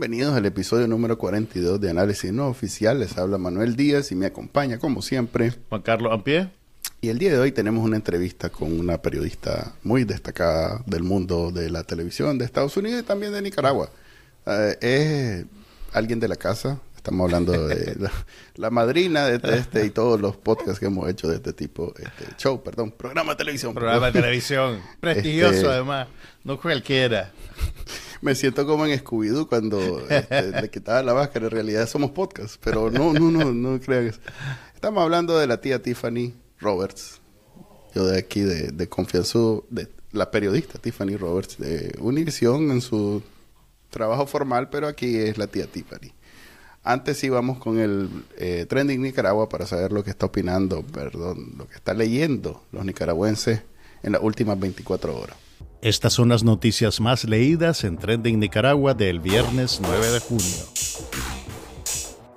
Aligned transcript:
Bienvenidos 0.00 0.34
al 0.34 0.46
episodio 0.46 0.88
número 0.88 1.18
42 1.18 1.78
de 1.78 1.90
Análisis 1.90 2.32
No 2.32 2.48
Oficial. 2.48 3.00
Les 3.00 3.18
habla 3.18 3.36
Manuel 3.36 3.76
Díaz 3.76 4.10
y 4.12 4.14
me 4.14 4.24
acompaña, 4.24 4.78
como 4.78 5.02
siempre, 5.02 5.52
Juan 5.68 5.82
Carlos 5.82 6.10
Ampie. 6.10 6.48
Y 7.02 7.10
el 7.10 7.18
día 7.18 7.32
de 7.32 7.38
hoy 7.38 7.52
tenemos 7.52 7.84
una 7.84 7.96
entrevista 7.96 8.48
con 8.48 8.80
una 8.80 9.02
periodista 9.02 9.74
muy 9.82 10.04
destacada 10.04 10.82
del 10.86 11.02
mundo 11.02 11.50
de 11.50 11.68
la 11.68 11.84
televisión 11.84 12.38
de 12.38 12.46
Estados 12.46 12.78
Unidos 12.78 13.02
y 13.02 13.04
también 13.04 13.34
de 13.34 13.42
Nicaragua. 13.42 13.90
Eh, 14.46 14.78
es 14.80 15.94
alguien 15.94 16.18
de 16.18 16.28
la 16.28 16.36
casa. 16.36 16.80
Estamos 16.96 17.26
hablando 17.26 17.52
de 17.52 18.10
la, 18.56 18.70
madrina 18.70 19.26
de 19.26 19.58
este, 19.58 19.84
y 19.84 19.90
todos 19.90 20.18
los 20.18 20.34
podcasts 20.34 20.80
que 20.80 20.86
hemos 20.86 21.10
hecho 21.10 21.28
de 21.28 21.36
este 21.36 21.52
tipo. 21.52 21.92
Este, 21.98 22.24
show, 22.38 22.62
perdón, 22.62 22.90
programa 22.90 23.32
de 23.32 23.36
televisión. 23.36 23.74
Programa 23.74 24.06
de 24.06 24.12
televisión. 24.12 24.80
Prestigioso, 25.00 25.56
este, 25.56 25.68
además. 25.68 26.08
No 26.42 26.58
cualquiera. 26.58 27.32
Me 28.20 28.34
siento 28.34 28.66
como 28.66 28.86
en 28.86 28.98
Scooby-Doo 28.98 29.48
cuando 29.48 30.06
este, 30.08 30.52
le 30.60 30.70
quitaba 30.70 31.02
la 31.02 31.14
máscara. 31.14 31.46
En 31.46 31.52
realidad 31.52 31.88
somos 31.88 32.10
podcasts, 32.10 32.58
pero 32.62 32.90
no, 32.90 33.12
no, 33.12 33.30
no, 33.30 33.52
no 33.52 33.80
crean 33.80 34.08
eso. 34.08 34.20
Estamos 34.74 35.02
hablando 35.02 35.38
de 35.38 35.46
la 35.46 35.60
tía 35.60 35.82
Tiffany 35.82 36.34
Roberts. 36.58 37.20
Yo 37.94 38.06
de 38.06 38.18
aquí, 38.18 38.40
de, 38.40 38.72
de 38.72 38.88
confianza, 38.88 39.38
de 39.70 39.88
la 40.12 40.30
periodista 40.30 40.78
Tiffany 40.78 41.16
Roberts 41.16 41.58
de 41.58 41.96
Univision 41.98 42.70
en 42.70 42.80
su 42.80 43.22
trabajo 43.90 44.26
formal, 44.26 44.70
pero 44.70 44.86
aquí 44.86 45.16
es 45.16 45.38
la 45.38 45.46
tía 45.46 45.66
Tiffany. 45.66 46.12
Antes 46.82 47.22
íbamos 47.24 47.58
con 47.58 47.78
el 47.78 48.08
eh, 48.38 48.64
Trending 48.68 49.02
Nicaragua 49.02 49.48
para 49.48 49.66
saber 49.66 49.92
lo 49.92 50.02
que 50.02 50.10
está 50.10 50.26
opinando, 50.26 50.82
perdón, 50.82 51.54
lo 51.58 51.68
que 51.68 51.74
está 51.74 51.92
leyendo 51.92 52.62
los 52.72 52.84
nicaragüenses 52.84 53.60
en 54.02 54.12
las 54.12 54.22
últimas 54.22 54.58
24 54.58 55.18
horas. 55.18 55.36
Estas 55.82 56.12
son 56.12 56.28
las 56.28 56.44
noticias 56.44 57.00
más 57.00 57.24
leídas 57.24 57.84
en 57.84 57.96
Trending 57.96 58.38
Nicaragua 58.38 58.92
del 58.92 59.18
viernes 59.18 59.80
9 59.80 60.10
de 60.10 60.20
junio. 60.20 60.66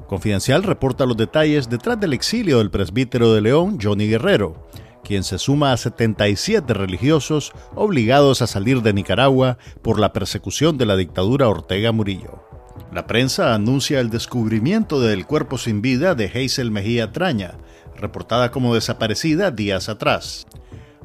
Confidencial 0.07 0.63
reporta 0.63 1.05
los 1.05 1.17
detalles 1.17 1.67
detrás 1.69 1.99
del 1.99 2.13
exilio 2.13 2.59
del 2.59 2.71
presbítero 2.71 3.33
de 3.33 3.41
León, 3.41 3.79
Johnny 3.81 4.07
Guerrero, 4.07 4.69
quien 5.03 5.25
se 5.25 5.37
suma 5.39 5.73
a 5.73 5.77
77 5.77 6.73
religiosos 6.73 7.51
obligados 7.75 8.41
a 8.41 8.47
salir 8.47 8.81
de 8.81 8.93
Nicaragua 8.93 9.57
por 9.81 9.99
la 9.99 10.13
persecución 10.13 10.77
de 10.77 10.85
la 10.85 10.95
dictadura 10.95 11.49
Ortega 11.49 11.91
Murillo. 11.91 12.47
La 12.93 13.07
prensa 13.07 13.53
anuncia 13.53 13.99
el 13.99 14.09
descubrimiento 14.09 15.01
del 15.01 15.25
cuerpo 15.25 15.57
sin 15.57 15.81
vida 15.81 16.15
de 16.15 16.27
Hazel 16.27 16.71
Mejía 16.71 17.11
Traña, 17.11 17.55
reportada 17.97 18.51
como 18.51 18.73
desaparecida 18.73 19.51
días 19.51 19.89
atrás. 19.89 20.47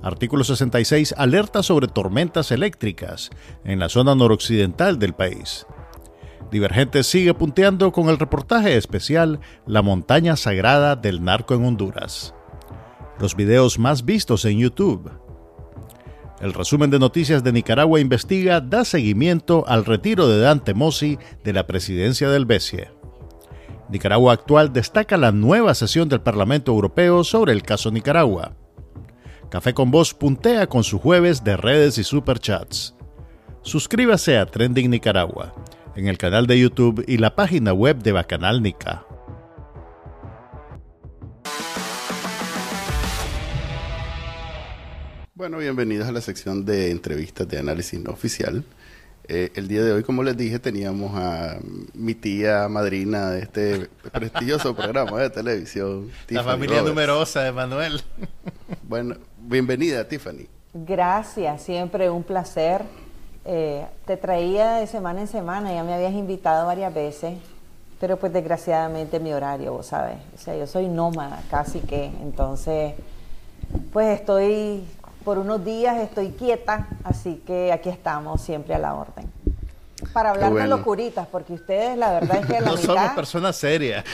Artículo 0.03 0.45
66 0.45 1.15
alerta 1.17 1.63
sobre 1.63 1.89
tormentas 1.89 2.53
eléctricas 2.53 3.31
en 3.65 3.81
la 3.81 3.89
zona 3.89 4.15
noroccidental 4.15 4.99
del 4.99 5.13
país. 5.13 5.67
Divergente 6.51 7.03
sigue 7.03 7.35
punteando 7.35 7.93
con 7.93 8.09
el 8.09 8.19
reportaje 8.19 8.77
especial 8.77 9.41
La 9.67 9.83
montaña 9.83 10.37
sagrada 10.37 10.97
del 10.97 11.23
narco 11.23 11.55
en 11.55 11.65
Honduras. 11.65 12.35
Los 13.19 13.35
videos 13.35 13.79
más 13.79 14.05
vistos 14.05 14.45
en 14.45 14.59
YouTube. 14.59 15.11
El 16.41 16.55
resumen 16.55 16.91
de 16.91 17.01
noticias 17.01 17.43
de 17.43 17.53
Nicaragua 17.53 17.99
Investiga 17.99 18.61
da 18.61 18.85
seguimiento 18.85 19.65
al 19.67 19.85
retiro 19.85 20.29
de 20.29 20.39
Dante 20.39 20.73
Mossi 20.73 21.19
de 21.43 21.53
la 21.53 21.67
presidencia 21.67 22.31
del 22.31 22.47
BESIE. 22.47 22.93
Nicaragua 23.91 24.33
Actual 24.35 24.73
destaca 24.73 25.17
la 25.17 25.33
nueva 25.33 25.75
sesión 25.75 26.09
del 26.09 26.21
Parlamento 26.21 26.71
Europeo 26.71 27.25
sobre 27.25 27.53
el 27.53 27.63
caso 27.63 27.91
Nicaragua. 27.91 28.55
Café 29.51 29.73
con 29.73 29.91
Voz 29.91 30.13
puntea 30.13 30.67
con 30.67 30.85
su 30.85 30.99
jueves 30.99 31.43
de 31.43 31.57
redes 31.57 31.97
y 31.97 32.05
superchats. 32.05 32.95
Suscríbase 33.63 34.37
a 34.37 34.45
Trending 34.45 34.91
Nicaragua 34.91 35.55
en 35.97 36.07
el 36.07 36.19
canal 36.19 36.47
de 36.47 36.61
YouTube 36.61 37.03
y 37.09 37.17
la 37.17 37.35
página 37.35 37.73
web 37.73 37.97
de 38.03 38.13
Bacanal 38.13 38.63
Nica. 38.63 39.07
Bueno, 45.33 45.57
bienvenidos 45.57 46.09
a 46.09 46.13
la 46.13 46.21
sección 46.21 46.67
de 46.67 46.91
entrevistas 46.91 47.49
de 47.49 47.59
análisis 47.59 47.99
no 47.99 48.11
oficial. 48.11 48.65
Eh, 49.31 49.53
el 49.57 49.69
día 49.69 49.83
de 49.83 49.93
hoy, 49.93 50.03
como 50.03 50.23
les 50.23 50.37
dije, 50.39 50.59
teníamos 50.59 51.13
a 51.15 51.59
mi 51.93 52.15
tía 52.15 52.67
madrina 52.69 53.31
de 53.31 53.41
este 53.41 53.89
prestigioso 54.11 54.75
programa 54.75 55.21
de 55.21 55.29
televisión. 55.29 56.11
La 56.31 56.43
familia 56.43 56.81
numerosa 56.81 57.43
de 57.43 57.53
Manuel. 57.53 58.01
Bueno, 58.85 59.17
bienvenida, 59.39 60.09
Tiffany. 60.09 60.47
Gracias, 60.73 61.63
siempre 61.63 62.09
un 62.09 62.23
placer 62.23 62.83
eh, 63.45 63.87
te 64.07 64.17
traía 64.17 64.75
de 64.75 64.87
semana 64.87 65.21
en 65.23 65.27
semana, 65.27 65.73
ya 65.73 65.83
me 65.83 65.95
habías 65.95 66.13
invitado 66.13 66.67
varias 66.67 66.93
veces, 66.93 67.39
pero 67.99 68.19
pues 68.19 68.33
desgraciadamente 68.33 69.21
mi 69.21 69.33
horario, 69.33 69.73
vos 69.73 69.87
sabes, 69.87 70.19
o 70.35 70.39
sea, 70.39 70.57
yo 70.57 70.67
soy 70.67 70.89
nómada 70.89 71.43
casi 71.51 71.81
que, 71.81 72.05
entonces, 72.23 72.95
pues 73.93 74.21
estoy, 74.21 74.85
por 75.29 75.37
unos 75.37 75.63
días 75.63 75.99
estoy 75.99 76.31
quieta, 76.31 76.89
así 77.05 77.43
que 77.47 77.71
aquí 77.71 77.91
estamos 77.91 78.41
siempre 78.41 78.75
a 78.75 78.79
la 78.79 78.95
orden. 78.95 79.31
Para 80.15 80.31
hablar 80.31 80.55
de 80.55 80.67
locuritas, 80.67 81.27
porque 81.27 81.53
ustedes 81.53 81.99
la 81.99 82.13
verdad 82.13 82.39
es 82.39 82.47
que 82.47 82.55
la 82.55 82.61
no 82.71 82.77
somos 82.79 83.11
personas 83.11 83.55
serias. 83.57 84.07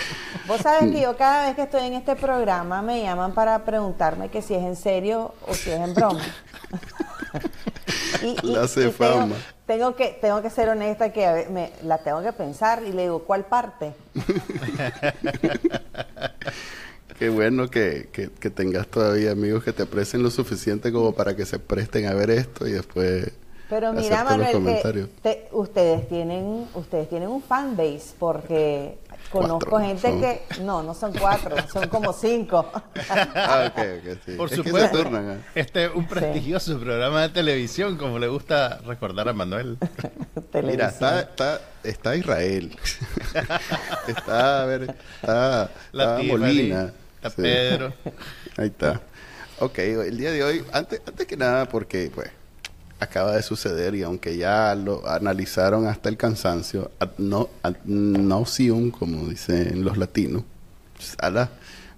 Vos 0.49 0.61
sabes 0.61 0.91
que 0.91 1.01
yo 1.01 1.17
cada 1.17 1.47
vez 1.47 1.55
que 1.55 1.63
estoy 1.63 1.83
en 1.87 1.95
este 1.95 2.17
programa 2.17 2.83
me 2.83 3.01
llaman 3.01 3.33
para 3.33 3.65
preguntarme 3.65 4.29
que 4.29 4.43
si 4.43 4.55
es 4.55 4.65
en 4.65 4.75
serio 4.75 5.37
o 5.47 5.55
si 5.55 5.71
es 5.71 5.79
en 5.79 5.95
broma. 5.95 6.25
la 8.43 8.65
hace 8.65 8.91
fama. 8.91 9.37
Tengo, 9.67 9.95
que, 9.95 10.19
tengo 10.21 10.43
que 10.43 10.51
ser 10.51 10.69
honesta 10.69 11.13
que 11.13 11.47
me, 11.49 11.71
la 11.85 11.99
tengo 11.99 12.23
que 12.23 12.33
pensar 12.33 12.83
y 12.83 12.91
le 12.91 13.03
digo, 13.03 13.21
¿cuál 13.21 13.45
parte? 13.45 13.95
Qué 17.19 17.29
bueno 17.29 17.69
que, 17.69 18.09
que, 18.13 18.51
tengas 18.51 18.89
todavía 18.89 19.33
amigos 19.33 19.63
que 19.65 19.73
te 19.73 19.85
aprecien 19.85 20.23
lo 20.23 20.31
suficiente 20.31 20.93
como 20.93 21.15
para 21.15 21.37
que 21.37 21.47
se 21.47 21.59
presten 21.59 22.07
a 22.07 22.15
ver 22.15 22.31
esto 22.31 22.67
y 22.67 22.73
después 22.73 23.33
pero 23.69 23.93
mira, 23.93 24.25
Manuel, 24.25 24.81
que 25.23 25.49
ustedes 25.53 26.07
tienen 26.09 26.67
ustedes 26.75 27.09
tienen 27.09 27.29
un 27.29 27.43
fan 27.43 27.77
base 27.77 28.15
porque 28.19 28.99
conozco 29.31 29.81
gente 29.81 30.43
que 30.49 30.63
no, 30.63 30.83
no 30.83 30.95
son 30.95 31.13
cuatro, 31.13 31.57
son 31.73 31.89
como 31.89 32.13
cinco. 32.13 32.71
ah, 33.35 33.71
okay, 33.73 33.99
okay, 33.99 34.21
sí. 34.25 34.33
Por 34.33 34.51
supuesto, 34.51 35.01
¿eh? 35.01 35.39
este 35.55 35.87
es 35.87 35.95
un 35.95 36.07
prestigioso 36.07 36.79
programa 36.79 37.23
de 37.23 37.29
televisión, 37.31 37.97
como 37.97 38.19
le 38.19 38.29
gusta 38.29 38.79
recordar 38.87 39.29
a 39.29 39.33
Manuel. 39.33 39.79
Mira, 40.63 40.89
está, 40.89 41.21
está, 41.21 41.61
está 41.83 42.17
Israel, 42.17 42.77
está, 44.07 44.63
a 44.63 44.67
ver, 44.67 44.95
está, 45.17 45.71
La 45.93 46.21
Molina, 46.23 46.93
está 47.29 47.43
Pedro. 47.43 47.95
Ahí 48.57 48.69
está. 48.69 49.01
Ok, 49.61 49.79
el 49.79 50.17
día 50.17 50.33
de 50.33 50.43
hoy, 50.43 50.65
antes, 50.73 51.01
antes 51.07 51.27
que 51.27 51.37
nada, 51.37 51.69
porque 51.69 52.11
pues 52.15 52.31
acaba 52.99 53.37
de 53.37 53.43
suceder 53.43 53.95
y 53.95 54.03
aunque 54.03 54.37
ya 54.37 54.75
lo 54.75 55.09
analizaron 55.09 55.87
hasta 55.87 56.09
el 56.09 56.17
cansancio, 56.17 56.91
no, 57.19 57.51
no 57.85 58.45
como 58.99 59.29
dicen 59.29 59.85
los 59.85 59.97
latinos, 59.97 60.43
ala, 61.19 61.51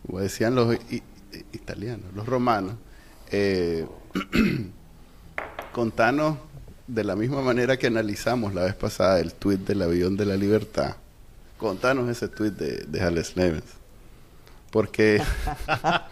como 0.05 0.21
decían 0.21 0.55
los 0.55 0.77
italianos, 1.53 2.13
los 2.15 2.27
romanos, 2.27 2.75
eh, 3.31 3.87
contanos 5.73 6.39
de 6.87 7.05
la 7.05 7.17
misma 7.17 7.41
manera 7.43 7.77
que 7.77 7.89
analizamos 7.89 8.55
la 8.55 8.65
vez 8.65 8.75
pasada 8.75 9.21
el 9.21 9.35
tuit 9.35 9.61
del 9.61 9.83
avión 9.83 10.17
de 10.17 10.27
la 10.27 10.37
libertad, 10.37 10.97
contanos 11.59 12.09
ese 12.09 12.29
tuit 12.29 12.55
de, 12.55 12.85
de 12.87 13.01
Alex 13.01 13.37
Nevens. 13.37 13.86
Porque 14.77 15.23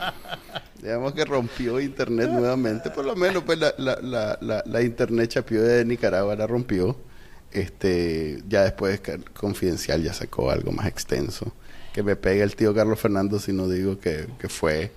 digamos 0.82 1.12
que 1.12 1.26
rompió 1.26 1.78
internet 1.78 2.30
nuevamente, 2.30 2.88
por 2.88 3.04
lo 3.04 3.14
menos 3.14 3.42
pues 3.42 3.58
la, 3.58 3.74
la, 3.76 4.38
la, 4.40 4.62
la, 4.64 4.80
internet 4.80 5.28
chapió 5.28 5.62
de 5.62 5.84
Nicaragua 5.84 6.34
la 6.34 6.46
rompió. 6.46 6.96
Este, 7.52 8.42
ya 8.48 8.62
después 8.62 9.02
Confidencial 9.34 10.02
ya 10.02 10.14
sacó 10.14 10.50
algo 10.50 10.72
más 10.72 10.86
extenso. 10.86 11.52
Que 11.92 12.02
me 12.02 12.16
pegue 12.16 12.42
el 12.42 12.56
tío 12.56 12.74
Carlos 12.74 12.98
Fernando 12.98 13.38
si 13.38 13.52
no 13.52 13.68
digo 13.68 13.98
que, 14.00 14.28
fue 14.48 14.90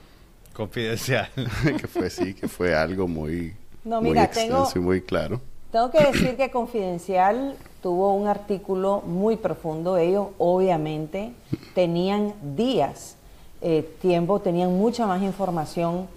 confidencial. 0.53 1.29
que 1.77 1.89
fue 1.89 2.09
sí, 2.09 2.35
que 2.35 2.47
fue 2.47 2.73
algo 2.73 3.09
muy, 3.09 3.53
muy 3.83 4.17
extenso 4.17 4.71
y 4.75 4.79
muy 4.79 5.01
claro. 5.01 5.41
Tengo 5.73 5.91
que 5.91 6.05
decir 6.05 6.37
que 6.37 6.49
Confidencial 6.51 7.57
tuvo 7.81 8.13
un 8.13 8.29
artículo 8.29 9.01
muy 9.01 9.35
profundo. 9.35 9.97
Ellos 9.97 10.29
obviamente 10.37 11.33
tenían 11.75 12.33
días 12.55 13.16
eh, 13.61 13.89
tiempo 14.01 14.39
tenían 14.39 14.77
mucha 14.77 15.07
más 15.07 15.21
información. 15.21 16.07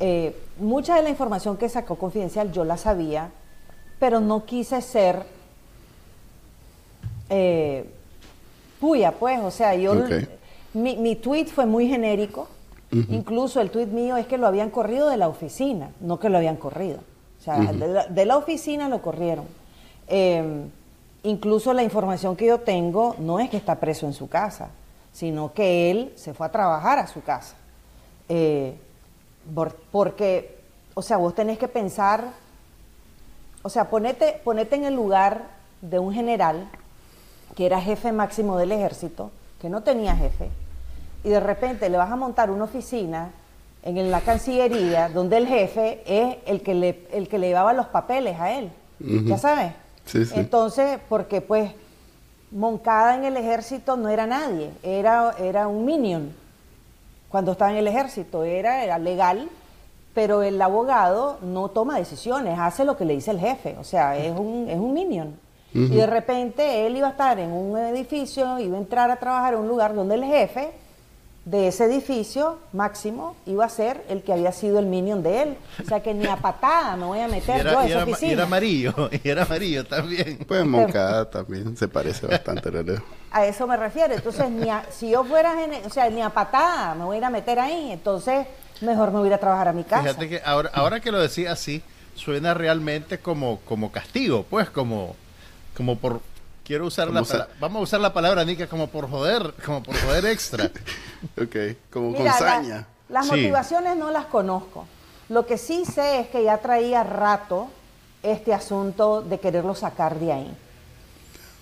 Eh, 0.00 0.36
mucha 0.58 0.96
de 0.96 1.02
la 1.02 1.10
información 1.10 1.56
que 1.56 1.68
sacó 1.68 1.96
Confidencial 1.96 2.50
yo 2.52 2.64
la 2.64 2.76
sabía, 2.76 3.30
pero 3.98 4.20
no 4.20 4.44
quise 4.44 4.80
ser 4.80 5.24
eh, 7.28 7.84
puya, 8.80 9.12
pues, 9.12 9.40
o 9.40 9.50
sea, 9.50 9.74
yo... 9.74 9.94
Mi, 10.74 10.96
mi, 10.96 11.16
tweet 11.16 11.48
fue 11.48 11.66
muy 11.66 11.86
genérico, 11.86 12.48
incluso 12.90 13.60
el 13.60 13.70
tweet 13.70 13.88
mío 13.88 14.16
es 14.16 14.26
que 14.26 14.38
lo 14.38 14.46
habían 14.46 14.70
corrido 14.70 15.10
de 15.10 15.18
la 15.18 15.28
oficina, 15.28 15.90
no 16.00 16.18
que 16.18 16.30
lo 16.30 16.38
habían 16.38 16.56
corrido. 16.56 17.00
O 17.38 17.44
sea, 17.44 17.58
de, 17.58 18.24
la, 18.24 18.36
oficina 18.38 18.88
lo 18.88 19.02
corrieron. 19.02 19.44
Incluso 21.24 21.74
la 21.74 21.82
información 21.82 22.36
que 22.36 22.46
yo 22.46 22.60
tengo 22.60 23.14
no 23.18 23.38
es 23.38 23.50
que 23.50 23.58
está 23.58 23.78
preso 23.78 24.06
en 24.06 24.14
su 24.14 24.30
casa, 24.30 24.70
sino 25.12 25.52
que 25.52 25.90
él 25.90 26.12
se 26.16 26.34
fue 26.34 26.46
a 26.46 26.50
trabajar 26.52 26.98
a 26.98 27.06
su 27.06 27.22
casa. 27.22 27.54
Eh, 28.28 28.74
porque, 29.90 30.58
o 30.94 31.02
sea, 31.02 31.16
vos 31.16 31.34
tenés 31.34 31.58
que 31.58 31.68
pensar, 31.68 32.24
o 33.62 33.68
sea, 33.68 33.90
ponete, 33.90 34.40
ponete 34.44 34.76
en 34.76 34.84
el 34.84 34.94
lugar 34.94 35.48
de 35.80 35.98
un 35.98 36.14
general 36.14 36.68
que 37.56 37.66
era 37.66 37.80
jefe 37.80 38.12
máximo 38.12 38.56
del 38.56 38.72
ejército, 38.72 39.30
que 39.60 39.68
no 39.68 39.82
tenía 39.82 40.16
jefe, 40.16 40.48
y 41.24 41.28
de 41.28 41.40
repente 41.40 41.88
le 41.88 41.98
vas 41.98 42.10
a 42.10 42.16
montar 42.16 42.50
una 42.50 42.64
oficina 42.64 43.30
en 43.82 44.10
la 44.10 44.20
Cancillería 44.20 45.08
donde 45.08 45.36
el 45.36 45.46
jefe 45.46 46.02
es 46.06 46.36
el 46.46 46.62
que 46.62 46.74
le, 46.74 47.06
el 47.12 47.28
que 47.28 47.38
le 47.38 47.48
llevaba 47.48 47.72
los 47.72 47.86
papeles 47.86 48.38
a 48.40 48.52
él. 48.52 48.70
¿Ya 49.00 49.38
sabes? 49.38 49.72
Sí, 50.06 50.24
sí. 50.24 50.34
Entonces, 50.36 51.00
porque 51.08 51.40
pues 51.40 51.72
Moncada 52.52 53.16
en 53.16 53.24
el 53.24 53.36
ejército 53.36 53.96
no 53.96 54.08
era 54.08 54.26
nadie, 54.26 54.70
era, 54.82 55.34
era 55.38 55.68
un 55.68 55.84
minion 55.84 56.42
cuando 57.32 57.52
estaba 57.52 57.70
en 57.70 57.78
el 57.78 57.88
ejército, 57.88 58.44
era, 58.44 58.84
era 58.84 58.98
legal, 58.98 59.48
pero 60.12 60.42
el 60.42 60.60
abogado 60.60 61.38
no 61.40 61.70
toma 61.70 61.96
decisiones, 61.96 62.58
hace 62.58 62.84
lo 62.84 62.94
que 62.98 63.06
le 63.06 63.14
dice 63.14 63.30
el 63.30 63.40
jefe, 63.40 63.74
o 63.80 63.84
sea, 63.84 64.18
es 64.18 64.38
un, 64.38 64.68
es 64.68 64.78
un 64.78 64.92
minion. 64.92 65.34
Y 65.74 65.88
de 65.88 66.06
repente 66.06 66.86
él 66.86 66.98
iba 66.98 67.08
a 67.08 67.12
estar 67.12 67.38
en 67.38 67.50
un 67.50 67.78
edificio, 67.78 68.58
iba 68.58 68.76
a 68.76 68.80
entrar 68.80 69.10
a 69.10 69.16
trabajar 69.16 69.54
en 69.54 69.60
un 69.60 69.68
lugar 69.68 69.94
donde 69.94 70.16
el 70.16 70.24
jefe 70.24 70.72
de 71.44 71.66
ese 71.66 71.86
edificio 71.86 72.60
máximo 72.72 73.34
iba 73.46 73.64
a 73.64 73.68
ser 73.68 74.04
el 74.08 74.22
que 74.22 74.32
había 74.32 74.52
sido 74.52 74.78
el 74.78 74.86
minion 74.86 75.22
de 75.22 75.42
él. 75.42 75.56
O 75.82 75.88
sea 75.88 76.00
que 76.00 76.14
ni 76.14 76.26
a 76.26 76.36
patada 76.36 76.96
me 76.96 77.04
voy 77.04 77.20
a 77.20 77.28
meter 77.28 77.64
yo 77.64 77.78
a 77.78 77.86
esa 77.86 78.04
oficina. 78.04 78.30
Y 78.30 78.34
era 78.34 78.44
amarillo, 78.44 79.10
y 79.24 79.28
era 79.28 79.42
amarillo 79.42 79.84
también. 79.84 80.38
Pues 80.46 80.64
Moncada 80.64 81.28
también 81.28 81.76
se 81.76 81.88
parece 81.88 82.26
bastante, 82.26 82.70
¿verdad? 82.70 83.02
A 83.32 83.46
eso 83.46 83.66
me 83.66 83.76
refiero. 83.76 84.14
Entonces, 84.14 84.48
ni 84.50 84.68
si 84.90 85.10
yo 85.10 85.24
fuera, 85.24 85.56
o 85.84 85.90
sea, 85.90 86.08
ni 86.10 86.22
a 86.22 86.30
patada 86.30 86.94
me 86.94 87.04
voy 87.04 87.16
a 87.16 87.18
ir 87.18 87.24
a 87.24 87.30
meter 87.30 87.58
ahí. 87.58 87.90
Entonces, 87.90 88.46
mejor 88.80 89.10
me 89.10 89.18
voy 89.18 89.24
a 89.24 89.28
ir 89.28 89.34
a 89.34 89.38
trabajar 89.38 89.68
a 89.68 89.72
mi 89.72 89.84
casa. 89.84 90.02
Fíjate 90.02 90.28
que 90.28 90.42
ahora, 90.44 90.70
ahora 90.72 91.00
que 91.00 91.10
lo 91.10 91.20
decía 91.20 91.52
así, 91.52 91.82
suena 92.14 92.54
realmente 92.54 93.18
como, 93.18 93.60
como 93.60 93.90
castigo, 93.90 94.44
pues 94.48 94.70
como, 94.70 95.16
como 95.74 95.98
por 95.98 96.20
Quiero 96.64 96.86
usar 96.86 97.08
la 97.10 97.22
Vamos 97.58 97.80
a 97.80 97.82
usar 97.82 98.00
la 98.00 98.12
palabra, 98.12 98.44
Nica, 98.44 98.68
como 98.68 98.86
por 98.86 99.10
joder, 99.10 99.52
como 99.64 99.82
por 99.82 99.96
joder 99.96 100.26
extra. 100.26 100.70
ok, 101.40 101.56
como 101.90 102.14
con 102.14 102.26
saña. 102.26 102.86
las 103.08 103.26
motivaciones 103.26 103.96
no 103.96 104.10
las 104.10 104.26
conozco. 104.26 104.86
Lo 105.28 105.46
que 105.46 105.58
sí 105.58 105.84
sé 105.84 106.20
es 106.20 106.28
que 106.28 106.44
ya 106.44 106.58
traía 106.58 107.02
rato 107.04 107.68
este 108.22 108.52
asunto 108.52 109.22
de 109.22 109.40
quererlo 109.40 109.74
sacar 109.74 110.18
de 110.18 110.32
ahí. 110.32 110.56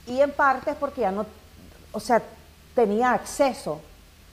Y 0.06 0.20
en 0.20 0.32
parte 0.32 0.70
es 0.70 0.76
porque 0.76 1.02
ya 1.02 1.12
no, 1.12 1.26
o 1.92 2.00
sea, 2.00 2.22
tenía 2.74 3.12
acceso. 3.12 3.80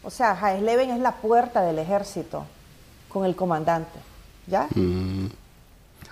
O 0.03 0.09
sea, 0.09 0.35
Jaez 0.35 0.62
Leven 0.62 0.89
es 0.89 1.00
la 1.00 1.13
puerta 1.15 1.62
del 1.62 1.79
ejército 1.79 2.45
con 3.09 3.25
el 3.25 3.35
comandante. 3.35 4.00
¿Ya? 4.47 4.68
Mm. 4.74 5.27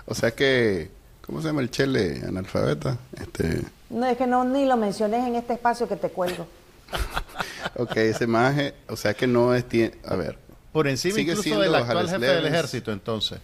O 0.06 0.14
sea 0.14 0.30
que, 0.30 0.90
¿cómo 1.24 1.40
se 1.40 1.48
llama 1.48 1.62
el 1.62 1.70
chele 1.70 2.22
analfabeta? 2.26 2.98
Este 3.18 3.62
no, 3.88 4.06
es 4.06 4.16
que 4.16 4.26
no 4.26 4.44
ni 4.44 4.64
lo 4.66 4.76
menciones 4.76 5.26
en 5.26 5.36
este 5.36 5.54
espacio 5.54 5.88
que 5.88 5.96
te 5.96 6.10
cuelgo. 6.10 6.46
ok, 7.76 7.96
ese 7.96 8.24
imagen, 8.24 8.74
o 8.88 8.96
sea 8.96 9.14
que 9.14 9.26
no 9.26 9.54
es... 9.54 9.64
A 10.04 10.16
ver. 10.16 10.38
Por 10.72 10.88
encima 10.88 11.20
incluso 11.20 11.58
del 11.58 11.74
actual 11.74 12.08
jefe 12.08 12.26
del 12.26 12.46
ejército, 12.46 12.92
entonces. 12.92 13.38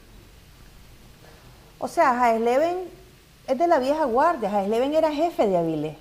O 1.79 1.89
sea, 1.89 2.15
Jaesleven 2.15 2.77
es 3.49 3.59
de 3.59 3.67
la 3.67 3.79
vieja 3.79 4.05
guardia. 4.05 4.51
Jaesleven 4.51 4.95
era 4.95 5.11
jefe 5.11 5.47
de 5.47 5.57
Avilés. 5.57 5.97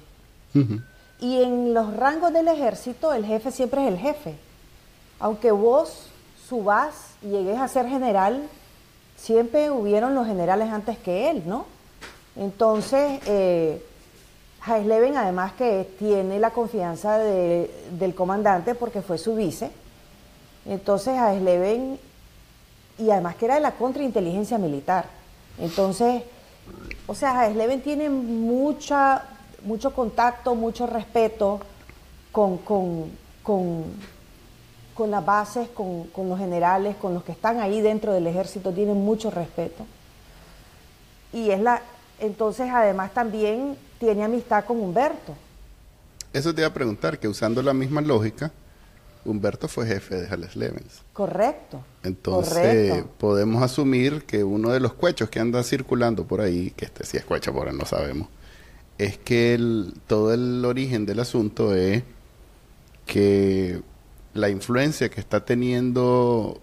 Y 1.22 1.42
en 1.42 1.74
los 1.74 1.96
rangos 1.96 2.34
del 2.34 2.48
ejército, 2.48 3.14
el 3.14 3.26
jefe 3.26 3.52
siempre 3.52 3.82
es 3.84 3.94
el 3.94 3.98
jefe. 3.98 4.36
Aunque 5.20 5.52
vos 5.52 6.08
subás 6.50 7.12
y 7.22 7.28
llegues 7.28 7.60
a 7.60 7.68
ser 7.68 7.88
general, 7.88 8.44
siempre 9.16 9.72
hubieron 9.72 10.16
los 10.16 10.28
generales 10.28 10.70
antes 10.70 10.98
que 10.98 11.30
él, 11.30 11.44
¿no? 11.46 11.66
Entonces, 12.36 13.22
eh, 13.26 13.82
Leven, 14.68 15.18
además 15.18 15.54
que 15.54 15.90
tiene 15.98 16.40
la 16.40 16.52
confianza 16.52 17.18
del 17.18 18.14
comandante 18.16 18.76
porque 18.76 19.02
fue 19.02 19.18
su 19.18 19.36
vice, 19.36 19.72
entonces 20.66 21.16
Leven, 21.42 22.00
y 23.00 23.10
además 23.10 23.36
que 23.36 23.46
era 23.46 23.56
de 23.56 23.62
la 23.62 23.72
contrainteligencia 23.72 24.60
militar, 24.60 25.06
entonces, 25.58 26.22
o 27.08 27.16
sea, 27.16 27.50
Leven 27.50 27.82
tiene 27.82 28.10
mucha, 28.10 29.24
mucho 29.64 29.96
contacto, 29.96 30.54
mucho 30.54 30.86
respeto 30.86 31.60
con 32.32 32.60
las 35.10 35.26
bases, 35.26 35.70
con, 35.70 36.04
con 36.10 36.30
los 36.30 36.38
generales, 36.38 36.96
con 36.98 37.16
los 37.16 37.24
que 37.24 37.32
están 37.32 37.60
ahí 37.60 37.82
dentro 37.82 38.14
del 38.14 38.28
ejército, 38.28 38.72
tiene 38.72 38.94
mucho 38.94 39.32
respeto. 39.32 39.86
Y 41.34 41.50
es 41.50 41.60
la, 41.60 41.82
entonces 42.20 42.70
además 42.72 43.12
también 43.12 43.76
tiene 44.02 44.24
amistad 44.24 44.66
con 44.66 44.80
Humberto. 44.82 45.36
Eso 46.34 46.56
te 46.56 46.62
iba 46.62 46.68
a 46.68 46.74
preguntar, 46.74 47.20
que 47.20 47.28
usando 47.28 47.62
la 47.62 47.72
misma 47.72 48.02
lógica, 48.02 48.52
Humberto 49.24 49.68
fue 49.68 49.86
jefe 49.86 50.16
de 50.16 50.28
Jales 50.28 50.56
Levens. 50.56 51.04
Correcto. 51.14 51.84
Entonces, 52.02 53.04
podemos 53.20 53.62
asumir 53.62 54.24
que 54.24 54.44
uno 54.44 54.72
de 54.72 54.80
los 54.80 54.94
cuechos 54.94 55.30
que 55.30 55.40
anda 55.40 55.62
circulando 55.62 56.26
por 56.26 56.42
ahí, 56.42 56.72
que 56.72 56.86
este 56.86 57.06
sí 57.06 57.18
es 57.18 57.26
cuecho, 57.26 57.54
por 57.54 57.68
ahí 57.68 57.76
no 57.78 57.86
sabemos, 57.86 58.28
es 58.98 59.20
que 59.20 59.54
el, 59.54 59.94
todo 60.08 60.34
el 60.34 60.66
origen 60.66 61.06
del 61.06 61.20
asunto 61.20 61.76
es 61.76 62.02
que 63.06 63.82
la 64.34 64.50
influencia 64.50 65.10
que 65.10 65.20
está 65.20 65.46
teniendo 65.46 66.60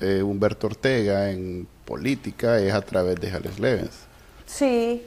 eh, 0.00 0.22
Humberto 0.22 0.66
Ortega 0.66 1.30
en 1.30 1.66
política 1.86 2.58
es 2.58 2.74
a 2.74 2.82
través 2.82 3.18
de 3.18 3.30
Jales 3.30 3.58
Levens. 3.58 3.94
Sí, 4.44 5.02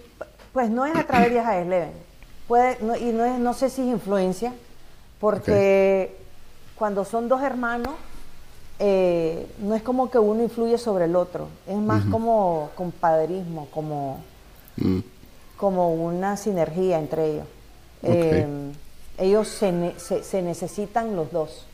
pues 0.56 0.70
no 0.70 0.86
es 0.86 0.96
a 0.96 1.04
través 1.04 1.34
de 1.34 1.44
Jaez 1.44 1.68
Leven. 1.68 1.92
Puede, 2.48 2.78
y 3.02 3.12
no, 3.12 3.26
es, 3.26 3.38
no 3.40 3.54
sé 3.54 3.70
si 3.70 3.82
es 3.82 3.90
influencia, 3.90 4.54
porque 5.20 6.16
cuando 6.76 7.04
son 7.04 7.28
dos 7.28 7.42
hermanos, 7.44 7.94
eh, 8.80 9.48
no 9.60 9.76
es 9.76 9.84
como 9.84 10.10
que 10.10 10.18
uno 10.18 10.42
influye 10.44 10.78
sobre 10.78 11.06
el 11.06 11.18
otro, 11.18 11.50
es 11.68 11.76
más 11.76 12.06
como 12.06 12.70
compadrismo, 12.76 13.68
como, 13.70 14.24
mm. 14.78 15.00
como 15.58 15.94
una 15.94 16.38
sinergia 16.38 17.00
entre 17.00 17.34
ellos. 17.34 17.48
Eh, 18.04 18.48
ellos 19.18 19.50
se, 19.50 19.94
se, 20.00 20.42
necesitan 20.42 21.18
los 21.18 21.34
dos. 21.34 21.66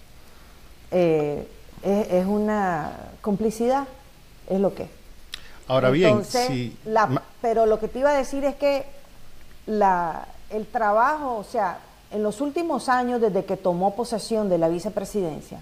Eh, 0.89 1.47
es, 1.83 2.25
una 2.25 3.11
complicidad, 3.21 3.87
es 4.49 4.59
lo 4.59 4.73
que 4.73 4.87
Ahora 5.71 5.89
bien, 5.89 6.21
pero 7.41 7.65
lo 7.65 7.79
que 7.79 7.87
te 7.87 7.99
iba 7.99 8.09
a 8.09 8.17
decir 8.17 8.43
es 8.43 8.55
que 8.55 8.83
la, 9.67 10.27
el 10.49 10.67
trabajo, 10.67 11.37
o 11.37 11.45
sea, 11.45 11.79
en 12.11 12.23
los 12.23 12.41
últimos 12.41 12.89
años 12.89 13.21
desde 13.21 13.45
que 13.45 13.55
tomó 13.55 13.95
posesión 13.95 14.49
de 14.49 14.57
la 14.57 14.67
vicepresidencia, 14.67 15.61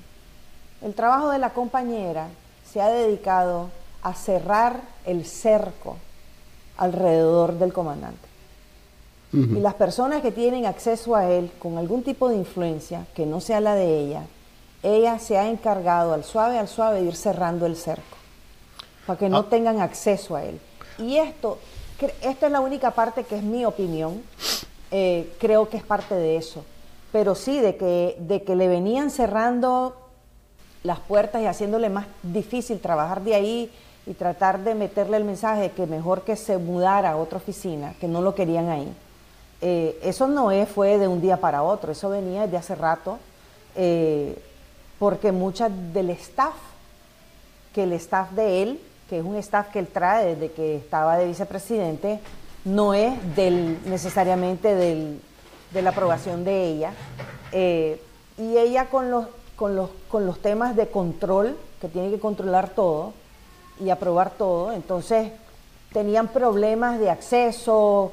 el 0.81 0.95
trabajo 0.95 1.29
de 1.29 1.37
la 1.37 1.51
compañera 1.51 2.29
se 2.67 2.81
ha 2.81 2.89
dedicado 2.89 3.69
a 4.01 4.15
cerrar 4.15 4.81
el 5.05 5.25
cerco 5.25 5.97
alrededor 6.77 7.59
del 7.59 7.71
comandante. 7.71 8.27
Y 9.31 9.59
las 9.59 9.75
personas 9.75 10.23
que 10.23 10.31
tienen 10.31 10.65
acceso 10.65 11.15
a 11.15 11.29
él 11.29 11.51
con 11.59 11.77
algún 11.77 12.01
tipo 12.01 12.29
de 12.29 12.35
influencia 12.35 13.05
que 13.13 13.27
no 13.27 13.41
sea 13.41 13.59
la 13.59 13.75
de 13.75 13.99
ella, 13.99 14.23
ella 14.81 15.19
se 15.19 15.37
ha 15.37 15.47
encargado 15.47 16.13
al 16.13 16.23
suave, 16.23 16.57
al 16.57 16.67
suave 16.67 17.01
de 17.01 17.05
ir 17.09 17.15
cerrando 17.15 17.67
el 17.67 17.75
cerco 17.75 18.18
para 19.09 19.17
que 19.17 19.27
no 19.27 19.37
ah. 19.39 19.45
tengan 19.49 19.81
acceso 19.81 20.35
a 20.35 20.43
él. 20.43 20.59
Y 20.99 21.17
esto, 21.17 21.57
esta 22.21 22.45
es 22.45 22.51
la 22.51 22.59
única 22.59 22.91
parte 22.91 23.23
que 23.23 23.37
es 23.37 23.41
mi 23.41 23.65
opinión, 23.65 24.21
eh, 24.91 25.33
creo 25.39 25.67
que 25.67 25.77
es 25.77 25.83
parte 25.83 26.13
de 26.13 26.37
eso. 26.37 26.63
Pero 27.11 27.33
sí, 27.33 27.59
de 27.59 27.75
que, 27.75 28.17
de 28.19 28.43
que 28.43 28.55
le 28.55 28.67
venían 28.67 29.09
cerrando 29.09 29.95
las 30.83 30.99
puertas 30.99 31.41
y 31.41 31.47
haciéndole 31.47 31.89
más 31.89 32.05
difícil 32.21 32.79
trabajar 32.79 33.23
de 33.23 33.33
ahí 33.33 33.71
y 34.05 34.13
tratar 34.13 34.59
de 34.59 34.75
meterle 34.75 35.17
el 35.17 35.23
mensaje 35.23 35.61
de 35.61 35.71
que 35.71 35.87
mejor 35.87 36.21
que 36.21 36.35
se 36.35 36.59
mudara 36.59 37.13
a 37.13 37.17
otra 37.17 37.39
oficina, 37.39 37.95
que 37.99 38.07
no 38.07 38.21
lo 38.21 38.35
querían 38.35 38.69
ahí. 38.69 38.93
Eh, 39.61 39.99
eso 40.03 40.27
no 40.27 40.51
es, 40.51 40.69
fue 40.69 40.99
de 40.99 41.07
un 41.07 41.19
día 41.19 41.37
para 41.37 41.63
otro, 41.63 41.93
eso 41.93 42.11
venía 42.11 42.45
de 42.45 42.57
hace 42.57 42.75
rato, 42.75 43.17
eh, 43.75 44.39
porque 44.99 45.31
muchas 45.31 45.71
del 45.93 46.11
staff, 46.11 46.53
que 47.73 47.81
el 47.83 47.93
staff 47.93 48.29
de 48.33 48.61
él 48.61 48.79
que 49.09 49.19
es 49.19 49.25
un 49.25 49.35
staff 49.37 49.69
que 49.69 49.79
él 49.79 49.87
trae 49.87 50.35
desde 50.35 50.51
que 50.51 50.75
estaba 50.75 51.17
de 51.17 51.25
vicepresidente, 51.25 52.19
no 52.63 52.93
es 52.93 53.13
del, 53.35 53.79
necesariamente 53.85 54.75
de 54.75 55.81
la 55.81 55.89
aprobación 55.89 56.43
de 56.43 56.65
ella. 56.65 56.91
Eh, 57.51 58.01
y 58.37 58.57
ella 58.57 58.85
con 58.85 59.09
los, 59.09 59.25
con, 59.55 59.75
los, 59.75 59.89
con 60.09 60.25
los 60.25 60.39
temas 60.39 60.75
de 60.75 60.87
control, 60.87 61.57
que 61.81 61.87
tiene 61.87 62.11
que 62.11 62.19
controlar 62.19 62.69
todo 62.69 63.13
y 63.79 63.89
aprobar 63.89 64.31
todo, 64.31 64.71
entonces 64.73 65.31
tenían 65.91 66.27
problemas 66.27 66.99
de 66.99 67.09
acceso, 67.09 68.11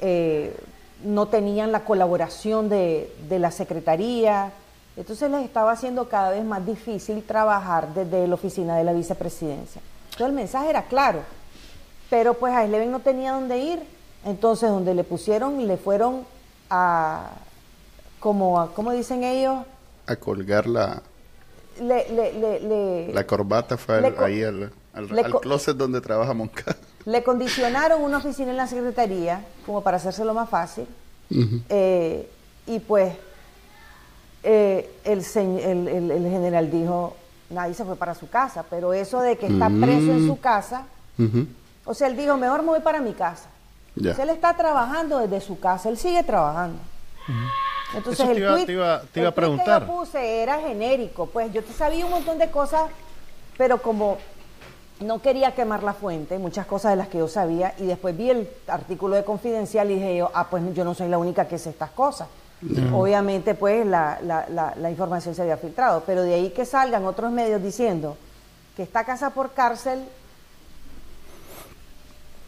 eh, 0.00 0.56
no 1.04 1.26
tenían 1.26 1.72
la 1.72 1.84
colaboración 1.84 2.68
de 2.68 3.10
la 3.28 3.50
Secretaría. 3.50 4.52
Entonces 4.96 5.30
les 5.30 5.44
estaba 5.44 5.72
haciendo 5.72 6.08
cada 6.08 6.30
vez 6.30 6.44
más 6.44 6.64
difícil 6.64 7.22
trabajar 7.22 7.92
desde 7.92 8.26
la 8.26 8.34
oficina 8.34 8.76
de 8.76 8.84
la 8.84 8.92
vicepresidencia. 8.92 9.82
Entonces 10.16 10.28
el 10.30 10.32
mensaje 10.32 10.70
era 10.70 10.84
claro, 10.86 11.20
pero 12.08 12.32
pues 12.32 12.54
a 12.54 12.64
Sleven 12.66 12.90
no 12.90 13.00
tenía 13.00 13.32
dónde 13.32 13.58
ir. 13.58 13.78
Entonces 14.24 14.70
donde 14.70 14.94
le 14.94 15.04
pusieron, 15.04 15.66
le 15.66 15.76
fueron 15.76 16.24
a, 16.70 17.32
como, 18.18 18.58
a, 18.58 18.72
¿cómo 18.74 18.92
dicen 18.92 19.22
ellos? 19.24 19.58
A 20.06 20.16
colgar 20.16 20.66
la, 20.66 21.02
Le, 21.80 22.08
le, 22.10 22.32
le, 22.32 22.60
le- 22.60 23.12
la 23.12 23.26
corbata 23.26 23.76
fue 23.76 23.96
al- 23.98 24.14
ahí 24.24 24.42
al, 24.42 24.72
al- 24.94 25.40
closet 25.42 25.76
donde 25.76 26.00
trabaja 26.00 26.32
Moncada. 26.32 26.76
Le 27.04 27.22
condicionaron 27.22 28.02
una 28.02 28.16
oficina 28.18 28.50
en 28.52 28.56
la 28.56 28.66
secretaría 28.66 29.44
como 29.66 29.82
para 29.82 29.98
hacérselo 29.98 30.32
más 30.32 30.48
fácil. 30.48 30.86
Eh, 31.68 32.28
y 32.66 32.78
pues 32.80 33.12
eh, 34.42 34.90
el, 35.04 35.20
el- 35.60 35.88
el- 35.88 36.10
el 36.10 36.30
general 36.30 36.70
dijo, 36.70 37.14
nadie 37.50 37.74
se 37.74 37.84
fue 37.84 37.96
para 37.96 38.14
su 38.14 38.28
casa, 38.28 38.64
pero 38.68 38.92
eso 38.92 39.20
de 39.20 39.36
que 39.36 39.46
está 39.46 39.68
preso 39.68 40.12
en 40.12 40.26
su 40.26 40.38
casa, 40.40 40.82
o 41.84 41.94
sea, 41.94 42.08
él 42.08 42.16
dijo, 42.16 42.36
mejor 42.36 42.62
me 42.62 42.68
voy 42.68 42.80
para 42.80 43.00
mi 43.00 43.12
casa. 43.12 43.48
Ya. 43.94 44.10
Entonces, 44.10 44.24
él 44.24 44.30
está 44.30 44.54
trabajando 44.56 45.18
desde 45.18 45.40
su 45.40 45.58
casa, 45.58 45.88
él 45.88 45.96
sigue 45.96 46.22
trabajando. 46.22 46.78
Entonces 47.94 48.20
Eso 48.20 48.24
te 48.28 48.32
el 48.32 48.38
iba- 48.42 48.52
tweet, 48.52 48.66
te 48.66 48.72
iba- 48.72 49.02
te 49.12 49.20
iba 49.20 49.28
a 49.28 49.30
el 49.30 49.34
preguntar. 49.34 49.82
que 49.82 49.86
yo 49.88 49.92
puse 49.98 50.42
era 50.42 50.58
genérico, 50.60 51.26
pues 51.26 51.52
yo 51.52 51.62
te 51.62 51.72
sabía 51.72 52.04
un 52.04 52.10
montón 52.10 52.38
de 52.38 52.50
cosas, 52.50 52.90
pero 53.56 53.80
como 53.80 54.18
no 55.00 55.20
quería 55.22 55.54
quemar 55.54 55.82
la 55.82 55.92
fuente, 55.92 56.38
muchas 56.38 56.66
cosas 56.66 56.92
de 56.92 56.96
las 56.96 57.08
que 57.08 57.18
yo 57.18 57.28
sabía, 57.28 57.74
y 57.78 57.84
después 57.86 58.16
vi 58.16 58.30
el 58.30 58.48
artículo 58.66 59.14
de 59.14 59.24
Confidencial 59.24 59.90
y 59.90 59.94
dije 59.94 60.16
yo, 60.16 60.30
ah, 60.34 60.48
pues 60.50 60.62
yo 60.74 60.84
no 60.84 60.94
soy 60.94 61.08
la 61.08 61.18
única 61.18 61.46
que 61.46 61.58
sé 61.58 61.70
estas 61.70 61.90
cosas. 61.90 62.28
Obviamente, 62.92 63.54
pues 63.54 63.86
la, 63.86 64.18
la- 64.22 64.46
la- 64.48 64.74
la 64.76 64.90
información 64.90 65.34
se 65.34 65.42
había 65.42 65.56
filtrado, 65.56 66.02
pero 66.06 66.22
de 66.22 66.34
ahí 66.34 66.50
que 66.50 66.64
salgan 66.64 67.04
otros 67.04 67.30
medios 67.32 67.62
diciendo 67.62 68.16
que 68.76 68.82
está 68.82 69.04
casa 69.04 69.30
por 69.30 69.52
cárcel, 69.52 70.00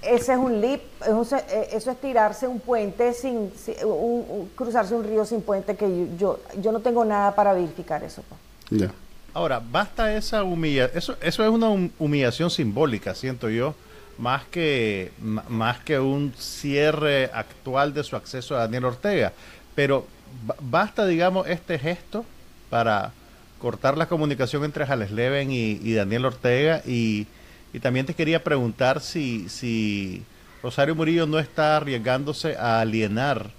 ese 0.00 0.32
es 0.32 0.38
un 0.38 0.60
lip, 0.60 0.80
eh, 1.06 1.68
eso 1.72 1.90
es 1.90 2.00
tirarse 2.00 2.46
un 2.46 2.60
puente 2.60 3.12
sin, 3.14 3.52
si- 3.56 3.74
un- 3.84 4.24
un- 4.28 4.50
cruzarse 4.54 4.94
un 4.94 5.02
río 5.04 5.24
sin 5.24 5.42
puente 5.42 5.74
que 5.76 5.88
yo, 5.88 6.16
yo, 6.16 6.40
yo 6.60 6.72
no 6.72 6.80
tengo 6.80 7.04
nada 7.04 7.34
para 7.34 7.52
verificar 7.52 8.02
eso. 8.04 8.22
pues. 8.28 8.80
Ya. 8.82 8.90
Ahora, 9.34 9.60
basta 9.64 10.12
esa 10.14 10.42
humillación, 10.44 10.96
eso, 10.98 11.16
eso 11.20 11.42
es 11.44 11.50
una 11.50 11.68
hum- 11.68 11.90
humillación 11.98 12.50
simbólica, 12.50 13.14
siento 13.14 13.48
yo, 13.50 13.74
más 14.18 14.44
que, 14.46 15.12
más 15.20 15.78
que 15.80 15.98
un 15.98 16.32
cierre 16.36 17.30
actual 17.32 17.92
de 17.94 18.02
su 18.04 18.16
acceso 18.16 18.56
a 18.56 18.60
Daniel 18.60 18.86
Ortega. 18.86 19.32
Pero 19.78 20.04
ba- 20.44 20.56
basta, 20.58 21.06
digamos, 21.06 21.46
este 21.46 21.78
gesto 21.78 22.24
para 22.68 23.12
cortar 23.60 23.96
la 23.96 24.08
comunicación 24.08 24.64
entre 24.64 24.84
Jales 24.84 25.12
Leven 25.12 25.52
y, 25.52 25.78
y 25.80 25.94
Daniel 25.94 26.24
Ortega. 26.24 26.82
Y, 26.84 27.28
y 27.72 27.78
también 27.78 28.04
te 28.04 28.12
quería 28.12 28.42
preguntar 28.42 29.00
si, 29.00 29.48
si 29.48 30.24
Rosario 30.64 30.96
Murillo 30.96 31.28
no 31.28 31.38
está 31.38 31.76
arriesgándose 31.76 32.56
a 32.56 32.80
alienar 32.80 33.50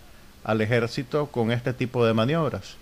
al 0.44 0.60
ejército 0.60 1.28
con 1.28 1.54
este 1.54 1.72
tipo 1.72 2.06
de 2.06 2.14
maniobras. 2.14 2.76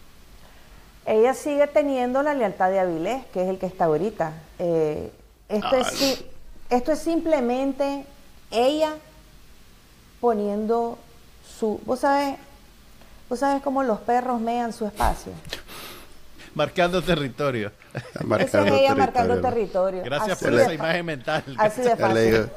Ella 1.06 1.36
sigue 1.36 1.68
teniendo 1.68 2.24
la 2.24 2.34
lealtad 2.34 2.72
de 2.72 2.80
Avilés, 2.80 3.24
que 3.32 3.44
es 3.44 3.50
el 3.50 3.60
que 3.60 3.68
está 3.68 3.86
ahorita. 3.86 4.34
Eh, 4.58 5.12
esto, 5.48 5.76
es, 5.76 6.24
esto 6.72 6.92
es 6.92 6.98
simplemente 6.98 8.04
ella 8.50 8.96
poniendo 10.20 10.98
su... 11.60 11.80
¿Vos 11.86 12.00
sabés, 12.00 12.40
vos 13.30 13.40
sabés 13.40 13.62
cómo 13.62 13.84
los 13.84 14.00
perros 14.00 14.40
mean 14.42 14.74
su 14.74 14.86
espacio? 14.86 15.32
Marcando 16.56 17.04
territorio. 17.04 17.72
Está 17.94 18.10
Esa 18.10 18.24
marcando 18.26 18.76
es 18.76 18.82
ella 18.82 18.96
marcando 18.96 19.36
territorio. 19.42 20.02
territorio. 20.02 20.04
Gracias 20.04 20.32
Así 20.38 20.46
por 20.46 20.56
de 20.56 20.62
esa 20.64 20.74
imagen 20.74 21.06
mental. 21.06 21.44
Así 21.58 21.82
de 21.82 21.96
fácil. 21.96 22.50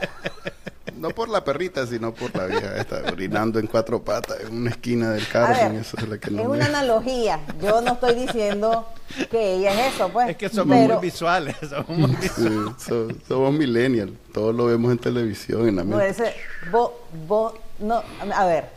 no 0.97 1.11
por 1.11 1.29
la 1.29 1.45
perrita, 1.45 1.87
sino 1.87 2.15
por 2.15 2.35
la 2.35 2.47
vieja 2.47 2.77
esta, 2.79 3.03
orinando 3.12 3.59
en 3.59 3.67
cuatro 3.67 4.03
patas 4.03 4.41
en 4.41 4.55
una 4.55 4.71
esquina 4.71 5.11
del 5.11 5.27
ver, 5.33 5.75
Eso 5.77 5.97
es 5.99 6.09
la 6.09 6.17
que 6.19 6.27
es 6.29 6.33
no 6.33 6.45
me- 6.45 6.49
una 6.50 6.65
analogía. 6.67 7.41
Yo 7.61 7.83
no 7.83 7.93
estoy 7.93 8.15
diciendo 8.15 8.89
que 9.31 9.55
ella 9.57 9.87
es 9.89 9.95
eso, 9.95 10.09
pues. 10.09 10.31
Es 10.31 10.37
que 10.39 10.49
somos 10.49 10.77
pero- 10.79 10.95
muy 10.95 11.03
visuales. 11.03 11.57
Somos 11.69 11.89
muy 11.89 12.17
visuales. 12.17 12.73
Sí, 12.79 12.85
so- 12.87 13.09
somos 13.29 13.53
millennial. 13.53 14.15
Todos 14.33 14.55
lo 14.55 14.65
vemos 14.67 14.93
en 14.93 14.99
televisión, 14.99 15.69
en 15.69 15.77
la 15.77 15.85
No, 15.85 15.97
mente. 15.99 16.09
ese, 16.09 16.35
vos, 16.71 16.93
vos, 17.27 17.53
no, 17.81 18.03
a 18.35 18.47
ver, 18.47 18.69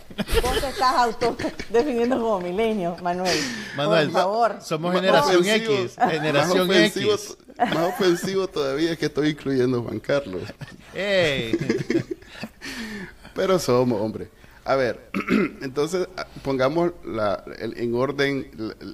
vos 0.41 0.59
te 0.59 0.67
estás 0.69 0.95
autodefiniendo 0.95 2.17
como 2.19 2.39
milenio, 2.41 2.95
Manuel. 3.01 3.37
Manuel, 3.75 4.09
por 4.09 4.13
favor. 4.21 4.55
somos 4.61 4.95
generación 4.95 5.45
X. 5.45 5.95
Generación 6.09 6.67
más 6.67 6.77
ofensivo, 6.77 7.11
X. 7.13 7.37
Más 7.57 7.77
ofensivo 7.89 8.47
todavía 8.47 8.91
es 8.93 8.97
que 8.97 9.05
estoy 9.07 9.29
incluyendo 9.29 9.79
a 9.79 9.81
Juan 9.83 9.99
Carlos. 9.99 10.41
Ey. 10.93 11.57
Pero 13.35 13.59
somos, 13.59 13.99
hombre. 14.01 14.29
A 14.65 14.75
ver, 14.75 15.09
entonces 15.61 16.07
ah, 16.15 16.25
pongamos 16.41 16.91
la- 17.05 17.43
el- 17.59 17.77
en 17.77 17.93
orden 17.95 18.49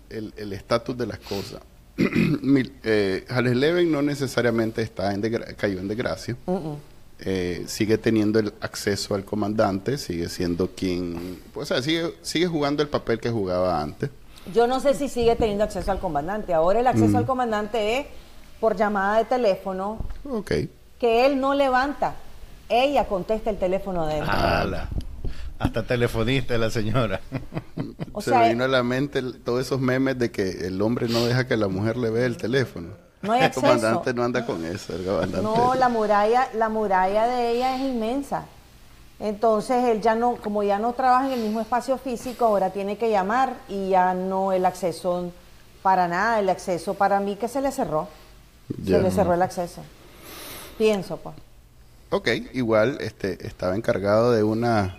el- 0.10 0.54
estatus 0.54 0.98
de 0.98 1.06
las 1.06 1.20
cosas. 1.20 1.62
Mil- 1.98 2.74
eh, 2.84 3.26
Hales 3.30 3.56
Leven 3.56 3.92
no 3.92 4.02
necesariamente 4.02 4.82
está 4.82 5.14
en 5.14 5.22
cayó 5.58 5.80
en 5.80 5.88
desgracia. 5.88 6.36
Eh, 7.26 7.66
sigue 7.68 7.98
teniendo 7.98 8.40
el 8.40 8.54
acceso 8.62 9.14
al 9.14 9.26
comandante, 9.26 9.98
sigue 9.98 10.30
siendo 10.30 10.70
quien, 10.70 11.42
pues, 11.54 11.70
o 11.70 11.74
sea, 11.74 11.84
sigue, 11.84 12.14
sigue 12.22 12.48
jugando 12.48 12.82
el 12.82 12.88
papel 12.90 13.20
que 13.20 13.30
jugaba 13.30 13.82
antes. 13.82 14.10
Yo 14.54 14.68
no 14.68 14.80
sé 14.80 14.94
si 14.94 15.10
sigue 15.10 15.36
teniendo 15.36 15.66
acceso 15.66 15.92
al 15.92 16.00
comandante. 16.00 16.54
Ahora 16.54 16.80
el 16.80 16.88
acceso 16.88 17.18
al 17.18 17.26
comandante 17.26 18.00
es 18.00 18.08
por 18.62 18.78
llamada 18.78 19.18
de 19.18 19.26
teléfono 19.26 20.00
Ok. 20.30 20.52
que 20.98 21.26
él 21.26 21.40
no 21.42 21.54
levanta. 21.54 22.16
Ella 22.70 23.06
contesta 23.06 23.50
el 23.50 23.58
teléfono 23.58 24.08
de 24.08 24.20
él. 24.20 24.24
Ala. 24.28 24.90
Hasta 25.60 25.84
telefonista 25.84 26.58
la 26.58 26.70
señora. 26.70 27.20
O 28.14 28.22
Se 28.22 28.30
sea, 28.32 28.40
me 28.40 28.50
vino 28.50 28.64
a 28.64 28.68
la 28.70 28.82
mente 28.82 29.20
el- 29.20 29.40
todos 29.42 29.60
esos 29.62 29.82
memes 29.82 30.18
de 30.18 30.32
que 30.32 30.50
el 30.68 30.82
hombre 30.82 31.10
no 31.10 31.26
deja 31.26 31.48
que 31.48 31.58
la 31.58 31.68
mujer 31.68 31.98
le 31.98 32.10
vea 32.10 32.26
el 32.26 32.38
teléfono. 32.38 32.90
No 33.22 33.34
hay 33.34 33.40
el 33.40 33.46
acceso. 33.46 33.62
comandante 33.62 34.14
no 34.14 34.24
anda 34.24 34.46
con 34.46 34.66
eso, 34.66 34.96
el 34.96 35.06
comandante. 35.06 35.42
No, 35.42 35.76
la 35.76 35.90
muralla, 35.90 36.50
la 36.56 36.70
muralla 36.70 37.28
de 37.28 37.52
ella 37.52 37.76
es 37.76 37.82
inmensa. 37.82 38.46
Entonces 39.20 39.84
él 39.86 40.02
ya 40.02 40.16
no, 40.16 40.38
como 40.38 40.64
ya 40.64 40.80
no 40.80 40.94
trabaja 40.94 41.28
en 41.28 41.34
el 41.34 41.42
mismo 41.42 41.60
espacio 41.60 41.98
físico, 41.98 42.46
ahora 42.46 42.70
tiene 42.70 42.98
que 42.98 43.10
llamar 43.10 43.54
y 43.68 43.90
ya 43.90 44.14
no 44.14 44.54
el 44.54 44.66
acceso 44.66 45.32
para 45.82 46.08
nada, 46.08 46.40
el 46.40 46.50
acceso 46.50 46.94
para 46.94 47.20
mí 47.20 47.36
que 47.36 47.48
se 47.48 47.62
le 47.62 47.72
cerró. 47.72 48.08
Ya. 48.84 48.98
Se 48.98 49.04
le 49.04 49.12
cerró 49.12 49.34
el 49.34 49.42
acceso. 49.42 49.84
Pienso, 50.78 51.18
pues. 51.18 51.36
Ok, 52.12 52.30
igual 52.54 52.98
este, 53.02 53.46
estaba 53.46 53.76
encargado 53.76 54.32
de 54.32 54.44
unas 54.44 54.94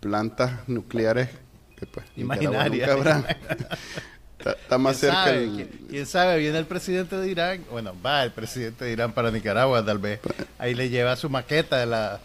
plantas 0.00 0.68
nucleares 0.68 1.28
que 1.76 1.86
pues 1.86 2.06
Imaginarias. 2.16 2.88
está, 4.38 4.52
está 4.52 4.78
más 4.78 4.98
¿Quién 4.98 5.10
cerca 5.12 5.24
sabe? 5.24 5.44
el- 5.44 5.50
¿Quién- 5.54 5.86
¿Quién 5.88 6.06
sabe? 6.06 6.38
Viene 6.38 6.58
el 6.58 6.66
presidente 6.66 7.16
de 7.16 7.28
Irán. 7.30 7.64
Bueno, 7.70 7.94
va 8.04 8.22
el 8.24 8.32
presidente 8.32 8.84
de 8.84 8.92
Irán 8.92 9.12
para 9.12 9.30
Nicaragua, 9.30 9.84
tal 9.84 9.98
vez. 9.98 10.20
Ahí 10.58 10.74
le 10.74 10.88
lleva 10.88 11.16
su 11.16 11.28
maqueta 11.30 11.78
de 11.78 11.86
la, 11.86 12.20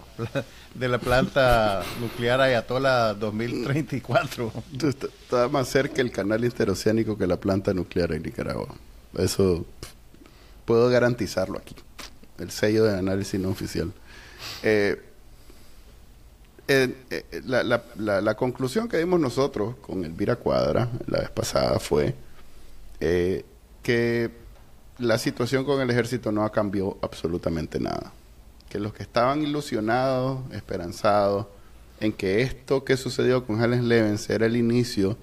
de 0.76 0.88
la 0.88 0.98
planta 1.00 1.84
nuclear 2.00 2.42
Ayatollah 2.42 3.14
2034. 3.14 4.52
está, 4.74 5.08
está 5.08 5.48
más 5.50 5.68
cerca 5.68 6.02
el 6.02 6.12
canal 6.12 6.44
interoceánico 6.44 7.18
que 7.18 7.28
la 7.28 7.38
planta 7.38 7.74
nuclear 7.74 8.12
en 8.14 8.24
Nicaragua. 8.24 8.76
Eso 9.18 9.66
puedo 10.66 10.90
garantizarlo 10.90 11.58
aquí. 11.58 11.76
El 12.40 12.50
sello 12.52 12.86
de 12.86 12.98
análisis 12.98 13.40
no 13.40 13.50
oficial. 13.50 13.92
Eh, 14.64 15.00
eh, 16.68 16.96
eh, 17.10 17.42
la, 17.46 18.36
conclusión 18.36 18.88
que 18.88 18.98
dimos 18.98 19.20
nosotros 19.20 19.76
con 19.82 20.06
Elvira 20.06 20.36
Cuadra 20.36 20.90
la 21.08 21.20
vez 21.20 21.30
pasada 21.30 21.80
fue 21.80 22.16
eh, 23.00 23.44
que 23.84 24.32
la 25.00 25.18
situación 25.18 25.66
con 25.66 25.82
el 25.82 25.90
ejército 25.90 26.32
no 26.32 26.44
ha 26.44 26.52
cambiado 26.52 26.98
absolutamente 27.02 27.80
nada. 27.80 28.14
Que 28.70 28.80
los 28.80 28.94
que 28.94 29.04
estaban 29.04 29.42
ilusionados, 29.42 30.40
esperanzados 30.54 31.48
en 32.00 32.14
que 32.14 32.42
esto 32.42 32.84
que 32.84 32.96
sucedió 32.98 33.46
con 33.46 33.62
Helen 33.62 33.90
Levens 33.90 34.30
era 34.30 34.46
el 34.46 34.56
inicio 34.56 35.18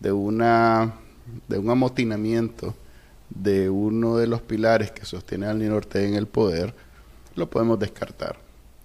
de 0.00 0.12
una 0.12 0.94
de 1.48 1.58
un 1.58 1.70
amotinamiento 1.70 2.74
de 3.30 3.70
uno 3.70 4.16
de 4.16 4.26
los 4.26 4.42
pilares 4.42 4.90
que 4.90 5.04
sostiene 5.04 5.46
a 5.46 5.48
Daniel 5.48 5.72
Ortega 5.72 6.06
en 6.06 6.14
el 6.14 6.26
poder, 6.26 6.74
lo 7.34 7.48
podemos 7.48 7.78
descartar. 7.78 8.36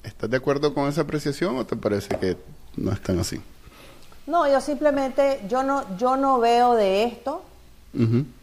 ¿Estás 0.08 0.30
de 0.30 0.38
acuerdo 0.38 0.74
con 0.74 0.88
esa 0.88 1.02
apreciación 1.02 1.58
o 1.58 1.66
te 1.66 1.76
parece 1.76 2.16
que 2.18 2.38
no 2.78 2.92
es 2.92 3.02
tan 3.02 3.20
así? 3.20 3.42
No, 4.26 4.48
yo 4.50 4.62
simplemente, 4.62 5.42
yo 5.50 5.64
no, 5.64 5.84
yo 5.98 6.16
no 6.18 6.40
veo 6.40 6.74
de 6.76 7.04
esto 7.04 7.44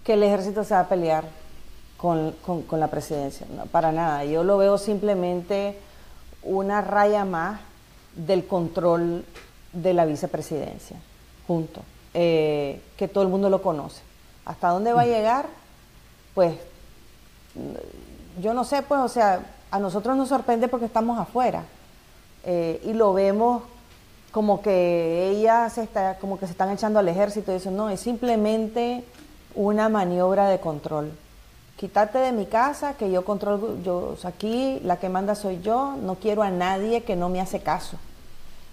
que 0.03 0.15
el 0.15 0.23
ejército 0.25 0.65
se 0.65 0.75
va 0.75 0.81
a 0.81 0.89
pelear 0.89 1.25
con, 1.97 2.33
con- 2.45 2.63
con 2.63 2.81
la 2.81 2.89
presidencia, 2.89 3.47
no, 3.57 3.67
para 3.67 3.93
nada. 3.93 4.25
Yo 4.25 4.43
lo 4.45 4.59
veo 4.59 4.79
simplemente 4.79 5.79
una 6.43 6.81
raya 6.81 7.25
más 7.25 7.61
del 8.17 8.47
control 8.47 9.25
de 9.73 9.95
la 9.95 10.05
vicepresidencia, 10.05 10.97
junto, 11.47 11.83
eh, 12.15 12.81
que 12.97 13.09
todo 13.09 13.23
el 13.25 13.31
mundo 13.31 13.49
lo 13.49 13.63
conoce. 13.63 14.03
¿Hasta 14.45 14.69
dónde 14.69 14.93
va 14.93 15.03
a 15.03 15.07
llegar? 15.07 15.47
Pues 16.35 16.57
yo 18.43 18.53
no 18.55 18.65
sé, 18.65 18.83
pues, 18.83 19.01
o 19.01 19.09
sea, 19.09 19.41
a 19.75 19.81
nosotros 19.81 20.17
nos 20.17 20.29
sorprende 20.29 20.69
porque 20.69 20.87
estamos 20.87 21.19
afuera 21.19 21.65
eh, 22.45 22.81
y 22.85 22.93
lo 22.93 23.13
vemos 23.13 23.65
como 24.31 24.63
que 24.63 25.31
ella 25.31 25.69
se 25.69 25.83
está, 25.83 26.17
como 26.19 26.39
que 26.39 26.47
se 26.47 26.53
están 26.53 26.71
echando 26.71 27.01
al 27.01 27.09
ejército 27.09 27.51
y 27.53 27.57
eso 27.57 27.73
no, 27.73 27.91
es 27.91 27.99
simplemente 27.99 29.03
una 29.57 29.89
maniobra 29.89 30.49
de 30.49 30.61
control. 30.61 31.11
Quítate 31.77 32.19
de 32.19 32.31
mi 32.31 32.47
casa, 32.47 32.95
que 32.95 33.11
yo 33.11 33.25
controlo, 33.25 33.83
yo 33.83 34.17
aquí 34.23 34.79
la 34.85 34.99
que 34.99 35.09
manda 35.09 35.35
soy 35.35 35.61
yo, 35.61 35.97
no 36.01 36.15
quiero 36.15 36.45
a 36.45 36.51
nadie 36.51 37.03
que 37.03 37.17
no 37.17 37.29
me 37.29 37.41
hace 37.41 37.59
caso. 37.59 37.99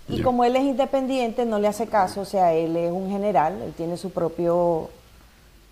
Y 0.08 0.22
como 0.22 0.44
él 0.44 0.56
es 0.56 0.64
independiente, 0.64 1.46
no 1.46 1.58
le 1.58 1.68
hace 1.68 1.88
caso, 1.88 2.22
o 2.22 2.26
sea, 2.26 2.54
él 2.54 2.78
es 2.78 2.92
un 2.92 3.10
general, 3.10 3.60
él 3.64 3.74
tiene 3.76 3.98
su 3.98 4.12
propio 4.12 4.92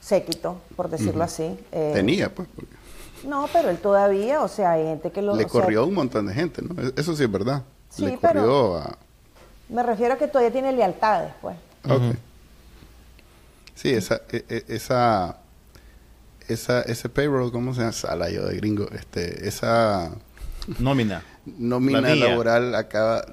séquito, 0.02 0.58
por 0.76 0.90
decirlo 0.90 1.24
así. 1.24 1.56
Eh, 1.72 1.92
Tenía, 1.94 2.34
pues. 2.34 2.48
No, 3.24 3.48
pero 3.52 3.70
él 3.70 3.78
todavía, 3.78 4.42
o 4.42 4.48
sea, 4.48 4.72
hay 4.72 4.86
gente 4.86 5.12
que 5.12 5.22
lo... 5.22 5.36
Le 5.36 5.46
corrió 5.46 5.82
a 5.82 5.86
un 5.86 5.94
montón 5.94 6.28
de 6.28 6.34
gente, 6.34 6.62
¿no? 6.62 6.82
E-, 6.82 6.94
eso 6.96 7.16
sí 7.16 7.24
es 7.24 7.32
verdad. 7.32 7.64
Sí, 7.90 8.06
Le 8.06 8.18
corrió 8.18 8.78
a... 8.78 8.98
Me 9.70 9.84
refiero 9.84 10.14
a 10.14 10.18
que 10.18 10.28
todavía 10.28 10.52
tiene 10.52 10.72
lealtades, 10.72 11.34
pues. 11.42 11.56
Ok. 11.86 12.16
Sí, 13.76 13.94
esa, 13.94 14.22
e, 14.32 14.44
e, 14.50 14.66
esa, 14.68 15.38
esa, 16.48 16.82
ese 16.82 17.10
payroll, 17.10 17.52
¿cómo 17.52 17.74
se 17.74 17.82
llama? 17.82 17.94
Sala 17.94 18.30
yo 18.30 18.46
de 18.46 18.56
gringo, 18.58 18.88
este, 18.92 19.48
esa... 19.48 20.12
Nómina. 20.80 21.24
Nómina 21.46 22.16
laboral 22.16 22.76
acaba... 22.76 23.26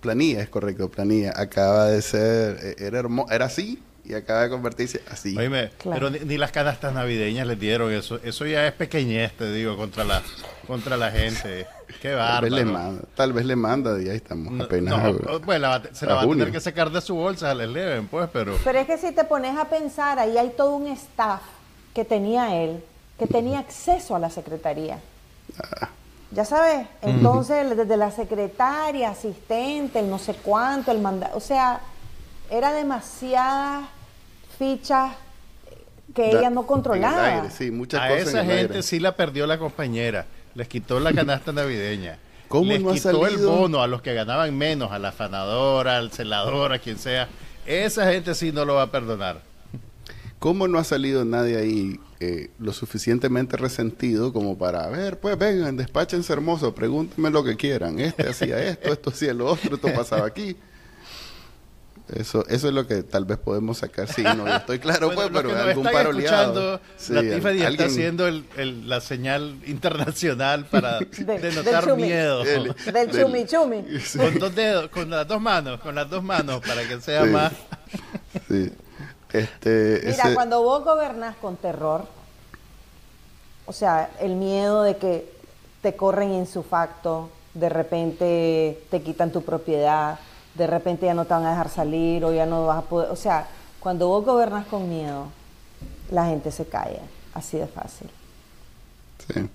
Planilla, 0.00 0.42
es 0.42 0.48
correcto, 0.48 0.90
planilla. 0.90 1.32
Acaba 1.36 1.86
de 1.86 2.02
ser... 2.02 2.76
Era, 2.78 3.02
era 3.30 3.44
así 3.44 3.82
y 4.08 4.14
acaba 4.14 4.42
de 4.42 4.48
convertirse 4.48 5.02
así. 5.10 5.36
Oíme, 5.36 5.70
pero 5.84 6.08
ni, 6.08 6.38
las 6.38 6.50
canastas 6.50 6.94
navideñas 6.94 7.46
les 7.46 7.60
dieron 7.60 7.92
eso. 7.92 8.18
Eso 8.24 8.46
ya 8.46 8.66
es 8.66 8.72
pequeñez, 8.72 9.32
te 9.32 9.52
digo, 9.52 9.76
contra 9.76 10.04
la, 10.04 10.22
contra 10.66 10.96
la 10.96 11.10
gente. 11.10 11.66
Qué 12.00 12.14
bárbaro. 12.14 12.40
Tal 12.40 12.50
vez 12.50 12.52
le 12.52 12.64
manda, 12.64 13.02
tal 13.14 13.32
vez 13.32 13.44
le 13.44 13.56
manda 13.56 14.02
y 14.02 14.08
ahí 14.08 14.16
estamos 14.16 14.58
apenas. 14.60 15.12
No, 15.12 15.40
pues 15.40 15.60
se 15.92 16.06
la 16.06 16.14
va 16.14 16.22
a 16.22 16.26
tener 16.26 16.50
que 16.50 16.60
sacar 16.60 16.90
de 16.90 17.02
su 17.02 17.14
bolsa, 17.14 17.54
les 17.54 17.68
leven, 17.68 18.08
pues, 18.08 18.30
pero... 18.32 18.56
Pero 18.64 18.78
es 18.78 18.86
que 18.86 18.96
si 18.96 19.12
te 19.12 19.24
pones 19.24 19.58
a 19.58 19.66
pensar, 19.66 20.18
ahí 20.18 20.38
hay 20.38 20.54
todo 20.56 20.76
un 20.76 20.86
staff 20.88 21.42
que 21.94 22.04
tenía 22.04 22.62
él, 22.62 22.82
que 23.18 23.26
tenía 23.26 23.58
acceso 23.58 24.16
a 24.16 24.18
la 24.18 24.30
secretaría. 24.30 25.00
Ah. 25.58 25.90
Ya 26.30 26.44
sabes, 26.44 26.86
entonces 27.02 27.74
desde 27.74 27.96
la 27.96 28.10
secretaria, 28.10 29.10
asistente, 29.10 30.00
el 30.00 30.10
no 30.10 30.18
sé 30.18 30.34
cuánto, 30.34 30.92
el 30.92 31.00
mandato, 31.00 31.36
o 31.36 31.40
sea, 31.40 31.80
era 32.50 32.72
demasiada 32.72 33.88
fichas 34.58 35.12
que 36.14 36.30
ella 36.30 36.50
no 36.50 36.66
controlaba. 36.66 37.42
a 37.42 38.12
esa 38.14 38.44
gente 38.44 38.82
sí 38.82 38.98
la 38.98 39.14
perdió 39.16 39.46
la 39.46 39.58
compañera. 39.58 40.26
Les 40.54 40.66
quitó 40.68 40.98
la 40.98 41.12
canasta 41.12 41.52
navideña. 41.52 42.18
¿Cómo 42.48 42.72
Les 42.72 42.82
quitó 42.82 43.26
el 43.26 43.38
bono 43.38 43.82
a 43.82 43.86
los 43.86 44.02
que 44.02 44.14
ganaban 44.14 44.56
menos, 44.56 44.90
a 44.90 44.98
la 44.98 45.12
fanadora, 45.12 45.98
al 45.98 46.10
celador, 46.10 46.72
a 46.72 46.78
quien 46.78 46.98
sea. 46.98 47.28
Esa 47.66 48.10
gente 48.10 48.34
sí 48.34 48.50
no 48.50 48.64
lo 48.64 48.74
va 48.74 48.82
a 48.82 48.90
perdonar. 48.90 49.42
¿Cómo 50.38 50.66
no 50.66 50.78
ha 50.78 50.84
salido 50.84 51.24
nadie 51.24 51.56
ahí 51.56 52.00
eh, 52.20 52.50
lo 52.58 52.72
suficientemente 52.72 53.56
resentido 53.56 54.32
como 54.32 54.58
para, 54.58 54.84
a 54.84 54.88
ver, 54.88 55.20
pues 55.20 55.38
vengan, 55.38 55.76
despáchense 55.76 56.32
hermoso, 56.32 56.74
pregúntenme 56.74 57.30
lo 57.30 57.44
que 57.44 57.56
quieran. 57.56 57.98
Este 58.00 58.28
hacía 58.28 58.58
esto, 58.64 58.92
esto 58.92 59.10
hacía 59.10 59.34
lo 59.34 59.46
otro, 59.46 59.76
esto 59.76 59.92
pasaba 59.94 60.26
aquí. 60.26 60.56
Eso, 62.14 62.46
eso 62.48 62.68
es 62.68 62.74
lo 62.74 62.86
que 62.86 63.02
tal 63.02 63.26
vez 63.26 63.38
podemos 63.38 63.78
sacar. 63.78 64.10
Sí, 64.10 64.22
no, 64.22 64.46
estoy 64.46 64.78
claro, 64.78 65.10
pues, 65.14 65.28
pero 65.32 65.56
algún 65.56 65.84
paroleado. 65.84 66.80
Sí, 66.96 67.12
la 67.12 67.20
Tiffany 67.20 67.62
está 67.62 67.84
haciendo 67.84 68.26
el, 68.26 68.88
la 68.88 69.00
señal 69.00 69.58
internacional 69.66 70.64
para 70.66 70.98
denotar 71.18 71.94
miedo. 71.96 72.44
del, 72.44 72.74
chumi 73.10 73.46
chumi. 73.46 73.84
Con 74.16 74.38
dos 74.38 74.54
dedos, 74.54 74.88
con 74.88 75.10
las 75.10 75.28
dos 75.28 75.40
manos, 75.40 75.80
con 75.80 75.94
las 75.94 76.08
dos 76.08 76.22
manos, 76.22 76.60
para 76.66 76.86
que 76.88 77.00
sea 77.00 77.24
más. 77.24 77.52
Sí. 78.48 78.72
Este, 79.32 80.00
Mira, 80.06 80.34
cuando 80.34 80.62
vos 80.62 80.84
gobernás 80.84 81.36
con 81.36 81.56
terror, 81.56 82.06
o 83.66 83.72
sea, 83.74 84.10
el 84.20 84.36
miedo 84.36 84.82
de 84.82 84.96
que 84.96 85.30
te 85.82 85.94
corren 85.94 86.32
en 86.32 86.46
su 86.46 86.62
facto, 86.62 87.30
de 87.52 87.68
repente 87.68 88.80
te 88.90 89.02
quitan 89.02 89.30
tu 89.30 89.42
propiedad 89.42 90.18
de 90.58 90.66
repente 90.66 91.06
ya 91.06 91.14
no 91.14 91.24
te 91.24 91.32
van 91.32 91.46
a 91.46 91.50
dejar 91.50 91.68
salir 91.68 92.24
o 92.24 92.32
ya 92.32 92.44
no 92.44 92.66
vas 92.66 92.78
a 92.78 92.82
poder, 92.82 93.10
o 93.10 93.16
sea, 93.16 93.46
cuando 93.80 94.08
vos 94.08 94.24
gobernas 94.24 94.66
con 94.66 94.88
miedo, 94.88 95.28
la 96.10 96.26
gente 96.26 96.50
se 96.50 96.66
calla, 96.66 97.02
así 97.32 97.56
de 97.56 97.66
fácil. 97.66 98.10
Sí. 99.26 99.48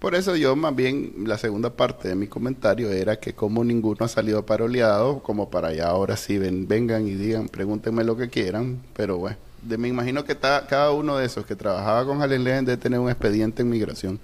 Por 0.00 0.14
eso 0.14 0.36
yo 0.36 0.54
más 0.54 0.74
bien 0.74 1.14
la 1.24 1.38
segunda 1.38 1.70
parte 1.70 2.08
de 2.08 2.14
mi 2.14 2.26
comentario 2.26 2.90
era 2.90 3.16
que 3.18 3.32
como 3.32 3.64
ninguno 3.64 4.04
ha 4.04 4.08
salido 4.08 4.44
paroleado, 4.44 5.20
como 5.20 5.48
para 5.48 5.68
allá 5.68 5.86
ahora 5.86 6.16
sí 6.16 6.36
ven, 6.36 6.68
vengan 6.68 7.06
y 7.06 7.14
digan, 7.14 7.48
pregúntenme 7.48 8.04
lo 8.04 8.16
que 8.16 8.28
quieran, 8.28 8.82
pero 8.94 9.16
bueno, 9.16 9.38
de, 9.62 9.78
me 9.78 9.88
imagino 9.88 10.24
que 10.24 10.36
cada 10.36 10.90
uno 10.90 11.16
de 11.16 11.24
esos 11.24 11.46
que 11.46 11.56
trabajaba 11.56 12.04
con 12.04 12.20
Allen 12.20 12.44
debe 12.44 12.76
tener 12.76 12.98
un 13.00 13.08
expediente 13.08 13.62
en 13.62 13.70
migración. 13.70 14.20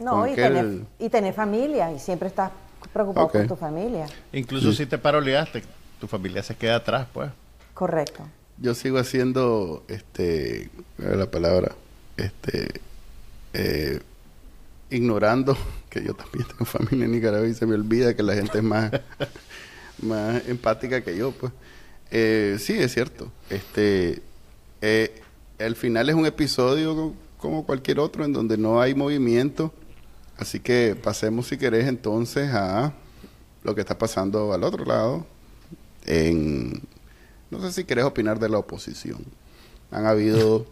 No, 0.00 0.26
y 0.26 0.34
tener, 0.34 0.80
y 0.98 1.08
tener 1.08 1.32
familia, 1.34 1.92
y 1.92 2.00
siempre 2.00 2.26
estás 2.26 2.50
preocupado 2.88 3.28
por 3.28 3.46
tu 3.46 3.56
familia. 3.56 4.06
Incluso 4.32 4.72
si 4.72 4.86
te 4.86 4.98
paroleaste, 4.98 5.62
tu 6.00 6.06
familia 6.06 6.42
se 6.42 6.54
queda 6.56 6.76
atrás, 6.76 7.06
pues. 7.12 7.30
Correcto. 7.74 8.26
Yo 8.58 8.74
sigo 8.74 8.98
haciendo, 8.98 9.84
este, 9.88 10.70
la 10.98 11.30
palabra? 11.30 11.74
Este, 12.16 12.80
eh, 13.54 14.00
ignorando 14.90 15.56
que 15.90 16.02
yo 16.04 16.14
también 16.14 16.46
tengo 16.46 16.64
familia 16.64 17.06
en 17.06 17.12
Nicaragua 17.12 17.48
y 17.48 17.54
se 17.54 17.66
me 17.66 17.74
olvida 17.74 18.14
que 18.14 18.22
la 18.22 18.34
gente 18.34 18.58
es 18.58 18.64
más, 18.64 18.92
más 20.02 20.48
empática 20.48 21.00
que 21.00 21.16
yo, 21.16 21.32
pues. 21.32 21.52
Eh, 22.10 22.56
sí, 22.58 22.74
es 22.74 22.92
cierto. 22.92 23.32
Este, 23.48 24.22
eh, 24.82 25.22
al 25.58 25.76
final 25.76 26.10
es 26.10 26.14
un 26.14 26.26
episodio 26.26 27.14
como 27.38 27.64
cualquier 27.64 27.98
otro 27.98 28.24
en 28.24 28.32
donde 28.32 28.58
no 28.58 28.80
hay 28.80 28.94
movimiento 28.94 29.72
Así 30.36 30.60
que 30.60 30.96
pasemos, 31.00 31.46
si 31.46 31.58
querés, 31.58 31.86
entonces 31.86 32.52
a 32.52 32.92
lo 33.62 33.74
que 33.74 33.80
está 33.80 33.96
pasando 33.98 34.52
al 34.52 34.64
otro 34.64 34.84
lado. 34.84 35.26
En, 36.04 36.82
no 37.50 37.60
sé 37.60 37.72
si 37.72 37.84
querés 37.84 38.04
opinar 38.04 38.38
de 38.38 38.48
la 38.48 38.58
oposición. 38.58 39.24
Han 39.90 40.06
habido 40.06 40.66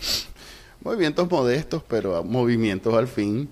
movimientos 0.82 1.30
modestos, 1.30 1.82
pero 1.86 2.24
movimientos 2.24 2.94
al 2.94 3.06
fin, 3.06 3.48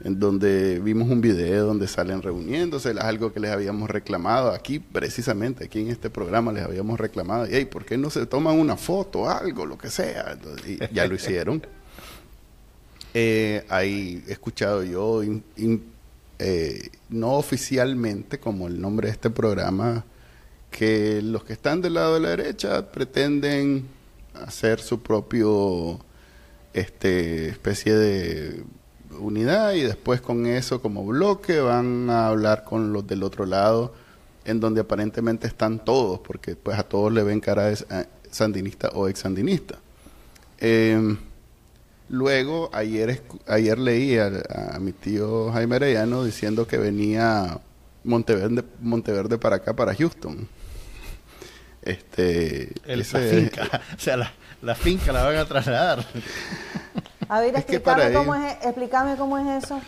en 0.00 0.20
donde 0.20 0.80
vimos 0.80 1.08
un 1.08 1.20
video 1.20 1.66
donde 1.66 1.88
salen 1.88 2.20
reuniéndose, 2.20 2.90
algo 2.98 3.32
que 3.32 3.40
les 3.40 3.50
habíamos 3.50 3.88
reclamado 3.88 4.50
aquí, 4.50 4.78
precisamente 4.78 5.64
aquí 5.64 5.80
en 5.80 5.88
este 5.88 6.10
programa 6.10 6.52
les 6.52 6.64
habíamos 6.64 7.00
reclamado, 7.00 7.46
y 7.46 7.64
¿por 7.64 7.84
qué 7.84 7.96
no 7.96 8.10
se 8.10 8.26
toman 8.26 8.58
una 8.58 8.76
foto, 8.76 9.30
algo, 9.30 9.64
lo 9.64 9.78
que 9.78 9.88
sea? 9.88 10.38
y 10.66 10.78
ya 10.94 11.06
lo 11.06 11.14
hicieron. 11.14 11.66
Eh, 13.18 13.64
ahí 13.70 14.22
escuchado 14.28 14.84
yo, 14.84 15.22
eh, 15.22 16.90
no 17.08 17.32
oficialmente, 17.32 18.38
como 18.38 18.66
el 18.66 18.78
nombre 18.78 19.06
de 19.08 19.12
este 19.12 19.30
programa, 19.30 20.04
que 20.70 21.22
los 21.22 21.42
que 21.42 21.54
están 21.54 21.80
del 21.80 21.94
lado 21.94 22.12
de 22.12 22.20
la 22.20 22.28
derecha 22.28 22.92
pretenden 22.92 23.88
hacer 24.34 24.80
su 24.80 25.00
propio 25.00 25.98
este 26.74 27.48
especie 27.48 27.94
de 27.94 28.64
unidad 29.18 29.72
y 29.72 29.80
después 29.80 30.20
con 30.20 30.44
eso 30.44 30.82
como 30.82 31.06
bloque 31.06 31.58
van 31.60 32.10
a 32.10 32.28
hablar 32.28 32.64
con 32.64 32.92
los 32.92 33.06
del 33.06 33.22
otro 33.22 33.46
lado 33.46 33.94
en 34.44 34.60
donde 34.60 34.82
aparentemente 34.82 35.46
están 35.46 35.82
todos 35.82 36.20
porque 36.20 36.54
pues 36.54 36.78
a 36.78 36.82
todos 36.82 37.10
le 37.10 37.22
ven 37.22 37.40
cara 37.40 37.64
de 37.68 37.78
sandinista 38.30 38.90
o 38.90 39.08
ex 39.08 39.20
sandinista 39.20 39.78
eh, 40.58 41.16
Luego, 42.08 42.70
ayer, 42.72 43.22
ayer 43.48 43.78
leí 43.78 44.16
a, 44.16 44.78
mi 44.80 44.92
tío 44.92 45.50
Jaime 45.52 45.76
Arellano 45.76 46.24
diciendo 46.24 46.66
que 46.66 46.78
venía 46.78 47.58
Monteverde, 48.04 48.64
Monteverde 48.80 49.38
para 49.38 49.56
acá, 49.56 49.74
para 49.74 49.94
Houston. 49.94 50.48
Este, 51.82 52.72
El, 52.84 53.04
finca, 53.04 53.80
o 53.96 54.00
sea, 54.00 54.16
la, 54.62 54.74
finca 54.74 55.12
la 55.12 55.24
van 55.24 55.36
a 55.36 55.44
trasladar. 55.44 56.04
A 57.28 57.40
ver, 57.40 57.56
explícame, 57.56 58.12
cómo 58.12 58.34
es, 58.34 58.52
explícame 58.62 59.16
cómo 59.16 59.38
es 59.38 59.64
eso. 59.64 59.80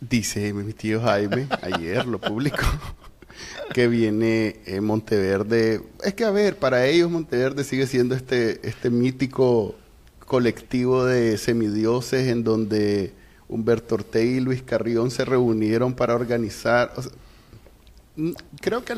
Dice 0.00 0.52
mi 0.52 0.72
tío 0.72 1.00
Jaime, 1.00 1.46
ayer 1.62 2.06
lo 2.06 2.20
publicó, 2.20 2.66
que 3.72 3.88
viene 3.88 4.60
Monteverde. 4.80 5.82
Es 6.02 6.12
que, 6.14 6.24
a 6.24 6.30
ver, 6.30 6.58
para 6.58 6.84
ellos 6.86 7.10
Monteverde 7.10 7.64
sigue 7.64 7.86
siendo 7.86 8.14
este, 8.14 8.66
este 8.66 8.90
mítico 8.90 9.74
colectivo 10.32 11.04
de 11.04 11.36
semidioses 11.36 12.28
en 12.28 12.42
donde 12.42 13.12
Humberto 13.50 13.96
Ortega 13.96 14.30
y 14.30 14.40
Luis 14.40 14.62
Carrión 14.62 15.10
se 15.10 15.26
reunieron 15.26 15.92
para 15.92 16.14
organizar. 16.14 16.90
creo 18.62 18.82
que 18.82 18.94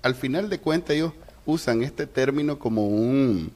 al 0.00 0.14
final 0.14 0.48
de 0.48 0.58
cuentas 0.58 0.96
ellos 0.96 1.12
usan 1.44 1.82
este 1.82 2.06
término 2.06 2.58
como 2.58 2.88
un, 2.88 3.52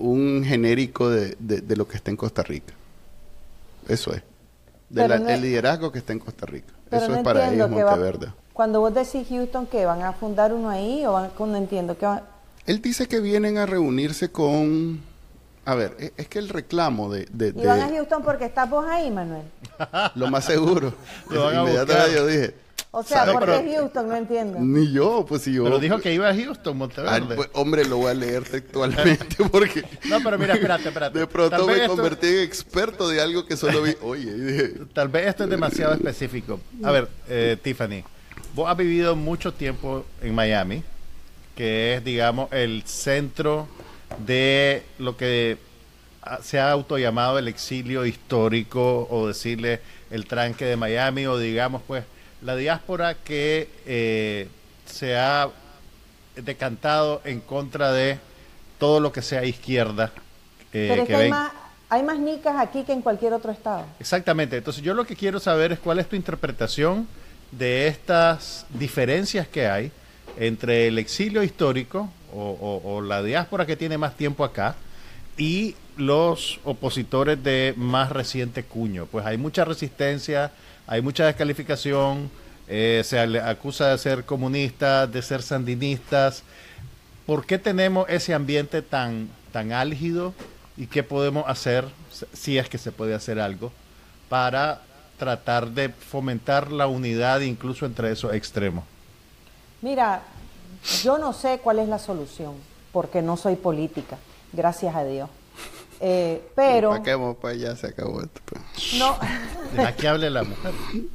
un 0.00 0.42
genérico 0.44 1.08
de, 1.08 1.36
de, 1.38 1.76
lo 1.76 1.86
que 1.86 1.96
está 1.96 2.10
en 2.10 2.16
Costa 2.16 2.42
Rica. 2.42 2.74
Eso 3.86 4.12
es. 4.12 4.24
De 4.88 5.04
el 5.04 5.42
liderazgo 5.42 5.92
que 5.92 6.00
está 6.00 6.12
en 6.12 6.18
Costa 6.18 6.44
Rica. 6.44 6.74
Eso 6.90 7.14
es 7.14 7.22
para 7.22 7.54
ellos 7.54 7.70
Monteverde. 7.70 8.32
cuando 8.52 8.80
vos 8.80 8.92
decís 8.92 9.28
Houston 9.28 9.64
que 9.68 9.86
van 9.86 10.02
a 10.02 10.12
fundar 10.12 10.52
uno 10.52 10.70
ahí 10.70 11.06
o 11.06 11.12
van, 11.12 11.30
no 11.38 11.56
entiendo 11.56 11.96
que 11.96 12.04
Él 12.66 12.82
dice 12.82 13.06
que 13.06 13.20
vienen 13.20 13.58
a 13.58 13.66
reunirse 13.66 14.32
con 14.32 15.08
a 15.70 15.74
ver, 15.76 15.96
e, 16.00 16.12
es 16.16 16.26
que 16.26 16.40
el 16.40 16.48
reclamo 16.48 17.12
de... 17.12 17.28
de 17.30 17.48
¿Y 17.48 17.64
van 17.64 17.80
a 17.80 17.88
Houston 17.88 18.24
porque 18.24 18.44
estás 18.44 18.68
vos 18.68 18.84
ahí, 18.86 19.08
Manuel? 19.08 19.44
Lo 20.16 20.28
más 20.28 20.44
seguro. 20.44 20.92
Inmediatamente 21.30 22.14
yo 22.14 22.26
dije... 22.26 22.54
O 22.92 23.04
sea, 23.04 23.24
¿por 23.32 23.46
qué 23.46 23.72
Houston? 23.76 24.08
No 24.08 24.16
entiendo. 24.16 24.58
Ni 24.58 24.90
yo, 24.90 25.24
pues 25.28 25.42
si 25.42 25.52
yo... 25.52 25.62
Pero 25.62 25.78
dijo 25.78 26.00
que 26.00 26.12
iba 26.12 26.28
a 26.28 26.34
Houston, 26.34 26.76
Monteverde. 26.76 27.36
Pues, 27.36 27.48
hombre, 27.52 27.84
lo 27.84 27.98
voy 27.98 28.10
a 28.10 28.14
leer 28.14 28.42
textualmente 28.42 29.36
porque... 29.52 29.84
No, 30.08 30.18
pero 30.24 30.36
mira, 30.36 30.54
espérate, 30.54 30.88
espérate. 30.88 31.20
De 31.20 31.26
pronto 31.28 31.68
me 31.68 31.86
convertí 31.86 32.26
en 32.26 32.40
experto 32.40 33.08
de 33.08 33.20
algo 33.20 33.46
que 33.46 33.56
solo 33.56 33.82
vi... 33.82 33.94
Oye, 34.02 34.34
dije... 34.34 34.74
Tal 34.92 35.06
vez 35.06 35.28
esto 35.28 35.44
es 35.44 35.50
demasiado 35.50 35.94
específico. 35.94 36.58
A 36.82 36.90
ver, 36.90 37.08
eh, 37.28 37.56
Tiffany, 37.62 38.02
vos 38.56 38.68
has 38.68 38.76
vivido 38.76 39.14
mucho 39.14 39.54
tiempo 39.54 40.04
en 40.20 40.34
Miami, 40.34 40.82
que 41.54 41.94
es, 41.94 42.04
digamos, 42.04 42.52
el 42.52 42.82
centro 42.86 43.68
de 44.18 44.82
lo 44.98 45.16
que 45.16 45.58
se 46.42 46.58
ha 46.58 46.70
autollamado 46.70 47.38
el 47.38 47.48
exilio 47.48 48.04
histórico 48.04 49.06
o 49.10 49.26
decirle 49.26 49.80
el 50.10 50.26
tranque 50.26 50.64
de 50.64 50.76
Miami 50.76 51.26
o 51.26 51.38
digamos 51.38 51.82
pues 51.86 52.04
la 52.42 52.56
diáspora 52.56 53.14
que 53.14 53.68
eh, 53.86 54.48
se 54.86 55.16
ha 55.16 55.48
decantado 56.36 57.20
en 57.24 57.40
contra 57.40 57.92
de 57.92 58.18
todo 58.78 59.00
lo 59.00 59.12
que 59.12 59.22
sea 59.22 59.44
izquierda. 59.44 60.10
Eh, 60.72 60.86
Pero 60.88 61.02
es 61.02 61.08
que, 61.08 61.16
hay, 61.16 61.30
más, 61.30 61.52
hay 61.88 62.02
más 62.02 62.18
nicas 62.18 62.56
aquí 62.58 62.84
que 62.84 62.92
en 62.92 63.02
cualquier 63.02 63.34
otro 63.34 63.52
estado. 63.52 63.84
Exactamente. 63.98 64.56
Entonces 64.56 64.82
yo 64.82 64.94
lo 64.94 65.04
que 65.04 65.16
quiero 65.16 65.38
saber 65.38 65.72
es 65.72 65.78
cuál 65.78 65.98
es 65.98 66.08
tu 66.08 66.16
interpretación 66.16 67.06
de 67.50 67.88
estas 67.88 68.66
diferencias 68.70 69.48
que 69.48 69.66
hay 69.66 69.92
entre 70.38 70.86
el 70.86 70.98
exilio 70.98 71.42
histórico 71.42 72.08
o, 72.32 73.00
la 73.02 73.22
diáspora 73.22 73.66
que 73.66 73.76
tiene 73.76 73.98
más 73.98 74.16
tiempo 74.16 74.44
acá 74.44 74.76
y 75.36 75.74
los 75.96 76.60
opositores 76.64 77.42
de 77.42 77.74
más 77.76 78.10
reciente 78.10 78.62
cuño. 78.62 79.06
Pues 79.06 79.26
hay 79.26 79.36
mucha 79.36 79.64
resistencia, 79.64 80.52
hay 80.86 81.02
mucha 81.02 81.26
descalificación, 81.26 82.30
eh, 82.68 83.02
se 83.04 83.26
le 83.26 83.40
acusa 83.40 83.88
de 83.88 83.98
ser 83.98 84.24
comunistas, 84.24 85.10
de 85.10 85.22
ser 85.22 85.42
sandinistas. 85.42 86.42
¿Por 87.26 87.46
qué 87.46 87.58
tenemos 87.58 88.08
ese 88.08 88.34
ambiente 88.34 88.82
tan, 88.82 89.28
tan 89.52 89.72
álgido 89.72 90.34
y 90.76 90.86
qué 90.86 91.02
podemos 91.02 91.44
hacer, 91.48 91.84
si 92.32 92.58
es 92.58 92.68
que 92.68 92.78
se 92.78 92.92
puede 92.92 93.14
hacer 93.14 93.40
algo, 93.40 93.72
para 94.28 94.82
tratar 95.18 95.68
de 95.68 95.90
fomentar 95.90 96.72
la 96.72 96.86
unidad 96.86 97.40
incluso 97.40 97.86
entre 97.86 98.10
esos 98.10 98.32
extremos? 98.32 98.84
Mira, 99.82 100.22
yo 101.02 101.18
no 101.18 101.32
sé 101.32 101.60
cuál 101.62 101.78
es 101.78 101.88
la 101.88 101.98
solución, 101.98 102.54
porque 102.92 103.22
no 103.22 103.36
soy 103.36 103.56
política, 103.56 104.18
gracias 104.52 104.94
a 104.94 105.04
Dios. 105.04 105.28
Eh, 106.00 106.42
pero... 106.54 107.02
para 107.40 107.54
allá? 107.54 107.76
Se 107.76 107.88
acabó 107.88 108.22
esto. 108.22 108.40
Pues. 108.46 108.94
No. 108.98 109.16
Aquí 109.84 110.06
hable 110.06 110.30
la 110.30 110.44
mujer. 110.44 110.72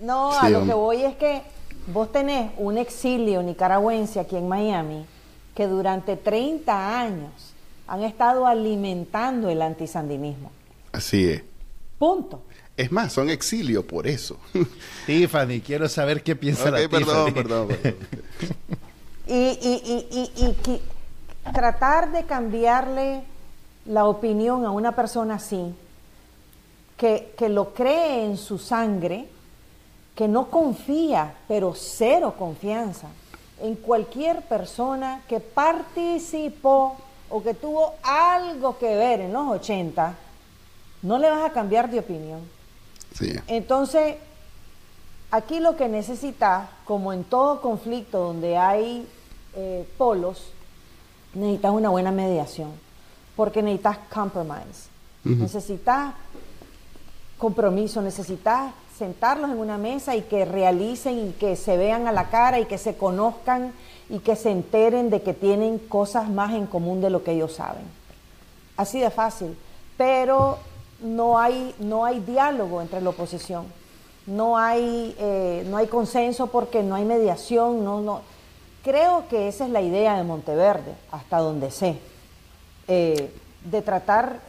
No, 0.00 0.32
a 0.32 0.48
lo 0.48 0.66
que 0.66 0.74
voy 0.74 1.04
es 1.04 1.14
que 1.16 1.42
vos 1.86 2.10
tenés 2.10 2.50
un 2.56 2.78
exilio 2.78 3.42
nicaragüense 3.44 4.18
aquí 4.18 4.36
en 4.36 4.48
Miami 4.48 5.06
que 5.54 5.68
durante 5.68 6.16
30 6.16 7.00
años 7.00 7.30
han 7.86 8.02
estado 8.02 8.46
alimentando 8.46 9.50
el 9.50 9.62
antisandinismo. 9.62 10.50
Así 10.92 11.28
es. 11.28 11.42
Punto. 11.98 12.42
Es 12.76 12.90
más, 12.90 13.12
son 13.12 13.30
exilio 13.30 13.86
por 13.86 14.06
eso. 14.06 14.38
Tiffany, 15.06 15.60
quiero 15.64 15.88
saber 15.88 16.22
qué 16.22 16.34
piensa 16.34 16.70
la 16.70 16.88
perdón, 16.88 17.34
perdón, 17.34 17.68
perdón. 17.68 17.96
y, 19.26 19.32
y, 19.32 20.30
y, 20.36 20.44
y, 20.44 20.82
tratar 21.52 22.12
de 22.12 22.24
cambiarle 22.24 23.22
la 23.86 24.06
opinión 24.06 24.64
a 24.64 24.70
una 24.70 24.94
persona 24.94 25.36
así, 25.36 25.74
que, 26.96 27.34
que 27.36 27.48
lo 27.48 27.74
cree 27.74 28.24
en 28.24 28.36
su 28.36 28.58
sangre, 28.58 29.28
que 30.14 30.28
no 30.28 30.48
confía, 30.48 31.34
pero 31.48 31.74
cero 31.74 32.34
confianza, 32.38 33.08
en 33.60 33.76
cualquier 33.76 34.42
persona 34.42 35.22
que 35.28 35.40
participó 35.40 36.96
o 37.30 37.42
que 37.42 37.54
tuvo 37.54 37.94
algo 38.02 38.78
que 38.78 38.94
ver 38.94 39.20
en 39.20 39.32
los 39.32 39.48
80, 39.48 40.14
no 41.02 41.18
le 41.18 41.30
vas 41.30 41.44
a 41.44 41.52
cambiar 41.52 41.90
de 41.90 42.00
opinión. 42.00 42.40
Entonces, 43.46 44.16
aquí 45.32 45.58
lo 45.58 45.76
que 45.76 45.88
necesitas, 45.88 46.68
como 46.84 47.12
en 47.12 47.24
todo 47.24 47.60
conflicto 47.60 48.18
donde 48.18 48.56
hay 48.56 49.08
eh, 49.56 49.88
polos, 49.98 50.52
necesitas 51.34 51.72
una 51.72 51.88
buena 51.88 52.12
mediación, 52.12 52.70
porque 53.34 53.62
necesitas 53.62 53.98
compromise, 54.12 54.88
necesitas 55.24 56.14
compromiso, 57.38 58.02
necesitas 58.02 58.72
sentarlos 58.96 59.50
en 59.50 59.58
una 59.58 59.78
mesa 59.78 60.14
y 60.14 60.22
que 60.22 60.44
realicen 60.44 61.30
y 61.30 61.32
que 61.32 61.56
se 61.56 61.76
vean 61.76 62.06
a 62.06 62.12
la 62.12 62.28
cara 62.28 62.60
y 62.60 62.66
que 62.66 62.78
se 62.78 62.96
conozcan 62.96 63.72
y 64.10 64.18
que 64.18 64.36
se 64.36 64.50
enteren 64.50 65.10
de 65.10 65.22
que 65.22 65.32
tienen 65.32 65.78
cosas 65.78 66.28
más 66.28 66.52
en 66.52 66.66
común 66.66 67.00
de 67.00 67.10
lo 67.10 67.24
que 67.24 67.32
ellos 67.32 67.54
saben. 67.54 67.84
Así 68.76 69.00
de 69.00 69.10
fácil. 69.10 69.56
Pero 69.96 70.58
no 71.00 71.38
hay, 71.38 71.74
no 71.78 72.04
hay 72.04 72.20
diálogo 72.20 72.82
entre 72.82 73.00
la 73.00 73.10
oposición, 73.10 73.66
no 74.26 74.56
hay, 74.58 75.14
eh, 75.18 75.64
no 75.68 75.76
hay 75.76 75.86
consenso 75.86 76.46
porque 76.48 76.82
no 76.82 76.94
hay 76.94 77.04
mediación, 77.04 77.84
no, 77.84 78.00
no. 78.00 78.20
Creo 78.84 79.24
que 79.28 79.48
esa 79.48 79.64
es 79.64 79.70
la 79.70 79.80
idea 79.80 80.16
de 80.16 80.24
Monteverde, 80.24 80.94
hasta 81.10 81.38
donde 81.38 81.70
sé, 81.70 81.98
eh, 82.88 83.32
de 83.64 83.82
tratar 83.82 84.40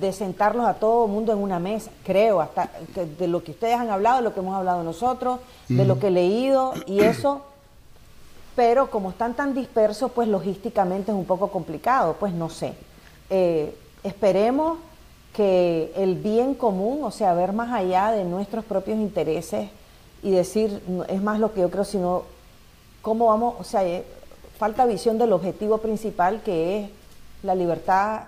de 0.00 0.12
sentarlos 0.12 0.66
a 0.66 0.74
todo 0.74 1.04
el 1.06 1.12
mundo 1.12 1.32
en 1.32 1.38
una 1.38 1.58
mesa, 1.58 1.90
creo, 2.04 2.40
hasta 2.40 2.70
de 3.18 3.28
lo 3.28 3.42
que 3.42 3.50
ustedes 3.50 3.74
han 3.74 3.90
hablado, 3.90 4.18
de 4.18 4.22
lo 4.22 4.34
que 4.34 4.40
hemos 4.40 4.54
hablado 4.54 4.82
nosotros, 4.82 5.40
de 5.68 5.84
lo 5.84 5.98
que 5.98 6.06
he 6.06 6.10
leído 6.10 6.72
y 6.86 7.00
eso, 7.00 7.42
pero 8.56 8.90
como 8.90 9.10
están 9.10 9.34
tan 9.34 9.54
dispersos, 9.54 10.10
pues 10.10 10.26
logísticamente 10.26 11.12
es 11.12 11.16
un 11.16 11.26
poco 11.26 11.48
complicado, 11.50 12.16
pues 12.18 12.32
no 12.32 12.48
sé. 12.48 12.74
Eh, 13.28 13.76
esperemos 14.02 14.78
que 15.38 15.92
el 15.94 16.16
bien 16.16 16.56
común, 16.56 17.04
o 17.04 17.12
sea, 17.12 17.32
ver 17.32 17.52
más 17.52 17.72
allá 17.72 18.10
de 18.10 18.24
nuestros 18.24 18.64
propios 18.64 18.98
intereses 18.98 19.70
y 20.20 20.32
decir, 20.32 20.82
es 21.06 21.22
más 21.22 21.38
lo 21.38 21.54
que 21.54 21.60
yo 21.60 21.70
creo, 21.70 21.84
sino 21.84 22.24
cómo 23.02 23.26
vamos, 23.26 23.54
o 23.60 23.62
sea, 23.62 23.84
eh, 23.84 24.04
falta 24.58 24.84
visión 24.84 25.16
del 25.16 25.32
objetivo 25.32 25.78
principal 25.78 26.42
que 26.42 26.80
es 26.80 26.90
la 27.44 27.54
libertad, 27.54 28.22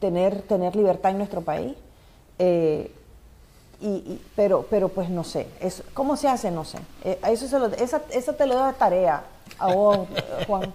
tener, 0.00 0.40
tener 0.40 0.74
libertad 0.74 1.10
en 1.10 1.18
nuestro 1.18 1.42
país. 1.42 1.76
Eh, 2.38 2.94
y, 3.82 4.18
pero, 4.34 4.64
pero 4.70 4.88
pues 4.88 5.10
no 5.10 5.24
sé, 5.24 5.48
¿cómo 5.92 6.16
se 6.16 6.28
hace? 6.28 6.50
No 6.50 6.64
sé. 6.64 6.78
Eh, 7.04 7.18
eso 7.30 7.66
esa, 7.76 8.00
esa 8.10 8.32
te 8.32 8.46
lo 8.46 8.54
doy 8.54 8.68
de 8.68 8.78
tarea 8.78 9.22
a 9.58 9.74
vos, 9.74 10.08
Juan, 10.46 10.72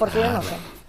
porque 0.00 0.18
yo 0.18 0.32
no 0.32 0.42
sé. 0.42 0.79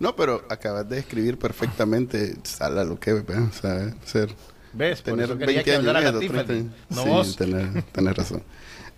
No, 0.00 0.16
pero 0.16 0.42
acabas 0.48 0.88
de 0.88 0.98
escribir 0.98 1.38
perfectamente 1.38 2.34
sala 2.42 2.84
lo 2.84 2.98
que, 2.98 3.12
o 3.12 3.52
sea, 3.52 3.94
ser 4.04 4.34
¿Ves? 4.72 5.02
tener 5.02 5.34
20 5.34 5.76
años, 5.76 6.64
no 6.88 7.24
sí, 7.24 7.36
tener, 7.36 8.16
razón. 8.16 8.42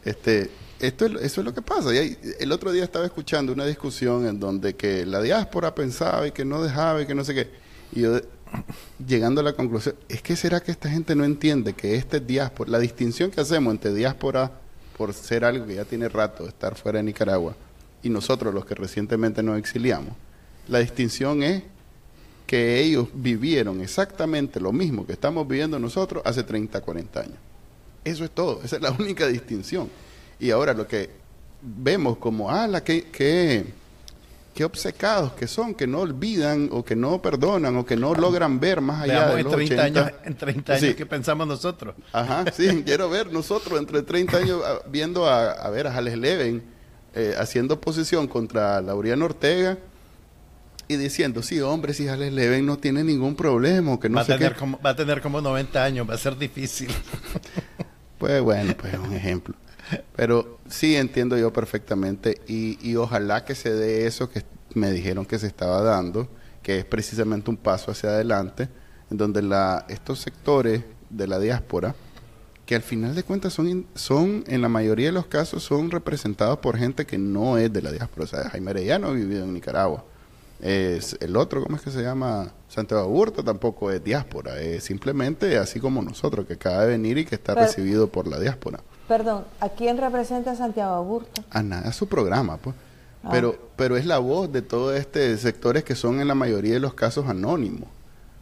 Este, 0.04 0.50
esto 0.80 1.06
es, 1.06 1.12
eso 1.22 1.40
es 1.40 1.44
lo 1.44 1.52
que 1.52 1.62
pasa. 1.62 1.94
Y 1.94 2.18
el 2.38 2.52
otro 2.52 2.72
día 2.72 2.84
estaba 2.84 3.04
escuchando 3.04 3.52
una 3.52 3.66
discusión 3.66 4.26
en 4.26 4.38
donde 4.38 4.74
que 4.74 5.04
la 5.04 5.20
diáspora 5.20 5.74
pensaba 5.74 6.26
y 6.26 6.32
que 6.32 6.44
no 6.44 6.62
dejaba 6.62 7.02
y 7.02 7.06
que 7.06 7.14
no 7.14 7.24
sé 7.24 7.34
qué. 7.34 7.50
Y 7.92 8.02
yo 8.02 8.20
llegando 9.06 9.40
a 9.40 9.44
la 9.44 9.54
conclusión, 9.54 9.94
es 10.08 10.22
que 10.22 10.36
será 10.36 10.60
que 10.60 10.70
esta 10.70 10.88
gente 10.88 11.14
no 11.14 11.24
entiende 11.24 11.72
que 11.72 11.96
este 11.96 12.20
diáspora, 12.20 12.70
la 12.70 12.78
distinción 12.78 13.30
que 13.30 13.40
hacemos 13.40 13.72
entre 13.72 13.94
diáspora 13.94 14.52
por 14.96 15.12
ser 15.14 15.44
algo 15.44 15.66
que 15.66 15.76
ya 15.76 15.84
tiene 15.84 16.08
rato 16.08 16.46
estar 16.46 16.76
fuera 16.76 16.98
de 16.98 17.04
Nicaragua 17.04 17.56
y 18.02 18.10
nosotros 18.10 18.52
los 18.52 18.64
que 18.64 18.74
recientemente 18.74 19.42
nos 19.42 19.58
exiliamos, 19.58 20.14
la 20.68 20.79
distinción 20.79 21.42
es 21.42 21.62
que 22.46 22.81
ellos 22.81 23.09
vivieron 23.14 23.81
exactamente 23.81 24.61
lo 24.61 24.72
mismo 24.72 25.07
que 25.07 25.14
estamos 25.14 25.48
viviendo 25.48 25.79
nosotros 25.79 26.22
hace 26.27 26.42
30, 26.42 26.83
40 26.83 27.20
años. 27.20 27.38
Eso 28.05 28.25
es 28.25 28.31
todo, 28.31 28.61
esa 28.62 28.77
es 28.77 28.83
la 28.83 28.90
única 28.90 29.27
distinción. 29.27 29.88
Y 30.38 30.51
ahora 30.51 30.75
lo 30.75 30.87
que 30.87 31.09
vemos 31.62 32.18
como, 32.18 32.51
ah, 32.51 32.66
la 32.66 32.85
que, 32.85 33.05
que, 33.05 33.64
obcecados 34.64 35.33
que 35.33 35.48
son, 35.48 35.75
que 35.75 35.87
no 35.87 36.01
olvidan 36.01 36.68
o 36.72 36.85
que 36.85 36.94
no 36.94 37.22
perdonan 37.22 37.75
o 37.79 37.87
que 37.87 37.96
no 37.96 38.14
logran 38.14 38.61
ver 38.61 38.81
más 38.81 39.03
allá 39.03 39.35
de 39.35 39.42
los 39.42 39.53
30 39.55 39.83
años, 39.83 40.11
en 40.25 40.37
30 40.37 40.75
años 40.75 40.94
que 40.94 41.07
pensamos 41.07 41.46
nosotros. 41.46 41.94
Ajá, 42.12 42.44
sí, 42.53 42.83
quiero 42.85 43.09
ver 43.09 43.33
nosotros 43.33 43.81
entre 43.81 44.03
30 44.03 44.37
años 44.37 44.61
ah, 44.64 44.79
viendo 44.90 45.27
a, 45.27 45.53
a 45.53 45.70
ver 45.70 45.87
a 45.87 45.92
Jales 45.92 46.18
Leven 46.18 46.62
eh, 47.14 47.35
haciendo 47.38 47.75
oposición 47.75 48.29
contra 48.29 48.81
Laureano 48.83 49.25
Ortega 49.25 49.79
y 50.92 50.96
diciendo, 50.96 51.42
sí, 51.42 51.61
hombre, 51.61 51.94
si 51.94 52.09
Alex 52.09 52.33
Leven 52.33 52.66
no 52.66 52.78
tiene 52.78 53.05
ningún 53.05 53.35
problema, 53.35 53.98
que 53.98 54.09
no 54.09 54.16
va, 54.16 54.22
a 54.22 54.26
tener 54.26 54.55
como, 54.55 54.81
va 54.81 54.90
a 54.90 54.96
tener 54.96 55.20
como 55.20 55.40
90 55.40 55.85
años, 55.85 56.09
va 56.09 56.14
a 56.14 56.18
ser 56.18 56.37
difícil. 56.37 56.90
pues 58.18 58.40
bueno, 58.42 58.74
pues 58.76 58.94
un 58.94 59.12
ejemplo. 59.12 59.55
Pero 60.16 60.59
sí 60.68 60.96
entiendo 60.96 61.37
yo 61.37 61.52
perfectamente 61.52 62.40
y, 62.46 62.78
y 62.88 62.96
ojalá 62.96 63.44
que 63.44 63.55
se 63.55 63.72
dé 63.72 64.07
eso 64.07 64.31
que 64.31 64.42
me 64.74 64.90
dijeron 64.90 65.26
que 65.26 65.38
se 65.38 65.46
estaba 65.46 65.83
dando, 65.83 66.28
que 66.62 66.78
es 66.78 66.85
precisamente 66.85 67.50
un 67.50 67.57
paso 67.57 67.90
hacia 67.90 68.11
adelante, 68.11 68.68
en 69.11 69.16
donde 69.16 69.42
la, 69.42 69.85
estos 69.88 70.20
sectores 70.20 70.83
de 71.11 71.26
la 71.26 71.38
diáspora, 71.38 71.94
que 72.64 72.74
al 72.74 72.83
final 72.83 73.14
de 73.14 73.22
cuentas 73.22 73.52
son, 73.52 73.87
son, 73.94 74.44
en 74.46 74.62
la 74.62 74.68
mayoría 74.68 75.07
de 75.07 75.12
los 75.12 75.26
casos, 75.26 75.62
son 75.62 75.90
representados 75.90 76.59
por 76.59 76.78
gente 76.78 77.05
que 77.05 77.18
no 77.18 77.59
es 77.59 77.72
de 77.72 77.83
la 77.83 77.92
diáspora. 77.92 78.24
O 78.24 78.26
sea, 78.26 78.48
Jaime 78.50 78.70
Arellano 78.70 79.09
ha 79.09 79.12
vivido 79.12 79.44
en 79.44 79.52
Nicaragua. 79.52 80.05
Es 80.62 81.16
el 81.18 81.37
otro, 81.37 81.61
¿cómo 81.61 81.75
es 81.75 81.83
que 81.83 81.90
se 81.90 82.03
llama? 82.03 82.53
Santiago 82.68 83.09
Burto 83.09 83.42
tampoco 83.42 83.90
es 83.90 84.03
diáspora, 84.03 84.61
es 84.61 84.85
simplemente 84.85 85.59
así 85.59 85.81
como 85.81 86.01
nosotros, 86.01 86.46
que 86.46 86.53
acaba 86.53 86.83
de 86.83 86.92
venir 86.92 87.18
y 87.18 87.25
que 87.25 87.35
está 87.35 87.57
recibido 87.57 88.07
por 88.07 88.29
la 88.29 88.38
diáspora. 88.38 88.79
Perdón, 89.09 89.44
¿a 89.59 89.68
quién 89.70 89.98
representa 89.98 90.55
Santiago 90.55 90.94
Aburto? 90.94 91.42
A 91.51 91.64
nada, 91.64 91.88
a 91.88 91.92
su 91.92 92.07
programa, 92.07 92.59
pues. 92.59 92.77
Ah. 93.25 93.29
Pero, 93.33 93.59
pero 93.75 93.96
es 93.96 94.07
la 94.07 94.18
voz 94.18 94.53
de 94.53 94.62
todos 94.62 94.96
estos 94.96 95.40
sectores 95.40 95.83
que 95.83 95.96
son 95.96 96.20
en 96.20 96.29
la 96.29 96.37
mayoría 96.37 96.75
de 96.75 96.81
los 96.81 96.94
casos 96.94 97.29
anónimos. 97.29 97.88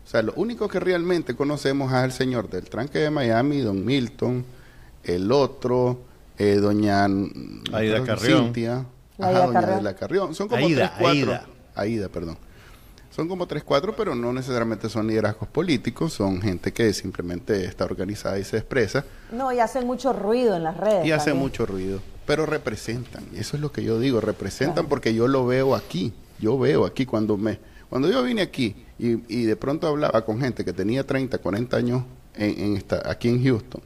O 0.05 0.09
sea, 0.11 0.21
lo 0.21 0.35
único 0.35 0.69
que 0.69 0.79
realmente 0.79 1.35
conocemos 1.35 1.91
es 1.91 2.05
el 2.05 2.13
señor 2.13 2.51
del 2.51 2.69
tranque 2.69 2.99
de 2.99 3.11
Miami, 3.11 3.61
don 3.63 3.83
Milton, 3.83 4.45
el 5.05 5.33
otro, 5.33 6.01
eh, 6.37 6.57
doña 6.57 7.07
Aida 7.73 8.05
Carrión. 8.05 8.45
Cintia, 8.45 8.85
ajá, 9.19 9.47
doña 9.47 9.77
Aida 9.77 9.95
Carrión. 9.97 10.35
Son 10.35 10.49
como 10.49 10.67
tres, 10.67 10.91
cuatro. 10.99 11.33
Aida. 11.33 11.47
Aida, 11.81 12.09
perdón. 12.09 12.37
Son 13.11 13.27
como 13.27 13.47
tres, 13.47 13.65
cuatro, 13.65 13.95
pero 13.97 14.15
no 14.15 14.33
necesariamente 14.33 14.89
son 14.89 15.09
liderazgos 15.09 15.49
políticos, 15.49 16.13
son 16.13 16.41
gente 16.41 16.73
que 16.73 16.93
simplemente 16.93 17.65
está 17.65 17.85
organizada 17.85 18.39
y 18.39 18.45
se 18.45 18.59
expresa. 18.59 19.05
No, 19.33 19.53
y 19.53 19.59
hacen 19.59 19.85
mucho 19.85 20.13
ruido 20.13 20.55
en 20.55 20.63
las 20.63 20.77
redes. 20.77 21.05
Y 21.05 21.11
hacen 21.11 21.37
mucho 21.37 21.67
ruido, 21.67 22.01
pero 22.25 22.47
representan. 22.47 23.25
Y 23.35 23.41
eso 23.41 23.57
es 23.57 23.63
lo 23.63 23.73
que 23.73 23.83
yo 23.83 23.99
digo, 23.99 24.21
representan 24.21 24.87
porque 24.87 25.13
yo 25.13 25.27
lo 25.27 25.45
veo 25.45 25.75
aquí. 25.75 26.13
Yo 26.39 26.59
veo 26.59 26.87
aquí 26.87 27.05
cuando 27.05 27.37
me... 27.37 27.59
Cuando 27.89 28.09
yo 28.09 28.23
vine 28.23 28.43
aquí 28.43 28.77
y, 29.01 29.19
y 29.27 29.45
de 29.45 29.57
pronto 29.57 29.89
hablaba 29.89 30.25
con 30.25 30.41
gente 30.41 30.65
que 30.65 30.73
tenía 30.73 31.05
30, 31.05 31.39
40 31.39 31.77
años 31.77 32.05
en, 32.37 32.61
en 32.61 32.77
esta, 32.77 33.03
aquí 33.11 33.29
en 33.29 33.43
Houston, 33.43 33.83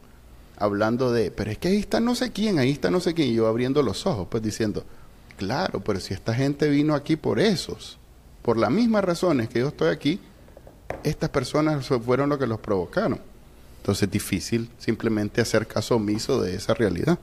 hablando 0.58 1.10
de, 1.10 1.30
pero 1.30 1.50
es 1.50 1.56
que 1.56 1.68
ahí 1.68 1.78
está 1.78 2.00
no 2.00 2.14
sé 2.14 2.30
quién, 2.30 2.58
ahí 2.58 2.70
está 2.70 2.90
no 2.90 3.00
sé 3.00 3.14
quién, 3.14 3.28
y 3.28 3.34
yo 3.34 3.46
abriendo 3.46 3.82
los 3.82 4.06
ojos, 4.06 4.28
pues 4.30 4.42
diciendo, 4.42 4.84
claro, 5.36 5.80
pero 5.80 6.00
si 6.00 6.14
esta 6.14 6.34
gente 6.34 6.68
vino 6.68 6.94
aquí 6.94 7.16
por 7.16 7.40
esos 7.40 7.98
por 8.44 8.58
las 8.58 8.70
mismas 8.70 9.02
razones 9.02 9.48
que 9.48 9.60
yo 9.60 9.68
estoy 9.68 9.88
aquí, 9.88 10.20
estas 11.02 11.30
personas 11.30 11.86
fueron 11.86 12.28
los 12.28 12.38
que 12.38 12.46
los 12.46 12.60
provocaron. 12.60 13.18
Entonces 13.78 14.02
es 14.02 14.10
difícil 14.10 14.70
simplemente 14.76 15.40
hacer 15.40 15.66
caso 15.66 15.96
omiso 15.96 16.42
de 16.42 16.54
esa 16.54 16.74
realidad. 16.74 17.18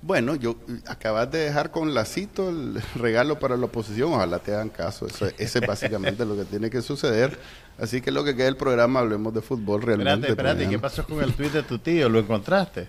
Bueno, 0.00 0.34
yo 0.34 0.56
acabas 0.86 1.30
de 1.30 1.40
dejar 1.40 1.72
con 1.72 1.92
lacito 1.92 2.48
el 2.48 2.80
regalo 2.94 3.38
para 3.38 3.58
la 3.58 3.66
oposición, 3.66 4.14
ojalá 4.14 4.38
te 4.38 4.54
hagan 4.54 4.70
caso, 4.70 5.06
eso, 5.06 5.26
ese 5.38 5.58
es 5.58 5.66
básicamente 5.66 6.24
lo 6.24 6.36
que 6.36 6.44
tiene 6.44 6.70
que 6.70 6.80
suceder. 6.80 7.38
Así 7.78 8.00
que 8.00 8.10
lo 8.10 8.24
que 8.24 8.34
queda 8.34 8.46
del 8.46 8.56
programa, 8.56 9.00
hablemos 9.00 9.34
de 9.34 9.42
fútbol 9.42 9.82
realmente. 9.82 10.30
Espérate, 10.30 10.62
espérate, 10.62 10.70
¿qué 10.70 10.78
pasó 10.78 11.04
con 11.04 11.22
el 11.22 11.34
tuit 11.34 11.52
de 11.52 11.62
tu 11.62 11.78
tío? 11.78 12.08
¿Lo 12.08 12.18
encontraste? 12.18 12.88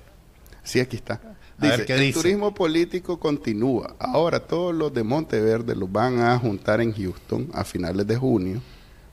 Sí, 0.63 0.79
aquí 0.79 0.95
está. 0.95 1.19
Dice, 1.57 1.85
el 1.87 2.13
turismo 2.13 2.53
político 2.53 3.19
continúa. 3.19 3.95
Ahora 3.97 4.39
todos 4.39 4.75
los 4.75 4.93
de 4.93 5.03
Monteverde 5.03 5.75
los 5.75 5.91
van 5.91 6.19
a 6.19 6.37
juntar 6.37 6.81
en 6.81 6.93
Houston 6.93 7.49
a 7.51 7.63
finales 7.63 8.05
de 8.05 8.15
junio. 8.15 8.61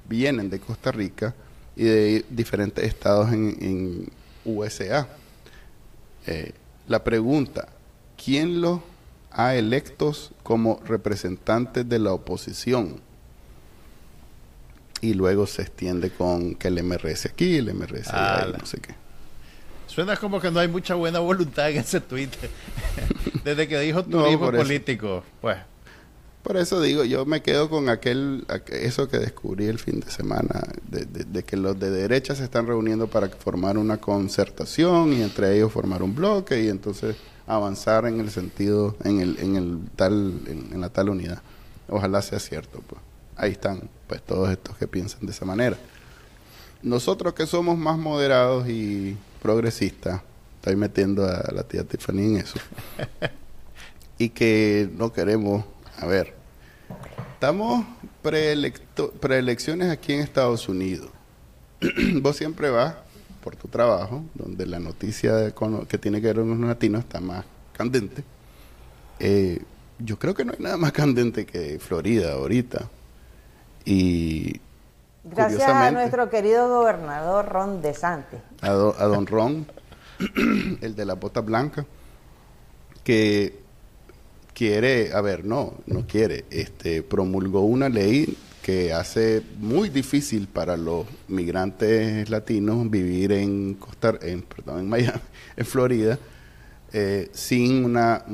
Vienen 0.06 0.50
de 0.50 0.60
Costa 0.60 0.92
Rica 0.92 1.34
y 1.74 1.84
de 1.84 2.24
diferentes 2.28 2.84
estados 2.84 3.32
en, 3.32 4.10
USA. 4.44 5.08
Eh, 6.26 6.52
la 6.86 7.02
pregunta, 7.02 7.68
¿quién 8.22 8.60
los 8.60 8.80
ha 9.30 9.54
electos 9.54 10.32
como 10.42 10.80
representantes 10.84 11.88
de 11.88 11.98
la 11.98 12.12
oposición? 12.12 13.00
Y 15.00 15.14
luego 15.14 15.46
se 15.46 15.62
extiende 15.62 16.10
con 16.10 16.56
que 16.56 16.68
el 16.68 16.82
MRS 16.82 17.26
aquí, 17.26 17.56
el 17.56 17.72
MRS 17.72 18.08
allá, 18.08 18.48
y 18.50 18.52
no 18.58 18.66
sé 18.66 18.80
qué. 18.80 19.03
Suena 19.94 20.16
como 20.16 20.40
que 20.40 20.50
no 20.50 20.58
hay 20.58 20.66
mucha 20.66 20.96
buena 20.96 21.20
voluntad 21.20 21.70
en 21.70 21.76
ese 21.76 22.00
Twitter. 22.00 22.50
Desde 23.44 23.68
que 23.68 23.78
dijo 23.78 24.04
turismo 24.04 24.50
político, 24.50 25.22
pues. 25.40 25.58
Por 26.42 26.56
eso 26.56 26.80
digo, 26.80 27.04
yo 27.04 27.24
me 27.24 27.42
quedo 27.42 27.70
con 27.70 27.88
aquel, 27.88 28.44
eso 28.68 29.08
que 29.08 29.18
descubrí 29.18 29.66
el 29.66 29.78
fin 29.78 30.00
de 30.00 30.10
semana, 30.10 30.62
de, 30.90 31.42
que 31.44 31.56
los 31.56 31.78
de 31.78 31.90
derecha 31.90 32.34
se 32.34 32.44
están 32.44 32.66
reuniendo 32.66 33.06
para 33.06 33.28
formar 33.28 33.78
una 33.78 33.96
concertación 33.96 35.14
y 35.14 35.22
entre 35.22 35.56
ellos 35.56 35.72
formar 35.72 36.02
un 36.02 36.14
bloque 36.14 36.62
y 36.62 36.68
entonces 36.68 37.16
avanzar 37.46 38.04
en 38.06 38.20
el 38.20 38.30
sentido, 38.30 38.96
en 39.04 39.20
el, 39.20 39.38
en 39.38 39.56
el 39.56 39.78
tal, 39.96 40.40
en, 40.46 40.80
la 40.80 40.90
tal 40.90 41.08
unidad. 41.08 41.40
Ojalá 41.88 42.20
sea 42.20 42.40
cierto, 42.40 42.82
pues. 42.86 43.00
Ahí 43.36 43.52
están, 43.52 43.88
pues, 44.06 44.20
todos 44.22 44.50
estos 44.50 44.76
que 44.76 44.86
piensan 44.86 45.24
de 45.24 45.32
esa 45.32 45.44
manera. 45.44 45.78
Nosotros 46.82 47.32
que 47.32 47.46
somos 47.46 47.78
más 47.78 47.96
moderados 47.96 48.68
y 48.68 49.16
progresista, 49.44 50.24
estoy 50.56 50.74
metiendo 50.74 51.26
a 51.26 51.52
la 51.52 51.64
tía 51.64 51.84
Tiffany 51.84 52.20
en 52.20 52.36
eso, 52.38 52.58
y 54.18 54.30
que 54.30 54.88
no 54.96 55.12
queremos, 55.12 55.66
a 55.98 56.06
ver, 56.06 56.32
estamos 57.34 57.84
preelecciones 59.20 59.90
aquí 59.90 60.14
en 60.14 60.20
Estados 60.20 60.66
Unidos. 60.66 61.10
Vos 62.22 62.36
siempre 62.38 62.70
vas 62.70 62.94
por 63.42 63.54
tu 63.54 63.68
trabajo, 63.68 64.24
donde 64.34 64.64
la 64.64 64.80
noticia 64.80 65.52
que 65.90 65.98
tiene 65.98 66.22
que 66.22 66.28
ver 66.28 66.36
con 66.36 66.48
los 66.48 66.66
latinos 66.66 67.00
está 67.00 67.20
más 67.20 67.44
candente. 67.74 68.24
Eh, 69.20 69.60
yo 69.98 70.18
creo 70.18 70.32
que 70.32 70.46
no 70.46 70.52
hay 70.52 70.58
nada 70.58 70.78
más 70.78 70.92
candente 70.92 71.44
que 71.44 71.78
Florida 71.80 72.32
ahorita. 72.32 72.88
Y 73.84 74.62
Gracias 75.24 75.62
a 75.62 75.90
nuestro 75.90 76.28
querido 76.28 76.68
gobernador 76.68 77.48
Ron 77.48 77.80
DeSantis. 77.80 78.40
A, 78.60 78.68
a 78.68 79.04
don 79.06 79.26
Ron, 79.26 79.66
el 80.82 80.94
de 80.94 81.04
la 81.04 81.14
bota 81.14 81.40
blanca, 81.40 81.86
que 83.02 83.58
quiere, 84.52 85.12
a 85.12 85.20
ver, 85.22 85.44
no, 85.44 85.74
no 85.86 86.06
quiere, 86.06 86.44
este, 86.50 87.02
promulgó 87.02 87.62
una 87.62 87.88
ley 87.88 88.36
que 88.62 88.92
hace 88.92 89.42
muy 89.58 89.90
difícil 89.90 90.46
para 90.46 90.76
los 90.76 91.06
migrantes 91.28 92.30
latinos 92.30 92.90
vivir 92.90 93.32
en 93.32 93.74
Costa, 93.74 94.14
en, 94.22 94.42
perdón, 94.42 94.80
en 94.80 94.88
Miami, 94.88 95.20
en 95.56 95.66
Florida, 95.66 96.18
eh, 96.92 97.30
sin 97.32 97.84
una 97.84 98.24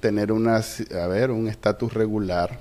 tener 0.00 0.32
una, 0.32 0.56
a 0.56 1.06
ver, 1.06 1.30
un 1.30 1.48
estatus 1.48 1.94
regular 1.94 2.58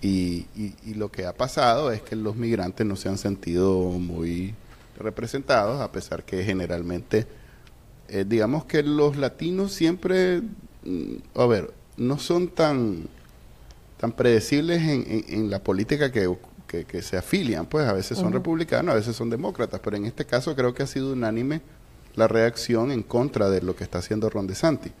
y, 0.00 0.46
y, 0.56 0.94
lo 0.94 1.10
que 1.10 1.26
ha 1.26 1.32
pasado 1.32 1.90
es 1.90 2.02
que 2.02 2.14
los 2.14 2.36
migrantes 2.36 2.86
no 2.86 2.94
se 2.94 3.08
han 3.08 3.18
sentido 3.18 3.80
muy 3.90 4.54
representados, 4.96 5.80
a 5.80 5.90
pesar 5.90 6.24
que 6.24 6.44
generalmente, 6.44 7.26
eh, 8.08 8.24
digamos 8.26 8.64
que 8.64 8.82
los 8.82 9.16
latinos 9.16 9.72
siempre, 9.72 10.42
mm, 10.84 11.14
a 11.34 11.46
ver, 11.46 11.72
no 11.96 12.18
son 12.18 12.48
tan, 12.48 13.08
tan 13.98 14.12
predecibles 14.12 14.82
en, 14.82 15.24
en, 15.28 15.50
la 15.50 15.62
política 15.62 16.12
que, 16.12 16.32
que, 16.68 17.02
se 17.02 17.16
afilian, 17.16 17.66
pues 17.66 17.88
a 17.88 17.92
veces 17.92 18.18
son 18.18 18.32
republicanos, 18.32 18.92
a 18.92 18.96
veces 18.96 19.16
son 19.16 19.30
demócratas, 19.30 19.80
pero 19.82 19.96
en 19.96 20.04
este 20.04 20.24
caso 20.24 20.54
creo 20.54 20.74
que 20.74 20.84
ha 20.84 20.86
sido 20.86 21.12
unánime 21.12 21.60
la 22.14 22.28
reacción 22.28 22.92
en 22.92 23.02
contra 23.02 23.50
de 23.50 23.62
lo 23.62 23.74
que 23.74 23.84
está 23.84 23.98
haciendo 23.98 24.30
Ron 24.30 24.46
DeSantis. 24.46 24.92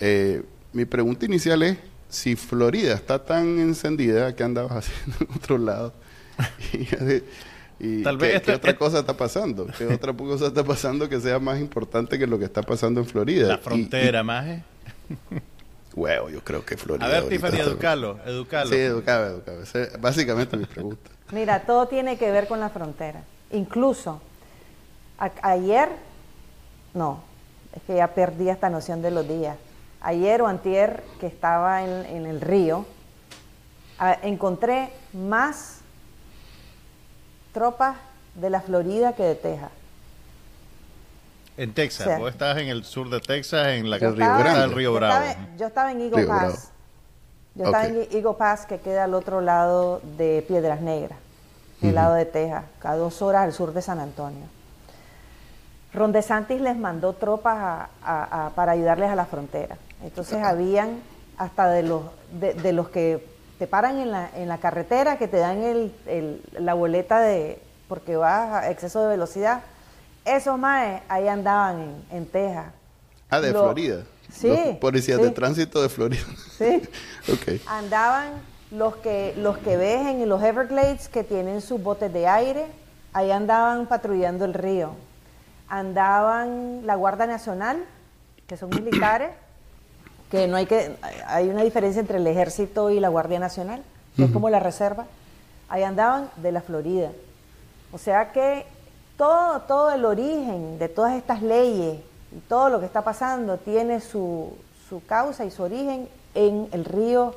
Eh, 0.00 0.42
mi 0.72 0.84
pregunta 0.86 1.26
inicial 1.26 1.62
es, 1.62 1.78
si 2.12 2.36
Florida 2.36 2.92
está 2.92 3.24
tan 3.24 3.58
encendida, 3.58 4.36
¿qué 4.36 4.44
andabas 4.44 4.72
haciendo 4.86 5.16
en 5.20 5.36
otro 5.36 5.58
lado? 5.58 5.94
y, 7.80 8.02
Tal 8.02 8.18
¿qué, 8.18 8.26
vez 8.26 8.42
¿qué 8.42 8.52
otra 8.52 8.76
cosa 8.76 8.98
está 9.00 9.16
pasando? 9.16 9.66
¿Qué 9.66 9.86
otra 9.86 10.12
cosa 10.12 10.46
está 10.46 10.62
pasando 10.62 11.08
que 11.08 11.18
sea 11.20 11.38
más 11.38 11.58
importante 11.58 12.18
que 12.18 12.26
lo 12.26 12.38
que 12.38 12.44
está 12.44 12.62
pasando 12.62 13.00
en 13.00 13.06
Florida? 13.06 13.48
La 13.48 13.58
frontera, 13.58 14.22
más. 14.22 14.46
¿eh? 14.46 14.62
Huevo, 15.94 16.28
yo 16.28 16.44
creo 16.44 16.64
que 16.64 16.76
Florida. 16.76 17.06
A 17.06 17.08
ver, 17.08 17.28
Tiffany, 17.28 17.56
educalo, 17.58 18.20
educalo. 18.26 18.70
Sí, 18.70 18.76
educalo, 18.76 19.26
educalo. 19.26 19.60
básicamente 19.98 20.56
mi 20.56 20.66
pregunta. 20.66 21.10
Mira, 21.32 21.62
todo 21.62 21.88
tiene 21.88 22.18
que 22.18 22.30
ver 22.30 22.46
con 22.46 22.60
la 22.60 22.68
frontera. 22.68 23.24
Incluso, 23.50 24.20
ayer, 25.42 25.88
no, 26.94 27.24
es 27.74 27.82
que 27.82 27.96
ya 27.96 28.08
perdí 28.08 28.48
esta 28.50 28.68
noción 28.68 29.00
de 29.02 29.10
los 29.10 29.26
días 29.26 29.56
ayer 30.02 30.42
o 30.42 30.46
antier 30.46 31.02
que 31.20 31.26
estaba 31.26 31.82
en, 31.82 32.26
el 32.26 32.40
río, 32.40 32.84
encontré 34.22 34.90
más 35.12 35.80
tropas 37.52 37.96
de 38.34 38.50
la 38.50 38.60
Florida 38.60 39.14
que 39.14 39.22
de 39.22 39.34
Texas. 39.34 39.70
En 41.56 41.74
Texas, 41.74 42.18
vos 42.18 42.30
estás 42.30 42.56
en 42.58 42.68
el 42.68 42.84
sur 42.84 43.10
de 43.10 43.20
Texas, 43.20 43.68
en 43.68 43.90
la 43.90 43.98
Río, 43.98 44.12
del 44.12 44.72
Río 44.72 44.94
Bravo. 44.94 45.24
Yo 45.58 45.66
estaba, 45.66 45.92
en 45.92 46.00
Eagle 46.00 46.26
Pass. 46.26 46.72
Yo 47.54 47.66
estaba 47.66 47.86
en 47.86 47.96
Eagle 48.10 48.34
Pass, 48.38 48.64
que 48.64 48.78
queda 48.80 49.04
al 49.04 49.12
otro 49.12 49.42
lado 49.42 50.00
de 50.16 50.42
Piedras 50.48 50.80
Negras, 50.80 51.18
del 51.82 51.94
lado 51.94 52.14
de 52.14 52.24
Texas, 52.24 52.64
a 52.82 52.96
dos 52.96 53.20
horas 53.20 53.42
al 53.42 53.52
sur 53.52 53.74
de 53.74 53.82
San 53.82 54.00
Antonio. 54.00 54.46
Ron 55.92 56.12
DeSantis 56.12 56.58
les 56.60 56.76
mandó 56.76 57.12
tropas 57.12 57.88
para 58.54 58.72
ayudarles 58.72 59.10
a 59.10 59.14
la 59.14 59.26
frontera. 59.26 59.76
Entonces 60.02 60.42
habían 60.42 61.00
hasta 61.36 61.68
de 61.68 61.82
los, 61.82 62.02
de, 62.32 62.72
los 62.72 62.88
que 62.88 63.26
te 63.58 63.66
paran 63.66 63.98
en 63.98 64.10
la, 64.10 64.30
en 64.36 64.48
la 64.48 64.58
carretera, 64.58 65.18
que 65.18 65.28
te 65.28 65.38
dan 65.38 65.62
el, 65.62 66.42
la 66.58 66.74
boleta 66.74 67.20
de 67.20 67.58
porque 67.88 68.16
vas 68.16 68.64
a 68.64 68.70
exceso 68.70 69.02
de 69.02 69.08
velocidad. 69.08 69.62
Esos 70.24 70.58
más 70.58 71.02
ahí 71.08 71.28
andaban 71.28 72.04
en, 72.10 72.26
Texas. 72.26 72.66
Ah, 73.28 73.40
de 73.40 73.50
Florida. 73.50 74.04
Sí. 74.32 74.78
policías 74.80 75.20
de 75.20 75.30
tránsito 75.30 75.82
de 75.82 75.88
Florida. 75.88 76.24
Sí. 76.56 76.82
okay. 77.32 77.60
Andaban 77.66 78.30
los 78.70 78.96
que, 78.96 79.34
los 79.36 79.58
que 79.58 79.76
ves 79.76 80.06
en 80.06 80.28
los 80.28 80.42
Everglades 80.42 81.08
que 81.08 81.22
tienen 81.22 81.60
sus 81.60 81.82
botes 81.82 82.12
de 82.12 82.26
aire, 82.26 82.66
ahí 83.12 83.30
andaban 83.30 83.86
patrullando 83.86 84.44
el 84.44 84.54
río 84.54 84.94
andaban 85.72 86.86
la 86.86 86.96
Guardia 86.96 87.26
Nacional, 87.26 87.82
que 88.46 88.58
son 88.58 88.68
militares, 88.68 89.30
que 90.32 90.48
no 90.48 90.56
hay 90.56 90.64
que, 90.64 90.96
hay 91.26 91.50
una 91.50 91.62
diferencia 91.62 92.00
entre 92.00 92.16
el 92.16 92.26
ejército 92.26 92.88
y 92.88 92.98
la 93.00 93.10
Guardia 93.10 93.38
Nacional, 93.38 93.82
que 94.16 94.24
es 94.24 94.30
como 94.30 94.48
la 94.48 94.60
reserva, 94.60 95.04
ahí 95.68 95.82
andaban 95.82 96.30
de 96.36 96.52
la 96.52 96.62
Florida. 96.62 97.10
O 97.92 97.98
sea 97.98 98.32
que 98.32 98.64
todo, 99.18 99.60
todo 99.60 99.92
el 99.92 100.06
origen 100.06 100.78
de 100.78 100.88
todas 100.88 101.16
estas 101.16 101.42
leyes 101.42 102.00
y 102.34 102.38
todo 102.48 102.70
lo 102.70 102.80
que 102.80 102.86
está 102.86 103.02
pasando 103.02 103.58
tiene 103.58 104.00
su, 104.00 104.56
su 104.88 105.04
causa 105.04 105.44
y 105.44 105.50
su 105.50 105.64
origen 105.64 106.08
en 106.34 106.66
el 106.72 106.86
río 106.86 107.34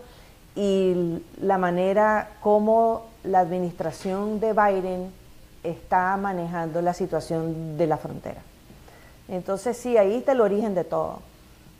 y 0.55 1.21
la 1.41 1.57
manera 1.57 2.29
como 2.39 3.07
la 3.25 3.39
administración 3.39 4.39
de 4.39 4.53
Biden 4.53 5.11
está 5.63 6.15
manejando 6.15 6.81
la 6.81 6.93
situación 6.93 7.77
de 7.77 7.87
la 7.87 7.97
frontera. 7.97 8.41
Entonces 9.27 9.75
sí, 9.75 9.97
ahí 9.97 10.15
está 10.15 10.31
el 10.31 10.39
origen 10.39 10.73
de 10.75 10.85
todo. 10.85 11.19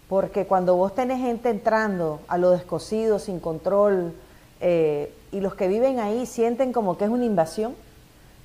Porque 0.07 0.45
cuando 0.45 0.75
vos 0.75 0.93
tenés 0.93 1.19
gente 1.19 1.49
entrando 1.49 2.19
a 2.27 2.37
lo 2.37 2.51
descosido, 2.51 3.17
sin 3.17 3.39
control, 3.39 4.13
eh, 4.61 5.13
y 5.31 5.39
los 5.39 5.55
que 5.55 5.67
viven 5.67 5.99
ahí 5.99 6.25
sienten 6.25 6.73
como 6.73 6.97
que 6.97 7.05
es 7.05 7.09
una 7.09 7.25
invasión, 7.25 7.75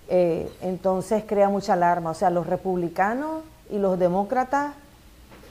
eh, 0.08 0.50
entonces 0.62 1.24
crea 1.26 1.48
mucha 1.48 1.74
alarma. 1.74 2.10
O 2.10 2.14
sea, 2.14 2.30
los 2.30 2.46
republicanos 2.46 3.42
y 3.70 3.78
los 3.78 3.98
demócratas 3.98 4.74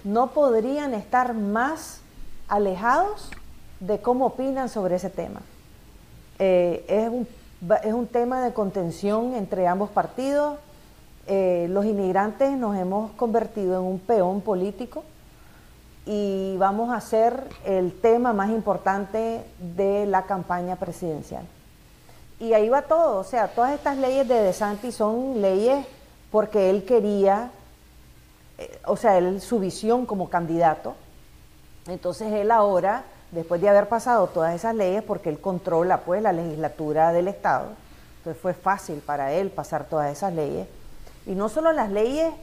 no 0.03 0.31
podrían 0.31 0.93
estar 0.93 1.33
más 1.33 2.01
alejados 2.47 3.29
de 3.79 3.99
cómo 3.99 4.25
opinan 4.25 4.67
sobre 4.67 4.95
ese 4.95 5.09
tema. 5.09 5.41
Eh, 6.39 6.85
es 6.87 7.09
un 7.09 7.27
es 7.83 7.93
un 7.93 8.07
tema 8.07 8.41
de 8.41 8.53
contención 8.53 9.33
entre 9.33 9.67
ambos 9.67 9.89
partidos. 9.89 10.57
Los 11.27 11.85
inmigrantes 11.85 12.57
nos 12.57 12.75
hemos 12.77 13.11
convertido 13.11 13.79
en 13.79 13.85
un 13.85 13.99
peón 13.99 14.39
político 14.39 15.03
y 16.11 16.57
vamos 16.57 16.91
a 16.91 16.99
ser 17.01 17.43
el 17.65 17.93
tema 18.01 18.33
más 18.33 18.49
importante 18.49 19.45
de 19.59 20.07
la 20.07 20.23
campaña 20.23 20.75
presidencial. 20.75 21.43
Y 22.39 22.53
ahí 22.53 22.67
va 22.67 22.81
todo, 22.81 23.19
o 23.19 23.23
sea, 23.23 23.49
todas 23.49 23.73
estas 23.73 23.95
leyes 23.95 24.27
de 24.27 24.41
DeSantis 24.41 24.95
son 24.95 25.39
leyes 25.39 25.85
porque 26.31 26.71
él 26.71 26.83
quería, 26.83 27.51
eh, 28.57 28.81
o 28.87 28.97
sea, 28.97 29.19
él, 29.19 29.39
su 29.39 29.59
visión 29.59 30.07
como 30.07 30.31
candidato. 30.31 30.95
Entonces 31.87 32.33
él 32.33 32.49
ahora 32.49 33.03
después 33.29 33.61
de 33.61 33.69
haber 33.69 33.87
pasado 33.87 34.25
todas 34.25 34.55
esas 34.55 34.73
leyes, 34.73 35.03
porque 35.03 35.29
él 35.29 35.39
controla 35.39 35.99
pues 35.99 36.23
la 36.23 36.33
legislatura 36.33 37.11
del 37.11 37.27
Estado, 37.27 37.67
entonces 38.17 38.41
fue 38.41 38.55
fácil 38.55 38.97
para 39.05 39.31
él 39.33 39.51
pasar 39.51 39.83
todas 39.83 40.11
esas 40.11 40.33
leyes. 40.33 40.67
Y 41.27 41.35
no 41.35 41.49
solo 41.49 41.71
las 41.71 41.91
leyes 41.91 42.33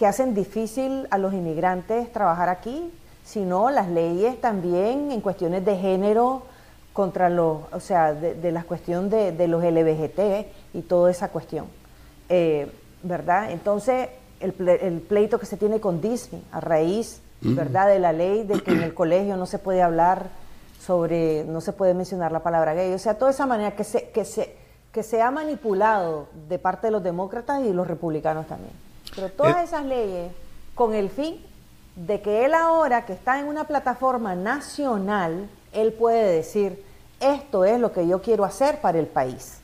que 0.00 0.06
hacen 0.06 0.32
difícil 0.32 1.06
a 1.10 1.18
los 1.18 1.34
inmigrantes 1.34 2.10
trabajar 2.10 2.48
aquí, 2.48 2.90
sino 3.22 3.68
las 3.68 3.86
leyes 3.86 4.40
también 4.40 5.12
en 5.12 5.20
cuestiones 5.20 5.62
de 5.62 5.76
género 5.76 6.44
contra 6.94 7.28
los, 7.28 7.64
o 7.70 7.80
sea, 7.80 8.14
de, 8.14 8.50
la 8.50 8.62
cuestión 8.62 9.10
de, 9.10 9.46
los 9.46 9.62
LBGT 9.62 10.46
y 10.72 10.80
toda 10.88 11.10
esa 11.10 11.28
cuestión, 11.28 11.66
eh, 12.30 12.72
¿verdad? 13.02 13.50
Entonces, 13.50 14.08
el, 14.40 14.54
el 14.66 15.02
pleito 15.02 15.38
que 15.38 15.44
se 15.44 15.58
tiene 15.58 15.80
con 15.80 16.00
Disney 16.00 16.42
a 16.50 16.60
raíz 16.60 17.20
¿verdad? 17.42 17.88
De 17.88 17.98
la 17.98 18.14
ley 18.14 18.44
de 18.44 18.62
que 18.62 18.70
en 18.70 18.82
el 18.82 18.94
colegio 18.94 19.36
no 19.36 19.44
se 19.44 19.58
puede 19.58 19.82
hablar 19.82 20.28
sobre, 20.80 21.44
no 21.44 21.60
se 21.60 21.74
puede 21.74 21.92
mencionar 21.92 22.32
la 22.32 22.40
palabra 22.42 22.72
gay. 22.72 22.94
O 22.94 22.98
sea, 22.98 23.18
toda 23.18 23.32
esa 23.32 23.44
manera 23.44 23.76
que 23.76 23.84
se, 23.84 24.08
que 24.08 24.24
se, 24.24 24.56
que 24.92 25.02
se 25.02 25.20
ha 25.20 25.30
manipulado 25.30 26.28
de 26.48 26.58
parte 26.58 26.86
de 26.86 26.90
los 26.90 27.02
demócratas 27.02 27.62
y 27.64 27.72
los 27.74 27.86
republicanos 27.86 28.46
también. 28.46 28.72
Pero 29.14 29.28
todas 29.30 29.56
eh. 29.58 29.64
esas 29.64 29.84
leyes 29.84 30.32
con 30.74 30.94
el 30.94 31.10
fin 31.10 31.40
de 31.96 32.20
que 32.20 32.44
él 32.44 32.54
ahora, 32.54 33.04
que 33.04 33.12
está 33.12 33.40
en 33.40 33.46
una 33.46 33.64
plataforma 33.64 34.34
nacional, 34.34 35.48
él 35.72 35.92
puede 35.92 36.32
decir, 36.32 36.82
esto 37.20 37.64
es 37.64 37.78
lo 37.78 37.92
que 37.92 38.06
yo 38.06 38.22
quiero 38.22 38.44
hacer 38.44 38.80
para 38.80 38.98
el 38.98 39.06
país. 39.06 39.60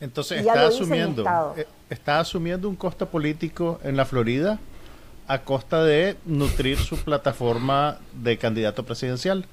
Entonces 0.00 0.40
está 0.40 0.66
asumiendo, 0.66 1.54
eh, 1.56 1.66
está 1.88 2.20
asumiendo 2.20 2.68
un 2.68 2.76
costo 2.76 3.08
político 3.08 3.78
en 3.82 3.96
la 3.96 4.04
Florida 4.04 4.58
a 5.26 5.38
costa 5.40 5.82
de 5.82 6.16
nutrir 6.26 6.78
su 6.78 6.96
plataforma 6.96 7.98
de 8.12 8.36
candidato 8.36 8.84
presidencial. 8.84 9.46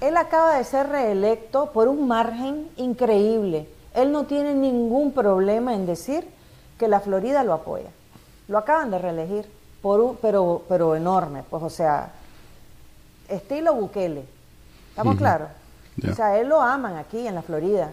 Él 0.00 0.16
acaba 0.16 0.56
de 0.56 0.64
ser 0.64 0.88
reelecto 0.88 1.72
por 1.72 1.88
un 1.88 2.08
margen 2.08 2.68
increíble. 2.76 3.68
Él 3.94 4.12
no 4.12 4.24
tiene 4.24 4.54
ningún 4.54 5.12
problema 5.12 5.74
en 5.74 5.84
decir 5.84 6.24
que 6.78 6.88
la 6.88 7.00
Florida 7.00 7.42
lo 7.44 7.52
apoya. 7.52 7.90
Lo 8.50 8.58
acaban 8.58 8.90
de 8.90 8.98
reelegir, 8.98 9.48
por 9.80 10.00
un, 10.00 10.16
pero, 10.16 10.64
pero 10.68 10.96
enorme, 10.96 11.44
pues 11.48 11.62
o 11.62 11.70
sea, 11.70 12.10
estilo 13.28 13.74
Bukele. 13.74 14.24
¿Estamos 14.88 15.16
claros? 15.16 15.50
O 16.10 16.12
sea, 16.16 16.36
él 16.36 16.48
lo 16.48 16.60
aman 16.60 16.96
aquí 16.96 17.28
en 17.28 17.36
la 17.36 17.42
Florida. 17.42 17.92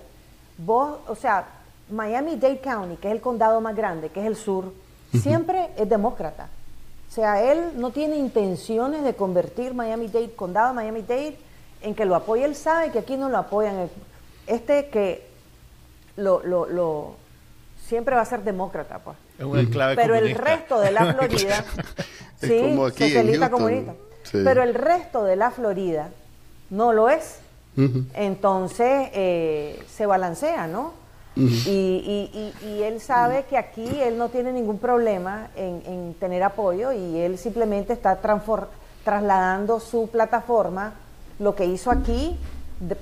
Vos, 0.57 0.97
o 1.07 1.13
sea, 1.13 1.45
Miami-Dade 1.91 2.59
County, 2.59 2.95
que 2.95 3.07
es 3.07 3.13
el 3.13 3.21
condado 3.21 3.61
más 3.61 3.75
grande, 3.75 4.09
que 4.09 4.19
es 4.19 4.25
el 4.25 4.35
sur, 4.35 4.73
siempre 5.21 5.69
es 5.77 5.87
demócrata. 5.87 6.49
O 7.07 7.13
sea, 7.13 7.43
él 7.43 7.73
no 7.75 7.91
tiene 7.91 8.17
intenciones 8.17 9.03
de 9.03 9.13
convertir 9.13 9.75
Miami-Dade, 9.75 10.33
condado 10.33 10.73
Miami-Dade, 10.73 11.37
en 11.83 11.93
que 11.93 12.05
lo 12.05 12.15
apoye. 12.15 12.45
Él 12.45 12.55
sabe 12.55 12.89
que 12.89 12.97
aquí 12.97 13.15
no 13.15 13.29
lo 13.29 13.37
apoyan. 13.37 13.91
Este 14.47 14.89
que 14.89 15.29
lo, 16.15 16.41
lo, 16.41 16.65
lo 16.65 17.15
siempre 17.85 18.15
va 18.15 18.23
a 18.23 18.25
ser 18.25 18.43
demócrata, 18.43 18.97
pues. 18.97 19.17
Pero 19.37 20.15
el 20.15 20.35
resto 20.35 20.79
de 20.79 20.91
la 20.91 21.13
Florida, 21.15 21.65
sí, 22.41 22.75
socialista 22.75 23.49
comunista. 23.49 23.93
Pero 24.31 24.63
el 24.63 24.73
resto 24.73 25.23
de 25.23 25.35
la 25.35 25.51
Florida 25.51 26.09
no 26.69 26.93
lo 26.93 27.09
es. 27.09 27.39
Entonces 28.15 29.09
eh, 29.13 29.83
se 29.87 30.07
balancea, 30.07 30.65
¿no? 30.65 30.93
y, 31.35 32.51
y, 32.63 32.81
él 32.81 32.99
sabe 32.99 33.45
que 33.47 33.57
aquí 33.57 33.87
él 34.01 34.17
no 34.17 34.29
tiene 34.29 34.51
ningún 34.51 34.79
problema 34.79 35.49
en, 35.55 36.15
tener 36.19 36.41
apoyo 36.41 36.91
y 36.91 37.17
él 37.19 37.37
simplemente 37.37 37.93
está 37.93 38.19
trasladando 39.03 39.79
su 39.79 40.09
plataforma, 40.09 40.93
lo 41.37 41.53
que 41.53 41.65
hizo 41.65 41.91
aquí, 41.91 42.35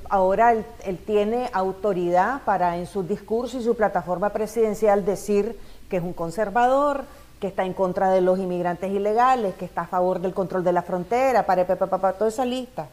ahora 0.09 0.51
él, 0.51 0.65
tiene 1.05 1.49
autoridad 1.53 2.41
para 2.43 2.77
en 2.77 2.87
su 2.87 3.03
discurso 3.03 3.57
y 3.57 3.63
su 3.63 3.75
plataforma 3.75 4.29
presidencial 4.31 5.05
decir 5.05 5.57
que 5.89 5.97
es 5.97 6.03
un 6.03 6.13
conservador, 6.13 7.05
que 7.39 7.47
está 7.47 7.65
en 7.65 7.73
contra 7.73 8.09
de 8.09 8.21
los 8.21 8.39
inmigrantes 8.39 8.91
ilegales, 8.91 9.55
que 9.55 9.65
está 9.65 9.81
a 9.81 9.87
favor 9.87 10.19
del 10.19 10.33
control 10.33 10.63
de 10.63 10.73
la 10.73 10.83
frontera, 10.83 11.45
para, 11.45 11.65
para, 11.65 12.13
toda 12.13 12.29
esa 12.29 12.45
lista. 12.45 12.87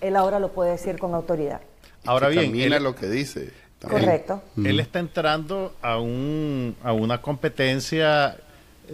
Él 0.00 0.16
ahora 0.16 0.38
lo 0.38 0.52
puede 0.52 0.72
decir 0.72 0.98
con 0.98 1.14
autoridad. 1.14 1.60
Ahora 2.06 2.28
bien, 2.28 2.54
él, 2.56 2.82
lo 2.82 2.94
que 2.94 3.08
dice. 3.08 3.52
Correcto. 3.80 4.42
Él 4.56 4.78
está 4.80 4.98
entrando 4.98 5.74
a, 5.80 5.98
un, 5.98 6.76
a 6.82 6.92
una 6.92 7.20
competencia 7.20 8.36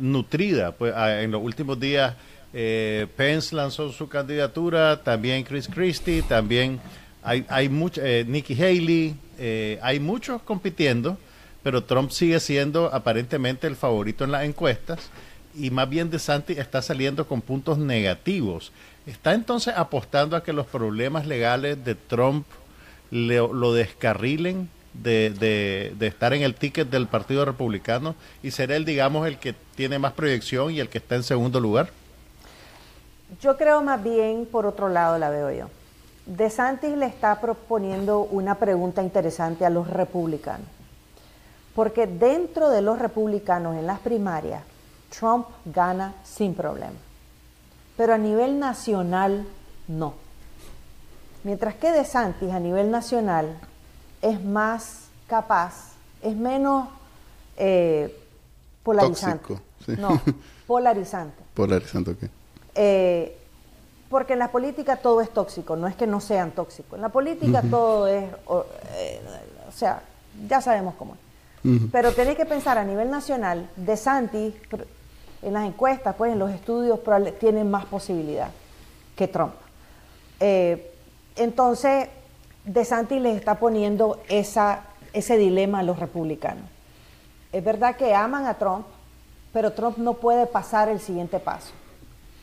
nutrida. 0.01 0.73
Pues, 0.73 0.95
en 0.97 1.31
los 1.31 1.43
últimos 1.43 1.79
días, 1.79 2.15
eh, 2.53 3.07
Pence 3.17 3.55
lanzó 3.55 3.91
su 3.93 4.09
candidatura, 4.09 5.03
también 5.03 5.45
Chris 5.45 5.69
Christie, 5.69 6.23
también 6.23 6.81
hay, 7.23 7.45
hay 7.49 7.69
mucho, 7.69 8.01
eh, 8.05 8.25
Nikki 8.27 8.55
Haley, 8.55 9.17
eh, 9.39 9.79
hay 9.83 10.01
muchos 10.01 10.43
compitiendo, 10.43 11.19
pero 11.67 11.83
Trump 11.83 12.13
sigue 12.13 12.39
siendo 12.39 12.95
aparentemente 12.95 13.67
el 13.67 13.75
favorito 13.75 14.23
en 14.23 14.31
las 14.31 14.45
encuestas 14.45 15.11
y 15.53 15.73
más 15.73 15.89
bien 15.89 16.11
DeSantis 16.11 16.59
está 16.59 16.81
saliendo 16.81 17.27
con 17.27 17.41
puntos 17.41 17.77
negativos. 17.77 18.71
¿Está 19.05 19.35
entonces 19.35 19.75
apostando 19.77 20.37
a 20.37 20.45
que 20.45 20.53
los 20.53 20.67
problemas 20.67 21.27
legales 21.27 21.85
de 21.85 21.97
Trump 21.97 22.47
lo 23.11 23.75
descarrilen 23.75 24.69
de, 24.95 25.93
estar 25.99 26.35
en 26.35 26.43
el 26.43 26.55
ticket 26.55 26.89
del 26.89 27.09
Partido 27.09 27.45
Republicano 27.45 28.15
y 28.45 28.53
ser 28.53 28.71
él, 28.71 28.85
digamos, 28.85 29.27
el 29.27 29.37
que 29.41 29.53
tiene 29.75 29.99
más 29.99 30.13
proyección 30.13 30.71
y 30.71 30.79
el 30.79 30.89
que 30.89 30.99
está 30.99 31.17
en 31.17 31.25
segundo 31.25 31.59
lugar? 31.59 31.91
Yo 33.41 33.57
creo 33.57 33.83
más 33.83 34.01
bien, 34.05 34.47
por 34.47 34.67
otro 34.67 34.89
lado, 34.89 35.19
la 35.19 35.31
veo 35.31 35.51
yo. 35.51 35.69
De 36.27 36.49
Santis 36.49 36.97
le 36.97 37.07
está 37.07 37.41
proponiendo 37.41 38.21
una 38.21 38.55
pregunta 38.55 39.03
interesante 39.03 39.65
a 39.65 39.71
los 39.71 39.91
republicanos. 39.91 40.76
Porque 41.77 42.09
dentro 42.09 42.71
de 42.71 42.83
los 42.83 42.99
republicanos 42.99 43.77
en 43.77 43.87
las 43.87 44.01
primarias, 44.01 44.65
Trump 45.17 45.47
gana 45.67 46.15
sin 46.25 46.55
problema. 46.55 46.97
Pero 47.97 48.15
a 48.15 48.19
nivel 48.19 48.59
nacional, 48.59 49.47
no. 49.87 50.15
Mientras 51.45 51.75
que 51.77 51.93
De 51.93 52.05
Santis 52.05 52.51
a 52.51 52.59
nivel 52.59 52.91
nacional 52.91 53.57
es 54.21 54.43
más 54.43 55.05
capaz, 55.29 55.93
es 56.23 56.35
menos 56.35 56.89
eh, 57.57 58.19
polarizante. 58.83 59.59
No, 59.99 60.21
polarizante. 60.67 61.43
Polarizante, 61.55 62.11
ok. 62.11 62.31
Eh, 62.75 63.39
porque 64.09 64.35
en 64.35 64.39
la 64.39 64.51
política 64.51 64.97
todo 64.97 65.21
es 65.21 65.31
tóxico, 65.31 65.77
no 65.77 65.87
es 65.87 65.97
que 65.97 66.07
no 66.07 66.21
sean 66.21 66.53
tóxicos. 66.53 66.95
En 66.95 67.03
la 67.03 67.09
política 67.09 67.63
todo 67.63 68.07
es, 68.07 68.25
eh, 68.25 69.21
o, 69.69 69.73
sea, 69.73 70.03
ya 70.49 70.61
sabemos 70.61 70.95
cómo 70.97 71.15
es. 71.15 71.26
Pero 71.91 72.13
tenéis 72.13 72.37
que 72.37 72.47
pensar 72.47 72.79
a 72.79 72.85
nivel 72.85 73.11
nacional, 73.11 73.69
De 73.77 73.97
Santi, 73.97 74.55
en 75.43 75.53
las 75.53 75.67
encuestas, 75.67 76.15
pues 76.17 76.33
en 76.33 76.39
los 76.39 76.51
estudios, 76.51 77.01
tienen 77.39 77.71
más 77.71 77.85
posibilidad 77.87 78.51
que 79.15 79.29
Trump. 79.29 79.55
entonces, 81.37 82.09
de 82.65 82.85
Santi 82.85 83.21
les 83.21 83.37
está 83.37 83.57
poniendo 83.57 84.21
ese 84.29 85.37
dilema 85.37 85.81
a 85.81 85.83
los 85.83 85.99
republicanos. 85.99 86.65
Es 87.53 87.65
verdad 87.65 87.97
que 87.97 88.15
aman 88.15 88.47
a 88.47 88.55
Trump, 88.55 88.87
pero 89.53 89.73
Trump 89.73 89.99
no 89.99 90.15
puede 90.15 90.47
pasar 90.47 90.89
el 90.89 91.01
siguiente 91.01 91.39
paso. 91.39 91.73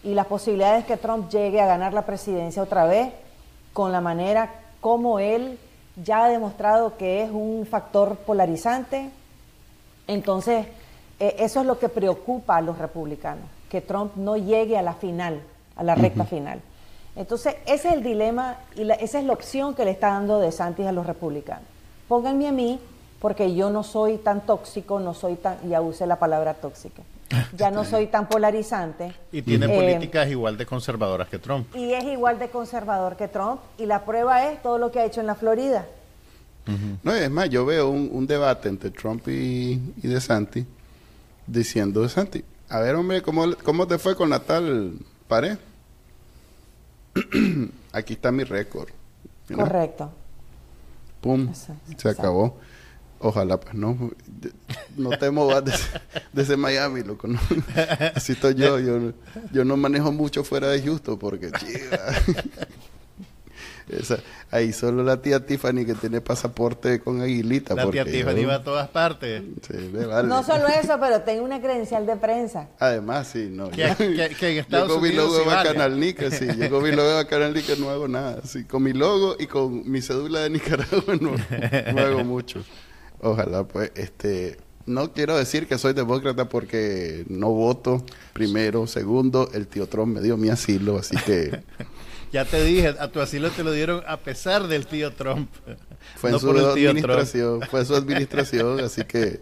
Y 0.03 0.13
las 0.15 0.25
posibilidades 0.25 0.85
que 0.85 0.97
Trump 0.97 1.29
llegue 1.29 1.61
a 1.61 1.65
ganar 1.65 1.93
la 1.93 2.05
presidencia 2.05 2.63
otra 2.63 2.85
vez, 2.85 3.13
con 3.73 3.91
la 3.91 4.01
manera 4.01 4.49
como 4.81 5.19
él 5.19 5.59
ya 5.95 6.25
ha 6.25 6.29
demostrado 6.29 6.97
que 6.97 7.23
es 7.23 7.29
un 7.29 7.65
factor 7.69 8.17
polarizante, 8.17 9.09
entonces 10.07 10.65
eh, 11.19 11.35
eso 11.39 11.61
es 11.61 11.65
lo 11.65 11.79
que 11.79 11.89
preocupa 11.89 12.57
a 12.57 12.61
los 12.61 12.77
republicanos, 12.77 13.45
que 13.69 13.81
Trump 13.81 14.15
no 14.15 14.37
llegue 14.37 14.77
a 14.77 14.81
la 14.81 14.93
final, 14.93 15.41
a 15.75 15.83
la 15.83 15.95
recta 15.95 16.25
final. 16.25 16.61
Entonces, 17.15 17.55
ese 17.65 17.89
es 17.89 17.93
el 17.93 18.03
dilema 18.03 18.57
y 18.75 18.89
esa 18.89 19.19
es 19.19 19.25
la 19.25 19.33
opción 19.33 19.75
que 19.75 19.85
le 19.85 19.91
está 19.91 20.07
dando 20.07 20.39
De 20.39 20.51
Santis 20.51 20.87
a 20.87 20.91
los 20.91 21.05
republicanos. 21.05 21.65
Pónganme 22.07 22.47
a 22.47 22.51
mí, 22.51 22.79
porque 23.19 23.53
yo 23.53 23.69
no 23.69 23.83
soy 23.83 24.17
tan 24.17 24.41
tóxico, 24.41 24.99
no 24.99 25.13
soy 25.13 25.35
tan, 25.35 25.57
ya 25.69 25.79
usé 25.79 26.07
la 26.07 26.17
palabra 26.17 26.55
tóxica, 26.55 27.03
ya 27.57 27.71
no 27.71 27.83
soy 27.83 28.07
tan 28.07 28.27
polarizante. 28.27 29.13
Y 29.31 29.41
tiene 29.41 29.65
eh, 29.65 29.75
políticas 29.75 30.29
igual 30.29 30.57
de 30.57 30.65
conservadoras 30.65 31.27
que 31.27 31.39
Trump. 31.39 31.75
Y 31.75 31.93
es 31.93 32.03
igual 32.03 32.39
de 32.39 32.49
conservador 32.49 33.15
que 33.15 33.27
Trump, 33.27 33.59
y 33.77 33.85
la 33.85 34.05
prueba 34.05 34.49
es 34.51 34.61
todo 34.61 34.77
lo 34.77 34.91
que 34.91 34.99
ha 34.99 35.05
hecho 35.05 35.21
en 35.21 35.27
la 35.27 35.35
Florida. 35.35 35.85
No, 37.03 37.13
es 37.13 37.29
más, 37.29 37.49
yo 37.49 37.65
veo 37.65 37.89
un, 37.89 38.25
debate 38.25 38.69
entre 38.69 38.89
Trump 38.89 39.27
y, 39.27 39.75
De 40.01 40.21
Santis 40.21 40.65
diciendo, 41.45 42.01
De 42.01 42.09
Santis, 42.09 42.43
a 42.69 42.79
ver, 42.79 42.95
hombre, 42.95 43.21
¿cómo, 43.21 43.53
cómo 43.63 43.85
te 43.85 43.97
fue 43.97 44.15
con 44.15 44.29
la 44.29 44.39
tal 44.39 44.93
pared? 45.27 45.57
aquí 47.91 48.13
está 48.13 48.31
mi 48.31 48.43
récord. 48.43 48.89
Correcto. 49.53 50.09
Pum, 51.21 51.53
se 51.53 52.09
acabó. 52.09 52.57
Ojalá, 53.23 53.57
pues 53.57 53.73
no, 53.73 54.11
no 54.97 55.09
te 55.11 55.31
movas 55.31 55.63
desde, 56.33 56.57
Miami, 56.57 57.03
loco. 57.03 57.27
¿no? 57.27 57.39
Así 58.15 58.33
estoy 58.33 58.53
yo, 58.55 58.79
yo, 58.79 59.13
yo 59.53 59.63
no 59.63 59.77
manejo 59.77 60.11
mucho 60.11 60.43
fuera 60.43 60.67
de 60.67 60.81
Houston 60.81 61.17
porque, 61.17 61.49
ahí 64.51 64.73
solo 64.73 65.03
la 65.03 65.21
tía 65.21 65.45
Tiffany 65.45 65.85
que 65.85 65.93
tiene 65.93 66.19
pasaporte 66.19 66.99
con 66.99 67.21
aguilita. 67.21 67.75
La 67.75 67.89
tía 67.89 68.03
Tiffany 68.03 68.43
va 68.43 68.55
a 68.55 68.63
todas 68.63 68.89
partes. 68.89 69.41
No 70.25 70.43
solo 70.43 70.67
eso, 70.67 70.97
pero 70.99 71.21
tengo 71.21 71.45
una 71.45 71.61
credencial 71.61 72.05
de 72.05 72.17
prensa. 72.17 72.67
Además, 72.77 73.29
sí, 73.29 73.47
no. 73.49 73.69
Que, 73.69 73.83
en 73.83 74.57
Estados 74.57 74.89
yo 74.89 74.95
con 74.95 75.03
mi 75.03 75.13
logo 75.13 75.37
de 75.37 75.45
Canal 75.45 75.97
Nica, 75.97 76.29
sí. 76.29 76.47
Yo 76.57 76.69
con 76.69 76.83
mi 76.83 76.91
logo 76.91 77.19
de 77.19 77.25
Canal 77.25 77.53
Nica 77.53 77.73
no 77.79 77.89
hago 77.89 78.09
nada. 78.09 78.41
Sí, 78.43 78.65
con 78.65 78.83
mi 78.83 78.91
logo 78.91 79.37
y 79.39 79.47
con 79.47 79.89
mi 79.89 80.01
cédula 80.01 80.41
de 80.41 80.49
Nicaragua 80.49 81.15
no, 81.21 81.35
no 81.93 82.01
hago 82.01 82.25
mucho. 82.25 82.65
Ojalá, 83.23 83.67
pues, 83.67 83.91
este... 83.95 84.57
No 84.85 85.13
quiero 85.13 85.37
decir 85.37 85.65
que 85.65 85.77
soy 85.77 85.93
demócrata 85.93 86.49
porque 86.49 87.23
no 87.29 87.51
voto 87.51 88.03
primero. 88.33 88.85
Segundo, 88.85 89.49
el 89.53 89.65
tío 89.65 89.87
Trump 89.87 90.15
me 90.15 90.21
dio 90.21 90.35
mi 90.35 90.49
asilo, 90.49 90.97
así 90.97 91.15
que 91.25 91.63
Ya 92.33 92.45
te 92.45 92.63
dije, 92.63 92.87
a 92.87 93.11
tu 93.11 93.21
asilo 93.21 93.51
te 93.51 93.63
lo 93.63 93.71
dieron 93.71 94.03
a 94.07 94.17
pesar 94.17 94.67
del 94.67 94.87
tío 94.87 95.13
Trump. 95.13 95.49
Fue 96.15 96.31
en 96.31 96.39
su 96.39 96.49
administración, 96.49 97.61
fue 97.69 97.85
su 97.85 97.95
administración, 97.95 98.79
así 98.79 99.03
que... 99.05 99.39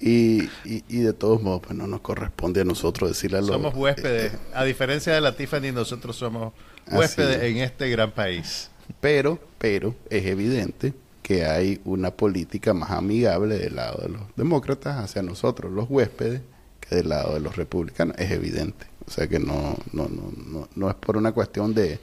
Y, 0.00 0.48
y, 0.64 1.00
de 1.00 1.12
todos 1.12 1.42
modos, 1.42 1.62
pues 1.66 1.76
no 1.76 1.88
nos 1.88 2.02
corresponde 2.02 2.60
a 2.60 2.64
nosotros 2.64 3.10
decirle 3.10 3.38
a 3.38 3.40
los... 3.40 3.50
Somos 3.50 3.74
huéspedes. 3.74 4.32
Eh, 4.32 4.38
a 4.54 4.62
diferencia 4.62 5.12
de 5.12 5.20
la 5.20 5.34
Tiffany, 5.34 5.72
nosotros 5.72 6.14
somos 6.14 6.52
huéspedes 6.88 7.42
en 7.42 7.56
este 7.56 7.90
gran 7.90 8.12
país. 8.12 8.70
Pero, 9.00 9.40
pero, 9.58 9.96
es 10.08 10.24
evidente 10.26 10.92
que 11.28 11.44
hay 11.44 11.80
una 11.84 12.10
política 12.10 12.74
más 12.74 12.90
amigable 12.90 13.58
del 13.58 13.76
lado 13.76 14.00
de 14.02 14.08
los 14.08 14.22
demócratas 14.34 15.04
hacia 15.04 15.22
nosotros, 15.22 15.70
los 15.70 15.88
huéspedes, 15.88 16.40
que 16.80 16.96
del 16.96 17.10
lado 17.10 17.34
de 17.34 17.40
los 17.40 17.54
republicanos. 17.54 18.16
Es 18.18 18.32
evidente. 18.32 18.86
O 19.06 19.10
sea 19.10 19.28
que 19.28 19.38
no, 19.38 19.76
no, 19.92 20.08
no, 20.08 20.68
no 20.74 20.90
es 20.90 20.96
por 20.96 21.16
una 21.16 21.32
cuestión 21.32 21.74
de 21.74 22.00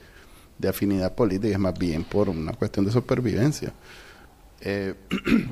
de 0.58 0.68
afinidad 0.68 1.14
política, 1.14 1.54
es 1.54 1.58
más 1.58 1.78
bien 1.78 2.04
por 2.04 2.28
una 2.28 2.52
cuestión 2.52 2.84
de 2.86 2.92
supervivencia. 2.92 3.72
Eh, 4.60 4.94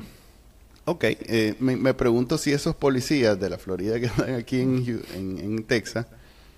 ok, 0.85 1.03
eh, 1.03 1.55
me, 1.59 1.93
pregunto 1.93 2.37
si 2.37 2.51
esos 2.51 2.75
policías 2.75 3.39
de 3.39 3.49
la 3.49 3.57
Florida 3.57 3.99
que 3.99 4.07
están 4.07 4.35
aquí 4.35 4.61
en, 4.61 5.01
en, 5.13 5.63
Texas, 5.63 6.07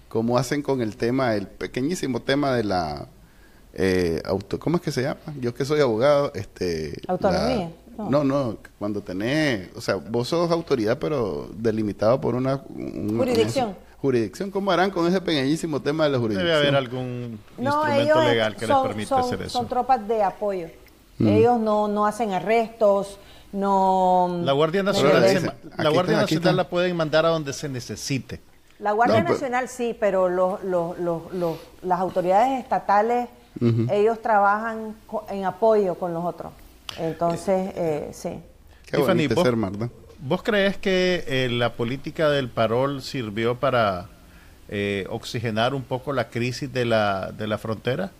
¿cómo 0.07 0.37
hacen 0.37 0.61
con 0.61 0.81
el 0.81 0.95
tema, 0.95 1.35
el 1.35 1.47
pequeñísimo 1.47 2.21
tema 2.21 2.53
de 2.55 2.63
la 2.63 3.07
eh, 3.77 4.21
auto, 4.25 4.59
¿cómo 4.59 4.77
es 4.77 4.83
que 4.83 4.91
se 4.91 5.03
llama? 5.03 5.19
Yo 5.39 5.53
que 5.53 5.63
soy 5.63 5.79
abogado, 5.79 6.31
este... 6.35 6.99
Autonomía. 7.07 7.71
no. 7.97 8.23
no. 8.23 8.57
cuando 8.77 9.01
tenés, 9.01 9.69
o 9.75 9.81
sea, 9.81 9.95
vos 9.95 10.27
sos 10.27 10.51
autoridad, 10.51 10.97
pero 10.99 11.49
delimitado 11.55 12.19
por 12.19 12.35
una... 12.35 12.57
Jurisdicción 12.57 13.75
jurisdicción. 14.01 14.51
¿Cómo 14.51 14.71
harán 14.71 14.91
con 14.91 15.07
ese 15.07 15.21
pequeñísimo 15.21 15.81
tema 15.81 16.05
de 16.05 16.11
la 16.11 16.19
jurisdicción? 16.19 16.47
Debe 16.47 16.57
haber 16.59 16.75
algún 16.75 17.39
instrumento 17.57 18.21
legal 18.21 18.55
que 18.55 18.67
les 18.67 18.77
permita 18.77 19.19
hacer 19.19 19.41
eso. 19.41 19.49
Son 19.49 19.67
tropas 19.67 20.07
de 20.07 20.23
apoyo. 20.23 20.67
Mm. 21.17 21.27
Ellos 21.27 21.59
no, 21.59 21.87
no 21.87 22.05
hacen 22.05 22.31
arrestos, 22.31 23.17
no... 23.51 24.41
La 24.43 24.51
Guardia 24.51 24.83
Nacional, 24.83 25.53
la 25.77 25.89
Guardia 25.89 26.17
Nacional 26.17 26.55
la 26.55 26.69
pueden 26.69 26.95
mandar 26.95 27.25
a 27.25 27.29
donde 27.29 27.53
se 27.53 27.67
necesite. 27.69 28.39
La 28.79 28.91
Guardia 28.91 29.23
Nacional 29.23 29.67
sí, 29.67 29.97
pero 29.99 30.29
los, 30.29 30.63
los, 30.63 30.99
los, 30.99 31.57
las 31.81 31.99
autoridades 31.99 32.61
estatales, 32.61 33.27
ellos 33.91 34.21
trabajan 34.21 34.95
en 35.29 35.45
apoyo 35.45 35.95
con 35.95 36.13
los 36.13 36.23
otros. 36.23 36.51
Entonces, 36.97 37.71
eh, 37.75 38.09
sí. 38.13 38.39
Qué 38.85 38.97
bonito 38.97 39.43
ser, 39.43 39.55
¿Vos 40.19 40.41
crees 40.41 40.77
que 40.77 41.23
eh, 41.27 41.49
la 41.49 41.73
política 41.73 42.29
del 42.29 42.49
parol 42.49 43.03
sirvió 43.03 43.59
para 43.59 44.07
eh, 44.67 45.05
oxigenar 45.09 45.75
un 45.75 45.83
poco 45.83 46.11
la 46.11 46.29
crisis 46.29 46.73
de 46.73 46.85
la, 46.85 47.31
de 47.31 47.47
la 47.47 47.57
frontera? 47.59 48.11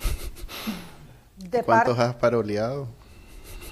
¿Cuántos 1.64 1.98
has 1.98 2.14
paroleado? 2.14 2.88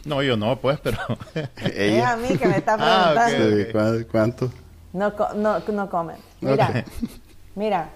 No, 0.05 0.23
yo 0.23 0.37
no, 0.37 0.57
pues, 0.57 0.79
pero... 0.81 0.99
es 1.57 2.05
a 2.05 2.17
mí 2.17 2.37
que 2.37 2.47
me 2.47 2.59
está 2.59 2.77
ah, 2.79 3.27
preguntando. 3.27 4.07
¿Cuántos? 4.09 4.51
No, 4.93 5.13
no, 5.35 5.59
no 5.59 5.91
comen. 5.91 6.17
Mira, 6.41 6.85
mira, 7.55 7.91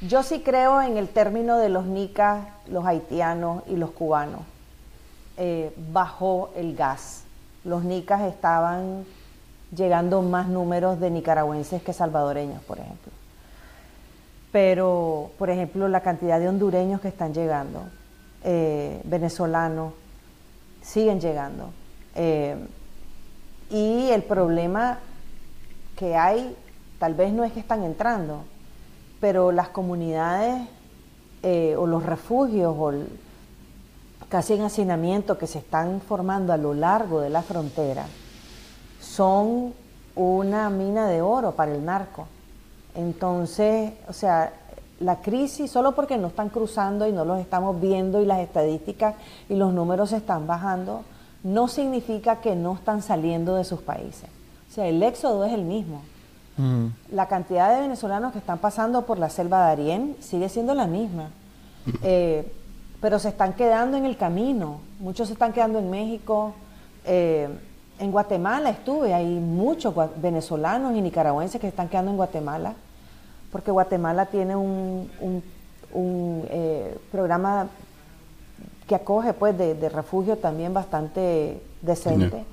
yo 0.00 0.22
sí 0.22 0.40
creo 0.40 0.80
en 0.80 0.96
el 0.96 1.08
término 1.08 1.58
de 1.58 1.68
los 1.68 1.86
nicas, 1.86 2.46
los 2.68 2.86
haitianos 2.86 3.62
y 3.66 3.76
los 3.76 3.90
cubanos 3.90 4.42
eh, 5.36 5.72
bajó 5.92 6.50
el 6.56 6.76
gas. 6.76 7.24
Los 7.64 7.84
nicas 7.84 8.22
estaban 8.22 9.04
llegando 9.76 10.22
más 10.22 10.48
números 10.48 11.00
de 11.00 11.10
nicaragüenses 11.10 11.82
que 11.82 11.92
salvadoreños, 11.92 12.62
por 12.62 12.78
ejemplo. 12.78 13.12
Pero, 14.52 15.30
por 15.38 15.50
ejemplo, 15.50 15.88
la 15.88 16.00
cantidad 16.00 16.40
de 16.40 16.48
hondureños 16.48 17.00
que 17.00 17.08
están 17.08 17.34
llegando, 17.34 17.84
eh, 18.44 19.00
venezolanos, 19.04 19.92
siguen 20.80 21.20
llegando. 21.20 21.70
Eh, 22.14 22.56
y 23.70 24.10
el 24.10 24.22
problema 24.22 24.98
que 25.96 26.16
hay, 26.16 26.56
tal 26.98 27.14
vez 27.14 27.32
no 27.32 27.44
es 27.44 27.52
que 27.52 27.60
están 27.60 27.82
entrando, 27.82 28.44
pero 29.20 29.52
las 29.52 29.68
comunidades 29.68 30.68
o 31.76 31.86
los 31.86 32.02
refugios 32.04 32.74
o 32.76 32.92
casi 34.28 34.54
en 34.54 34.62
hacinamiento 34.62 35.38
que 35.38 35.46
se 35.46 35.58
están 35.58 36.00
formando 36.00 36.52
a 36.52 36.56
lo 36.56 36.74
largo 36.74 37.20
de 37.20 37.30
la 37.30 37.42
frontera 37.42 38.06
son 39.00 39.72
una 40.14 40.68
mina 40.68 41.06
de 41.06 41.22
oro 41.22 41.52
para 41.52 41.74
el 41.74 41.84
narco. 41.84 42.26
Entonces, 42.94 43.92
o 44.08 44.12
sea, 44.12 44.52
la 45.00 45.20
crisis, 45.20 45.70
solo 45.70 45.94
porque 45.94 46.18
no 46.18 46.26
están 46.26 46.48
cruzando 46.48 47.06
y 47.06 47.12
no 47.12 47.24
los 47.24 47.38
estamos 47.38 47.80
viendo 47.80 48.20
y 48.20 48.26
las 48.26 48.40
estadísticas 48.40 49.14
y 49.48 49.54
los 49.54 49.72
números 49.72 50.12
están 50.12 50.46
bajando, 50.46 51.04
no 51.44 51.68
significa 51.68 52.40
que 52.40 52.56
no 52.56 52.74
están 52.74 53.00
saliendo 53.02 53.54
de 53.54 53.64
sus 53.64 53.80
países. 53.80 54.28
O 54.68 54.74
sea, 54.74 54.86
el 54.88 55.00
éxodo 55.02 55.44
es 55.44 55.52
el 55.52 55.62
mismo. 55.62 56.02
Mm. 56.58 56.86
La 57.12 57.26
cantidad 57.26 57.74
de 57.74 57.80
venezolanos 57.80 58.32
que 58.32 58.38
están 58.38 58.58
pasando 58.58 59.06
por 59.06 59.18
la 59.18 59.30
selva 59.30 59.66
de 59.66 59.72
Arién 59.72 60.16
sigue 60.20 60.48
siendo 60.48 60.74
la 60.74 60.86
misma. 60.86 61.30
Eh, 62.02 62.52
pero 63.00 63.18
se 63.18 63.28
están 63.28 63.54
quedando 63.54 63.96
en 63.96 64.04
el 64.04 64.16
camino. 64.16 64.80
Muchos 64.98 65.28
se 65.28 65.32
están 65.32 65.52
quedando 65.52 65.78
en 65.78 65.88
México. 65.88 66.52
Eh, 67.06 67.48
en 67.98 68.12
Guatemala 68.12 68.70
estuve, 68.70 69.14
hay 69.14 69.26
muchos 69.26 69.94
venezolanos 70.20 70.94
y 70.94 71.00
nicaragüenses 71.00 71.60
que 71.60 71.66
se 71.66 71.70
están 71.70 71.88
quedando 71.88 72.10
en 72.10 72.16
Guatemala, 72.16 72.74
porque 73.50 73.70
Guatemala 73.70 74.26
tiene 74.26 74.54
un, 74.54 75.42
eh, 75.94 76.98
programa 77.10 77.68
que 78.86 78.94
acoge 78.94 79.32
pues 79.32 79.56
de, 79.58 79.88
refugio 79.88 80.36
también 80.36 80.72
bastante 80.72 81.60
decente. 81.82 82.44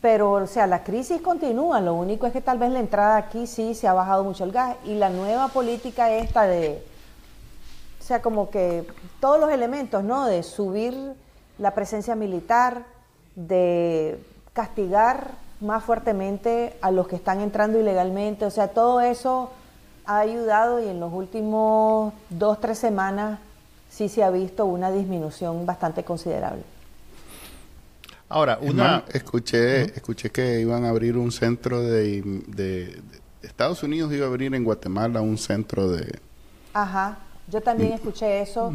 Pero, 0.00 0.32
o 0.32 0.46
sea, 0.46 0.66
la 0.66 0.84
crisis 0.84 1.20
continúa, 1.20 1.80
lo 1.80 1.94
único 1.94 2.26
es 2.26 2.32
que 2.32 2.40
tal 2.40 2.58
vez 2.58 2.70
la 2.70 2.78
entrada 2.78 3.16
aquí 3.16 3.46
sí 3.46 3.74
se 3.74 3.88
ha 3.88 3.92
bajado 3.92 4.22
mucho 4.22 4.44
el 4.44 4.52
gas 4.52 4.76
y 4.84 4.94
la 4.94 5.10
nueva 5.10 5.48
política 5.48 6.12
esta 6.12 6.42
de, 6.42 6.84
o 7.98 8.02
sea, 8.02 8.22
como 8.22 8.48
que 8.48 8.86
todos 9.20 9.40
los 9.40 9.50
elementos, 9.50 10.04
¿no? 10.04 10.26
De 10.26 10.44
subir 10.44 11.14
la 11.58 11.74
presencia 11.74 12.14
militar, 12.14 12.84
de 13.34 14.22
castigar 14.52 15.32
más 15.60 15.82
fuertemente 15.82 16.76
a 16.80 16.92
los 16.92 17.08
que 17.08 17.16
están 17.16 17.40
entrando 17.40 17.80
ilegalmente, 17.80 18.44
o 18.44 18.50
sea, 18.50 18.68
todo 18.68 19.00
eso 19.00 19.50
ha 20.06 20.20
ayudado 20.20 20.80
y 20.80 20.88
en 20.88 21.00
los 21.00 21.12
últimos 21.12 22.12
dos, 22.30 22.60
tres 22.60 22.78
semanas 22.78 23.40
sí 23.90 24.08
se 24.08 24.22
ha 24.22 24.30
visto 24.30 24.64
una 24.64 24.92
disminución 24.92 25.66
bastante 25.66 26.04
considerable. 26.04 26.62
Ahora, 28.28 28.58
una... 28.60 29.04
escuché, 29.12 29.84
escuché 29.96 30.30
que 30.30 30.60
iban 30.60 30.84
a 30.84 30.90
abrir 30.90 31.16
un 31.16 31.32
centro 31.32 31.82
de, 31.82 33.02
Estados 33.42 33.82
Unidos 33.82 34.12
iba 34.12 34.26
a 34.26 34.28
abrir 34.28 34.54
en 34.54 34.64
Guatemala 34.64 35.20
un 35.20 35.38
centro 35.38 35.88
de... 35.88 36.18
Ajá, 36.74 37.18
yo 37.48 37.60
también 37.62 37.92
escuché 37.92 38.42
eso, 38.42 38.72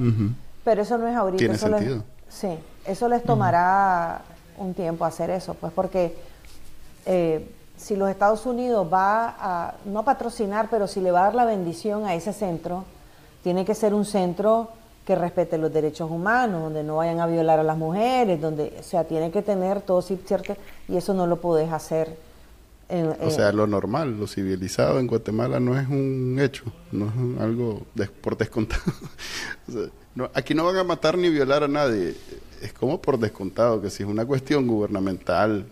pero 0.63 0.81
eso 0.81 0.97
no 0.97 1.07
es 1.07 1.15
ahorita. 1.15 1.37
Tiene 1.37 1.57
sentido. 1.57 2.03
sí, 2.27 2.49
eso 2.85 3.07
les 3.07 3.23
tomará 3.23 4.21
un 4.57 4.73
tiempo 4.73 5.05
hacer 5.05 5.29
eso, 5.29 5.53
pues 5.53 5.71
porque 5.73 6.15
eh, 7.05 7.47
si 7.77 7.95
los 7.95 8.09
Estados 8.09 8.45
Unidos 8.45 8.87
va 8.91 9.35
a, 9.39 9.75
no 9.85 9.99
a 9.99 10.05
patrocinar, 10.05 10.67
pero 10.69 10.87
si 10.87 11.01
le 11.01 11.11
va 11.11 11.21
a 11.21 11.23
dar 11.25 11.35
la 11.35 11.45
bendición 11.45 12.05
a 12.05 12.15
ese 12.15 12.33
centro, 12.33 12.85
tiene 13.43 13.65
que 13.65 13.75
ser 13.75 13.93
un 13.93 14.05
centro 14.05 14.71
que 15.05 15.15
respete 15.15 15.57
los 15.57 15.73
derechos 15.73 16.09
humanos, 16.09 16.61
donde 16.61 16.83
no 16.83 16.97
vayan 16.97 17.19
a 17.19 17.27
violar 17.27 17.59
a 17.59 17.63
las 17.63 17.77
mujeres, 17.77 18.39
donde, 18.39 18.73
o 18.79 18.83
sea, 18.83 19.03
tiene 19.03 19.31
que 19.31 19.41
tener 19.41 19.81
todo 19.81 20.01
cierto, 20.01 20.55
y 20.87 20.95
eso 20.95 21.13
no 21.13 21.27
lo 21.27 21.41
puedes 21.41 21.71
hacer. 21.71 22.15
o 23.19 23.29
sea, 23.29 23.51
lo 23.51 23.67
normal, 23.67 24.17
lo 24.17 24.27
civilizado 24.27 24.99
en 24.99 25.07
Guatemala 25.07 25.59
no 25.59 25.77
es 25.77 25.87
un 25.89 26.37
hecho, 26.41 26.63
no 26.91 27.07
es 27.07 27.41
algo 27.41 27.81
por 28.21 28.37
descontado. 28.37 28.83
aquí 30.33 30.53
no 30.53 30.63
van 30.65 30.77
a 30.77 30.83
matar 30.83 31.17
ni 31.17 31.29
violar 31.29 31.63
a 31.63 31.67
nadie, 31.67 32.15
es 32.61 32.71
como 32.71 33.01
por 33.01 33.19
descontado 33.19 33.81
que 33.81 33.89
si 33.89 34.03
es 34.03 34.09
una 34.09 34.25
cuestión 34.25 34.67
gubernamental 34.67 35.65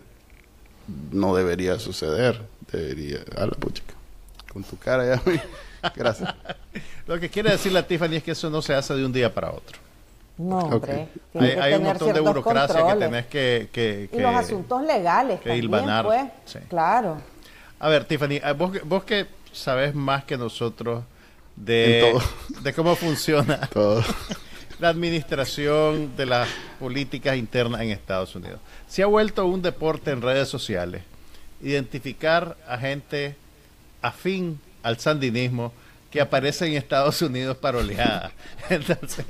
no 1.10 1.34
debería 1.34 1.78
suceder, 1.78 2.42
debería, 2.70 3.20
a 3.36 3.46
la 3.46 3.52
puchica, 3.52 3.94
con 4.52 4.62
tu 4.62 4.76
cara 4.76 5.16
ya. 5.16 5.22
Gracias. 5.94 6.34
Lo 7.06 7.18
que 7.18 7.28
quiere 7.28 7.50
decir 7.50 7.72
la 7.72 7.86
Tiffany 7.86 8.16
es 8.16 8.22
que 8.22 8.30
eso 8.32 8.50
no 8.50 8.62
se 8.62 8.74
hace 8.74 8.94
de 8.94 9.04
un 9.04 9.12
día 9.12 9.32
para 9.32 9.50
otro. 9.50 9.78
No, 10.38 10.58
hombre. 10.58 11.08
Hay, 11.34 11.74
un 11.74 11.84
montón 11.84 12.12
de 12.12 12.20
burocracia 12.20 12.86
que 12.86 12.94
tenés 12.98 13.26
que, 13.26 14.08
Y 14.12 14.18
los 14.18 14.34
asuntos 14.34 14.82
legales 14.82 15.40
que 15.40 15.50
también, 15.50 16.02
pues. 16.02 16.64
Claro. 16.68 17.18
A 17.78 17.88
ver, 17.88 18.04
Tiffany, 18.04 18.36
eh, 18.36 18.54
vos, 18.56 18.72
vos 18.84 19.04
que 19.04 19.26
sabes 19.52 19.94
más 19.94 20.24
que 20.24 20.36
nosotros 20.36 21.04
de, 21.56 22.14
de 22.62 22.72
cómo 22.72 22.96
funciona 22.96 23.68
la 24.78 24.88
administración 24.88 26.16
de 26.16 26.26
las 26.26 26.48
políticas 26.80 27.36
internas 27.36 27.80
en 27.82 27.90
Estados 27.90 28.34
Unidos. 28.34 28.60
Se 28.88 29.02
ha 29.02 29.06
vuelto 29.06 29.44
un 29.46 29.62
deporte 29.62 30.12
en 30.12 30.22
redes 30.22 30.48
sociales 30.48 31.02
identificar 31.62 32.56
a 32.66 32.76
gente 32.78 33.36
afín 34.00 34.60
al 34.82 34.98
sandinismo 34.98 35.72
que 36.10 36.20
aparece 36.20 36.66
en 36.66 36.74
Estados 36.74 37.22
Unidos 37.22 37.56
para 37.56 37.78
oleada. 37.78 38.32
Entonces, 38.70 39.24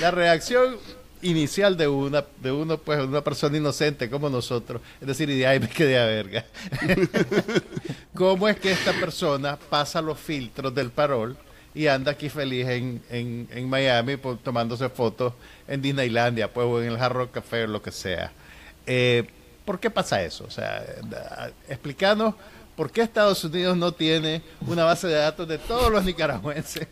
la 0.00 0.10
reacción 0.10 0.76
inicial 1.22 1.76
de 1.76 1.86
una 1.86 2.24
de 2.40 2.50
uno 2.50 2.78
pues 2.78 2.98
una 3.00 3.22
persona 3.22 3.56
inocente 3.56 4.08
como 4.08 4.30
nosotros 4.30 4.80
es 5.00 5.06
decir 5.06 5.28
y 5.28 5.38
de 5.38 5.46
ahí 5.46 5.60
me 5.60 5.68
quedé 5.68 5.98
a 5.98 6.06
verga 6.06 6.46
cómo 8.14 8.48
es 8.48 8.58
que 8.58 8.72
esta 8.72 8.92
persona 8.94 9.58
pasa 9.68 10.00
los 10.00 10.18
filtros 10.18 10.74
del 10.74 10.90
parol 10.90 11.36
y 11.74 11.86
anda 11.88 12.12
aquí 12.12 12.30
feliz 12.30 12.66
en, 12.68 13.02
en, 13.10 13.68
Miami 13.68 14.16
pues, 14.16 14.42
tomándose 14.42 14.88
fotos 14.88 15.34
en 15.68 15.82
Disneylandia 15.82 16.50
pues 16.50 16.66
o 16.66 16.80
en 16.80 16.88
el 16.88 16.98
Jarro 16.98 17.30
Café 17.30 17.64
o 17.64 17.66
lo 17.66 17.82
que 17.82 17.92
sea 17.92 18.32
eh, 18.86 19.28
¿por 19.66 19.78
qué 19.78 19.90
pasa 19.90 20.22
eso? 20.22 20.44
o 20.44 20.50
sea 20.50 20.82
explícanos 21.68 22.34
¿por 22.80 22.90
qué 22.90 23.02
Estados 23.02 23.44
Unidos 23.44 23.76
no 23.76 23.92
tiene 23.92 24.42
una 24.66 24.86
base 24.86 25.06
de 25.06 25.16
datos 25.16 25.46
de 25.46 25.58
todos 25.58 25.92
los 25.92 26.02
nicaragüenses? 26.02 26.88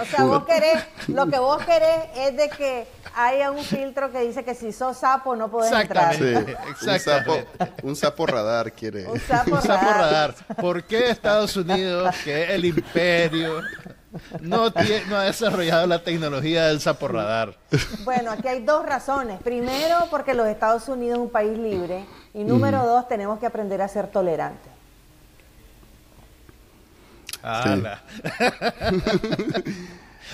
O 0.00 0.04
sea, 0.06 0.24
vos 0.24 0.46
querés, 0.46 0.82
lo 1.08 1.26
que 1.26 1.38
vos 1.38 1.62
querés 1.62 2.06
es 2.16 2.34
de 2.38 2.48
que 2.48 2.86
haya 3.14 3.50
un 3.50 3.62
filtro 3.62 4.10
que 4.10 4.20
dice 4.20 4.42
que 4.42 4.54
si 4.54 4.72
sos 4.72 4.96
sapo 4.96 5.36
no 5.36 5.50
podés 5.50 5.72
entrar. 5.72 6.14
Sí, 6.14 6.22
un, 6.22 6.98
sapo, 6.98 7.36
un 7.82 7.96
sapo 7.96 8.26
radar 8.26 8.72
quiere. 8.72 9.06
Un 9.06 9.20
sapo, 9.20 9.56
radar. 9.56 10.34
¿Por 10.58 10.84
qué 10.84 11.10
Estados 11.10 11.54
Unidos, 11.54 12.14
que 12.24 12.44
es 12.44 12.50
el 12.52 12.64
imperio, 12.64 13.60
no, 14.40 14.72
tiene, 14.72 15.04
no 15.04 15.16
ha 15.16 15.24
desarrollado 15.24 15.86
la 15.86 16.02
tecnología 16.02 16.68
del 16.68 16.80
sapo 16.80 17.08
radar? 17.08 17.58
Bueno, 18.04 18.30
aquí 18.30 18.48
hay 18.48 18.64
dos 18.64 18.86
razones. 18.86 19.38
Primero, 19.42 20.06
porque 20.10 20.32
los 20.32 20.46
Estados 20.46 20.88
Unidos 20.88 21.18
es 21.18 21.24
un 21.24 21.30
país 21.30 21.58
libre. 21.58 22.06
Y 22.32 22.42
número 22.42 22.86
dos, 22.86 23.06
tenemos 23.06 23.38
que 23.38 23.44
aprender 23.44 23.82
a 23.82 23.88
ser 23.88 24.06
tolerantes. 24.06 24.69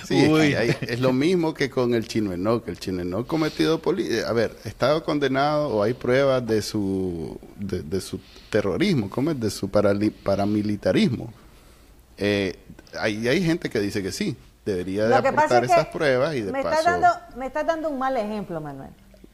Sí. 0.04 0.14
es 0.80 1.00
lo 1.00 1.12
mismo 1.12 1.54
que 1.54 1.70
con 1.70 1.94
el 1.94 2.06
chino 2.06 2.30
que 2.62 2.70
el 2.70 2.78
chino 2.78 3.18
ha 3.18 3.26
cometido 3.26 3.80
a 4.26 4.32
ver, 4.32 4.56
estado 4.64 5.02
condenado 5.04 5.68
o 5.68 5.82
hay 5.82 5.94
pruebas 5.94 6.46
de 6.46 6.62
su 6.62 7.38
de, 7.56 8.00
su 8.00 8.20
terrorismo, 8.50 9.08
¿cómo 9.08 9.30
es? 9.30 9.40
De 9.40 9.50
su 9.50 9.70
paramilitarismo. 9.70 11.32
Eh, 12.18 12.56
hay, 12.98 13.26
hay 13.28 13.42
gente 13.42 13.68
que 13.70 13.80
dice 13.80 14.02
que 14.02 14.12
sí, 14.12 14.36
debería 14.64 15.06
de 15.06 15.14
aportar 15.14 15.64
esas 15.64 15.86
pruebas 15.86 16.34
y 16.34 16.42
de 16.42 16.52
me 16.52 16.62
paso... 16.62 16.90
dando, 16.90 17.08
me 17.36 17.46
estás 17.46 17.66
dando 17.66 17.88
un 17.88 17.98
mal 17.98 18.16
ejemplo, 18.16 18.60
Manuel. 18.60 18.90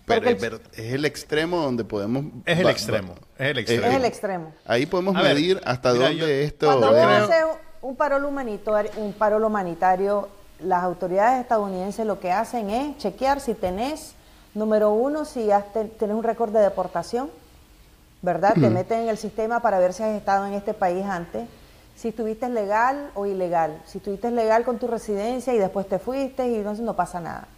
Pero, 0.07 0.28
es 0.28 0.92
el 0.92 1.05
extremo 1.05 1.59
donde 1.59 1.84
podemos... 1.84 2.24
Es 2.44 2.59
el 2.59 2.68
extremo. 2.68 3.14
Es 3.38 3.50
el 3.50 3.59
extremo. 3.59 3.86
Es 3.86 3.94
el 3.94 4.05
extremo. 4.05 4.53
Ahí 4.66 4.86
podemos 4.86 5.14
medir 5.14 5.61
hasta 5.64 5.92
dónde 5.92 6.44
esto... 6.44 6.66
Cuando 6.66 6.88
haces 6.90 7.44
un 7.82 7.96
paro, 7.96 8.28
humanitario, 8.28 8.90
un 8.96 9.12
paro 9.12 9.44
humanitario, 9.46 10.28
las 10.61 10.82
autoridades 10.82 11.40
estadounidenses 11.40 12.07
lo 12.07 12.20
que 12.20 12.32
hacen 12.32 12.70
es 12.70 12.98
chequear 12.98 13.40
si 13.40 13.55
tenés, 13.55 14.14
número 14.55 14.92
uno, 14.92 15.24
si 15.24 15.48
tenés 15.98 16.16
un 16.16 16.22
récord 16.22 16.53
de 16.53 16.61
deportación, 16.61 17.30
¿verdad? 18.22 18.55
Te 18.55 18.70
meten 18.70 19.00
en 19.00 19.09
el 19.09 19.18
sistema 19.18 19.61
para 19.61 19.78
ver 19.78 19.92
si 19.92 20.03
has 20.03 20.16
estado 20.16 20.46
en 20.46 20.55
este 20.55 20.74
país 20.74 21.05
antes. 21.05 21.48
Si 21.96 22.09
estuviste 22.09 22.48
legal 22.48 23.11
o 23.14 23.26
ilegal. 23.26 23.82
Si 23.86 23.98
estuviste 23.98 24.30
legal 24.30 24.64
con 24.64 24.78
tu 24.78 24.86
residencia 24.86 25.53
y 25.55 25.59
después 25.59 25.88
te 25.88 25.98
fuiste 25.98 26.48
y 26.48 26.55
entonces 26.57 26.84
no 26.84 26.94
pasa 26.94 27.20
nada. 27.20 27.48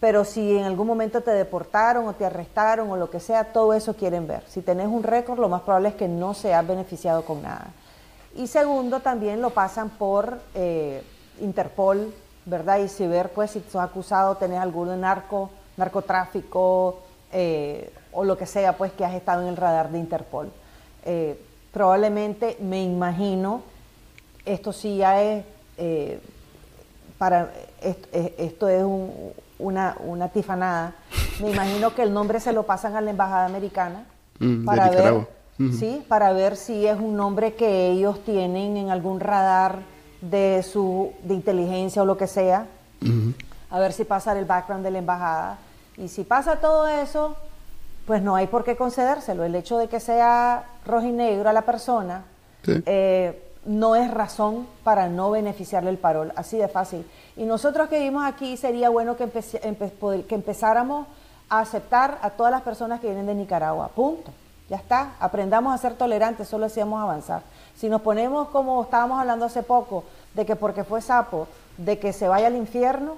Pero 0.00 0.24
si 0.24 0.56
en 0.56 0.64
algún 0.64 0.86
momento 0.86 1.22
te 1.22 1.32
deportaron 1.32 2.06
o 2.06 2.14
te 2.14 2.24
arrestaron 2.24 2.90
o 2.90 2.96
lo 2.96 3.10
que 3.10 3.18
sea, 3.18 3.52
todo 3.52 3.74
eso 3.74 3.94
quieren 3.94 4.28
ver. 4.28 4.44
Si 4.48 4.62
tenés 4.62 4.86
un 4.86 5.02
récord, 5.02 5.40
lo 5.40 5.48
más 5.48 5.62
probable 5.62 5.88
es 5.88 5.94
que 5.96 6.06
no 6.06 6.34
seas 6.34 6.66
beneficiado 6.66 7.24
con 7.24 7.42
nada. 7.42 7.68
Y 8.36 8.46
segundo, 8.46 9.00
también 9.00 9.42
lo 9.42 9.50
pasan 9.50 9.90
por 9.90 10.38
eh, 10.54 11.02
Interpol, 11.40 12.14
¿verdad? 12.44 12.78
Y 12.78 12.88
si 12.88 13.08
ver, 13.08 13.30
pues, 13.30 13.50
si 13.50 13.60
sos 13.60 13.82
acusado, 13.82 14.36
tenés 14.36 14.60
algún 14.60 15.00
narco, 15.00 15.50
narcotráfico 15.76 17.00
eh, 17.32 17.92
o 18.12 18.22
lo 18.22 18.38
que 18.38 18.46
sea, 18.46 18.76
pues, 18.76 18.92
que 18.92 19.04
has 19.04 19.14
estado 19.14 19.42
en 19.42 19.48
el 19.48 19.56
radar 19.56 19.90
de 19.90 19.98
Interpol. 19.98 20.52
Eh, 21.04 21.40
probablemente, 21.72 22.56
me 22.60 22.80
imagino, 22.84 23.62
esto 24.44 24.72
sí 24.72 24.98
ya 24.98 25.20
es, 25.20 25.44
para, 27.18 27.50
esto, 27.80 28.68
es 28.68 28.82
un 28.84 29.32
una, 29.58 29.96
una 30.04 30.28
tifanada. 30.28 30.94
Me 31.40 31.50
imagino 31.50 31.94
que 31.94 32.02
el 32.02 32.12
nombre 32.12 32.40
se 32.40 32.52
lo 32.52 32.64
pasan 32.64 32.96
a 32.96 33.00
la 33.00 33.10
embajada 33.10 33.46
americana 33.46 34.04
mm, 34.38 34.64
para 34.64 34.90
ver, 34.90 35.26
sí, 35.78 36.04
para 36.08 36.32
ver 36.32 36.56
si 36.56 36.86
es 36.86 36.98
un 36.98 37.16
nombre 37.16 37.54
que 37.54 37.90
ellos 37.90 38.24
tienen 38.24 38.76
en 38.76 38.90
algún 38.90 39.20
radar 39.20 39.80
de 40.20 40.62
su 40.62 41.12
de 41.22 41.34
inteligencia 41.34 42.02
o 42.02 42.06
lo 42.06 42.16
que 42.16 42.26
sea. 42.26 42.66
A 43.70 43.78
ver 43.78 43.92
si 43.92 44.04
pasa 44.04 44.36
el 44.38 44.44
background 44.44 44.84
de 44.84 44.90
la 44.90 44.98
embajada. 44.98 45.58
Y 45.96 46.08
si 46.08 46.24
pasa 46.24 46.56
todo 46.56 46.88
eso, 46.88 47.36
pues 48.06 48.22
no 48.22 48.34
hay 48.36 48.46
por 48.46 48.64
qué 48.64 48.76
concedérselo. 48.76 49.44
El 49.44 49.54
hecho 49.54 49.78
de 49.78 49.88
que 49.88 50.00
sea 50.00 50.64
rojo 50.86 51.06
y 51.06 51.12
negro 51.12 51.48
a 51.48 51.52
la 51.52 51.62
persona 51.62 52.24
eh, 52.66 53.47
no 53.68 53.96
es 53.96 54.10
razón 54.10 54.66
para 54.82 55.08
no 55.08 55.30
beneficiarle 55.30 55.90
el 55.90 55.98
parol, 55.98 56.32
así 56.36 56.56
de 56.56 56.68
fácil. 56.68 57.06
Y 57.36 57.44
nosotros 57.44 57.88
que 57.88 57.98
vivimos 57.98 58.24
aquí 58.24 58.56
sería 58.56 58.88
bueno 58.88 59.16
que, 59.16 59.28
que 59.28 60.34
empezáramos 60.34 61.06
a 61.50 61.60
aceptar 61.60 62.18
a 62.22 62.30
todas 62.30 62.50
las 62.50 62.62
personas 62.62 62.98
que 62.98 63.08
vienen 63.08 63.26
de 63.26 63.34
Nicaragua. 63.34 63.88
Punto. 63.88 64.32
Ya 64.70 64.76
está. 64.76 65.12
Aprendamos 65.20 65.74
a 65.74 65.78
ser 65.78 65.94
tolerantes, 65.94 66.48
solo 66.48 66.64
hacíamos 66.64 67.00
avanzar. 67.00 67.42
Si 67.76 67.90
nos 67.90 68.00
ponemos 68.00 68.48
como 68.48 68.82
estábamos 68.82 69.20
hablando 69.20 69.44
hace 69.44 69.62
poco, 69.62 70.04
de 70.32 70.46
que 70.46 70.56
porque 70.56 70.82
fue 70.82 71.02
sapo, 71.02 71.46
de 71.76 71.98
que 71.98 72.14
se 72.14 72.26
vaya 72.26 72.46
al 72.46 72.56
infierno, 72.56 73.16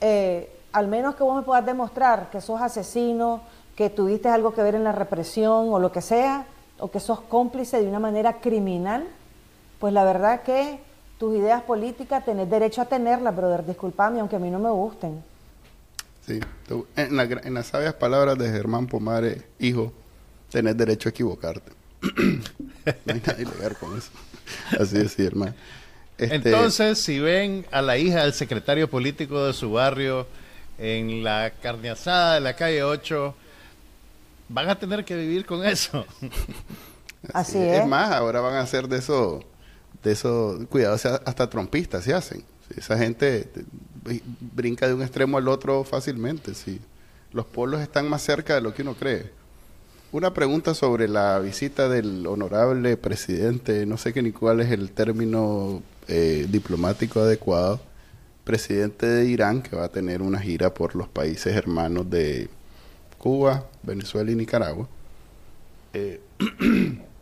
eh, 0.00 0.56
al 0.72 0.86
menos 0.86 1.16
que 1.16 1.24
vos 1.24 1.34
me 1.34 1.42
puedas 1.42 1.66
demostrar 1.66 2.30
que 2.30 2.40
sos 2.40 2.60
asesino, 2.60 3.40
que 3.74 3.90
tuviste 3.90 4.28
algo 4.28 4.54
que 4.54 4.62
ver 4.62 4.76
en 4.76 4.84
la 4.84 4.92
represión 4.92 5.72
o 5.72 5.80
lo 5.80 5.90
que 5.90 6.00
sea, 6.00 6.46
o 6.78 6.90
que 6.92 7.00
sos 7.00 7.20
cómplice 7.20 7.80
de 7.80 7.88
una 7.88 7.98
manera 7.98 8.34
criminal, 8.34 9.04
pues 9.78 9.92
la 9.92 10.04
verdad 10.04 10.42
que 10.42 10.78
tus 11.18 11.36
ideas 11.36 11.62
políticas 11.62 12.24
tenés 12.24 12.50
derecho 12.50 12.82
a 12.82 12.86
tenerlas, 12.86 13.34
brother, 13.34 13.64
disculpame, 13.64 14.20
aunque 14.20 14.36
a 14.36 14.38
mí 14.38 14.50
no 14.50 14.58
me 14.58 14.70
gusten. 14.70 15.22
Sí, 16.26 16.40
en, 16.96 17.54
las 17.54 17.66
sabias 17.66 17.94
palabras 17.94 18.38
de 18.38 18.50
Germán 18.50 18.86
Pomare, 18.86 19.42
hijo, 19.58 19.92
tenés 20.50 20.76
derecho 20.76 21.08
a 21.08 21.10
equivocarte. 21.10 21.70
no 22.02 23.14
hay 23.14 23.22
nada 23.26 23.40
ilegal 23.40 23.76
con 23.78 23.96
eso. 23.96 24.10
Así 24.78 24.98
es, 24.98 25.12
sí, 25.12 25.24
hermano. 25.24 25.54
Este, 26.16 26.34
Entonces, 26.36 26.98
si 27.00 27.18
ven 27.18 27.66
a 27.70 27.82
la 27.82 27.98
hija 27.98 28.22
del 28.22 28.32
secretario 28.32 28.88
político 28.88 29.46
de 29.46 29.52
su 29.52 29.72
barrio 29.72 30.26
en 30.78 31.24
la 31.24 31.52
carne 31.60 31.90
asada 31.90 32.34
de 32.34 32.40
la 32.40 32.54
calle 32.54 32.82
8, 32.82 33.34
van 34.48 34.70
a 34.70 34.78
tener 34.78 35.04
que 35.04 35.16
vivir 35.16 35.44
con 35.44 35.64
eso. 35.64 36.06
Así, 37.32 37.58
es. 37.58 37.80
es. 37.80 37.86
más, 37.86 38.10
ahora 38.12 38.40
van 38.40 38.54
a 38.54 38.60
hacer 38.60 38.88
de 38.88 38.98
eso 38.98 39.44
de 40.04 40.12
eso, 40.12 40.58
cuidado, 40.68 40.94
hasta 40.94 41.50
trompistas 41.50 42.04
se 42.04 42.14
hacen. 42.14 42.44
Esa 42.76 42.96
gente 42.98 43.48
brinca 44.54 44.86
de 44.86 44.94
un 44.94 45.02
extremo 45.02 45.38
al 45.38 45.48
otro 45.48 45.82
fácilmente. 45.82 46.54
Sí. 46.54 46.80
Los 47.32 47.46
polos 47.46 47.80
están 47.80 48.08
más 48.08 48.22
cerca 48.22 48.54
de 48.54 48.60
lo 48.60 48.74
que 48.74 48.82
uno 48.82 48.94
cree. 48.94 49.32
Una 50.12 50.32
pregunta 50.32 50.74
sobre 50.74 51.08
la 51.08 51.40
visita 51.40 51.88
del 51.88 52.26
honorable 52.26 52.96
presidente, 52.96 53.84
no 53.86 53.96
sé 53.96 54.12
qué 54.12 54.22
ni 54.22 54.30
cuál 54.30 54.60
es 54.60 54.70
el 54.70 54.92
término 54.92 55.82
eh, 56.06 56.46
diplomático 56.48 57.20
adecuado, 57.20 57.80
presidente 58.44 59.06
de 59.06 59.24
Irán, 59.24 59.62
que 59.62 59.74
va 59.74 59.86
a 59.86 59.88
tener 59.88 60.22
una 60.22 60.38
gira 60.38 60.72
por 60.72 60.94
los 60.94 61.08
países 61.08 61.56
hermanos 61.56 62.08
de 62.10 62.48
Cuba, 63.18 63.66
Venezuela 63.82 64.30
y 64.30 64.36
Nicaragua. 64.36 64.86
Eh, 65.94 66.20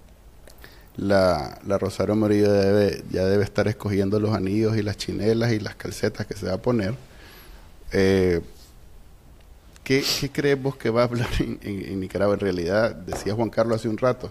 la, 0.97 1.59
la 1.67 1.79
Rosario 1.79 2.15
Murillo 2.15 2.53
debe, 2.53 3.03
ya 3.11 3.25
debe 3.25 3.45
estar 3.45 3.67
escogiendo 3.69 4.21
los 4.21 4.35
anillos 4.35 4.77
y 4.77 4.83
las 4.83 4.97
chinelas 4.97 5.53
y 5.53 5.59
las 5.59 5.75
calcetas 5.75 6.27
que 6.27 6.35
se 6.35 6.47
va 6.47 6.55
a 6.55 6.63
poner. 6.63 6.95
Eh, 7.93 8.41
¿qué, 9.83 10.05
¿qué, 10.21 10.31
crees 10.31 10.61
vos 10.61 10.77
que 10.77 10.91
va 10.91 11.03
a 11.03 11.05
hablar 11.05 11.29
en, 11.39 12.01
Nicaragua? 12.01 12.35
En 12.35 12.41
realidad, 12.41 12.95
decía 12.95 13.35
Juan 13.35 13.51
Carlos 13.51 13.77
hace 13.77 13.89
un 13.89 13.99
rato, 13.99 14.31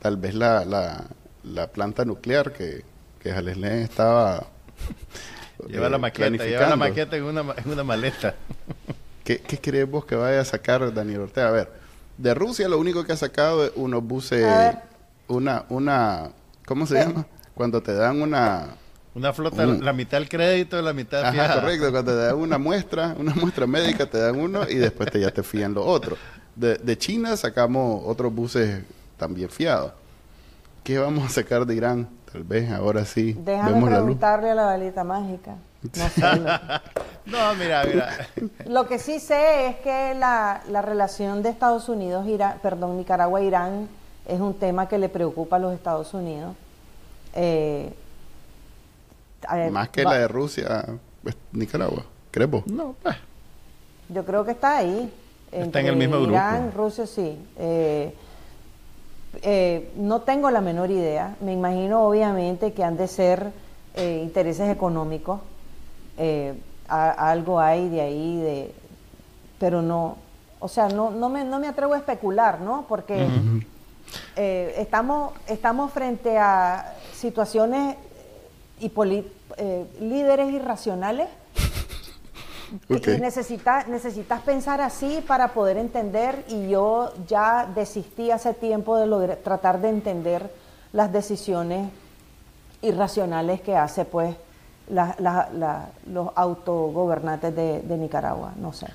tal 0.00 0.16
vez 0.16 0.34
la, 0.34 0.64
la, 0.64 1.04
la 1.44 1.68
planta 1.68 2.04
nuclear 2.04 2.52
que, 2.52 2.82
que 3.20 3.32
Jaleslen 3.32 3.78
estaba... 3.80 4.46
lleva 5.68 5.88
la 5.88 5.96
eh, 5.96 6.00
maqueta, 6.00 6.44
lleva 6.44 6.68
la 6.68 6.76
maqueta 6.76 7.16
en 7.16 7.24
una, 7.24 7.40
en 7.40 7.70
una 7.70 7.84
maleta. 7.84 8.34
¿Qué, 9.24 9.40
¿Qué 9.40 9.58
crees 9.58 9.88
vos 9.88 10.04
que 10.04 10.16
vaya 10.16 10.40
a 10.40 10.44
sacar 10.44 10.92
Daniel 10.92 11.20
Ortega? 11.20 11.48
A 11.48 11.52
ver, 11.52 11.70
de 12.16 12.34
Rusia 12.34 12.68
lo 12.68 12.78
único 12.78 13.04
que 13.04 13.12
ha 13.12 13.16
sacado 13.16 13.66
es 13.66 13.72
unos 13.76 14.02
buses 14.02 14.44
una, 15.28 15.64
una, 15.68 16.30
¿cómo 16.66 16.86
se 16.86 16.94
llama? 16.94 17.26
Cuando 17.54 17.82
te 17.82 17.94
dan 17.94 18.20
una... 18.22 18.68
Una 19.14 19.32
flota, 19.32 19.66
la 19.66 19.92
mitad 19.92 20.18
del 20.18 20.28
crédito, 20.28 20.80
la 20.80 20.92
mitad 20.92 21.24
Ajá, 21.24 21.60
correcto. 21.60 21.90
Cuando 21.90 22.12
te 22.12 22.18
dan 22.18 22.36
una 22.36 22.56
muestra, 22.56 23.16
una 23.18 23.34
muestra 23.34 23.66
médica, 23.66 24.06
te 24.06 24.18
dan 24.18 24.38
uno 24.38 24.68
y 24.68 24.76
después 24.76 25.10
te, 25.10 25.18
ya 25.18 25.32
te 25.32 25.42
fían 25.42 25.74
lo 25.74 25.84
otro. 25.84 26.16
De, 26.54 26.76
de 26.76 26.98
China 26.98 27.36
sacamos 27.36 28.02
otros 28.06 28.32
buses 28.32 28.82
también 29.16 29.48
fiados. 29.48 29.92
¿Qué 30.84 30.98
vamos 30.98 31.26
a 31.26 31.28
sacar 31.30 31.66
de 31.66 31.74
Irán? 31.74 32.08
Tal 32.32 32.44
vez 32.44 32.70
ahora 32.70 33.04
sí. 33.04 33.32
Déjame 33.32 33.72
vemos 33.72 33.88
preguntarle 33.88 34.50
a 34.50 34.54
la 34.54 34.64
balita 34.66 35.02
mágica. 35.02 35.56
No 35.82 36.08
sé. 36.08 36.20
no, 37.26 37.54
mira, 37.58 37.84
mira. 37.84 38.28
Lo 38.66 38.86
que 38.86 38.98
sí 38.98 39.18
sé 39.18 39.66
es 39.66 39.76
que 39.76 40.14
la, 40.14 40.62
la 40.70 40.82
relación 40.82 41.42
de 41.42 41.48
Estados 41.48 41.88
Unidos, 41.88 42.26
Irán, 42.28 42.58
perdón, 42.62 42.98
Nicaragua-Irán 42.98 43.88
es 44.28 44.40
un 44.40 44.54
tema 44.54 44.86
que 44.86 44.98
le 44.98 45.08
preocupa 45.08 45.56
a 45.56 45.58
los 45.58 45.74
Estados 45.74 46.12
Unidos. 46.14 46.54
Eh, 47.34 47.92
Más 49.72 49.88
que 49.88 50.04
la 50.04 50.18
de 50.18 50.28
Rusia, 50.28 50.84
pues, 51.22 51.36
Nicaragua, 51.52 52.04
¿crees 52.30 52.50
No, 52.66 52.94
pues. 53.02 53.16
Yo 54.10 54.24
creo 54.24 54.44
que 54.44 54.52
está 54.52 54.76
ahí. 54.76 55.12
Está 55.50 55.80
en 55.80 55.86
el 55.86 55.96
mismo 55.96 56.18
Irán, 56.18 56.72
Rusia, 56.72 57.06
sí. 57.06 57.38
Eh, 57.58 58.14
eh, 59.42 59.92
no 59.96 60.20
tengo 60.20 60.50
la 60.50 60.60
menor 60.60 60.90
idea. 60.90 61.36
Me 61.40 61.52
imagino, 61.54 62.06
obviamente, 62.06 62.72
que 62.72 62.84
han 62.84 62.96
de 62.96 63.08
ser 63.08 63.50
intereses 63.96 64.70
económicos. 64.70 65.40
algo 66.88 67.58
hay 67.58 67.88
de 67.88 68.00
ahí, 68.00 68.40
de, 68.40 68.74
pero 69.58 69.82
no, 69.82 70.16
o 70.60 70.68
sea, 70.68 70.88
no, 70.88 71.10
no, 71.10 71.28
me, 71.28 71.44
no 71.44 71.58
me 71.58 71.66
atrevo 71.66 71.94
a 71.94 71.98
especular, 71.98 72.60
¿no? 72.60 72.84
Porque 72.88 73.26
eh, 74.36 74.74
estamos, 74.78 75.32
estamos 75.46 75.92
frente 75.92 76.38
a 76.38 76.94
situaciones 77.12 77.96
y 78.80 78.92
eh, 79.56 79.86
líderes 80.00 80.52
irracionales 80.52 81.28
que 83.02 83.18
necesitas, 83.18 83.88
necesitas 83.88 84.40
pensar 84.42 84.80
así 84.80 85.24
para 85.26 85.48
poder 85.54 85.76
entender 85.76 86.44
y 86.48 86.68
yo 86.68 87.12
ya 87.26 87.68
desistí 87.74 88.30
hace 88.30 88.54
tiempo 88.54 88.96
de 88.96 89.36
tratar 89.36 89.80
de 89.80 89.88
entender 89.88 90.52
las 90.92 91.12
decisiones 91.12 91.90
irracionales 92.82 93.60
que 93.60 93.76
hace 93.76 94.04
pues 94.04 94.36
los 94.88 96.28
autogobernantes 96.34 97.54
de, 97.54 97.80
de 97.80 97.96
Nicaragua, 97.98 98.52
no 98.56 98.72
sé. 98.72 98.86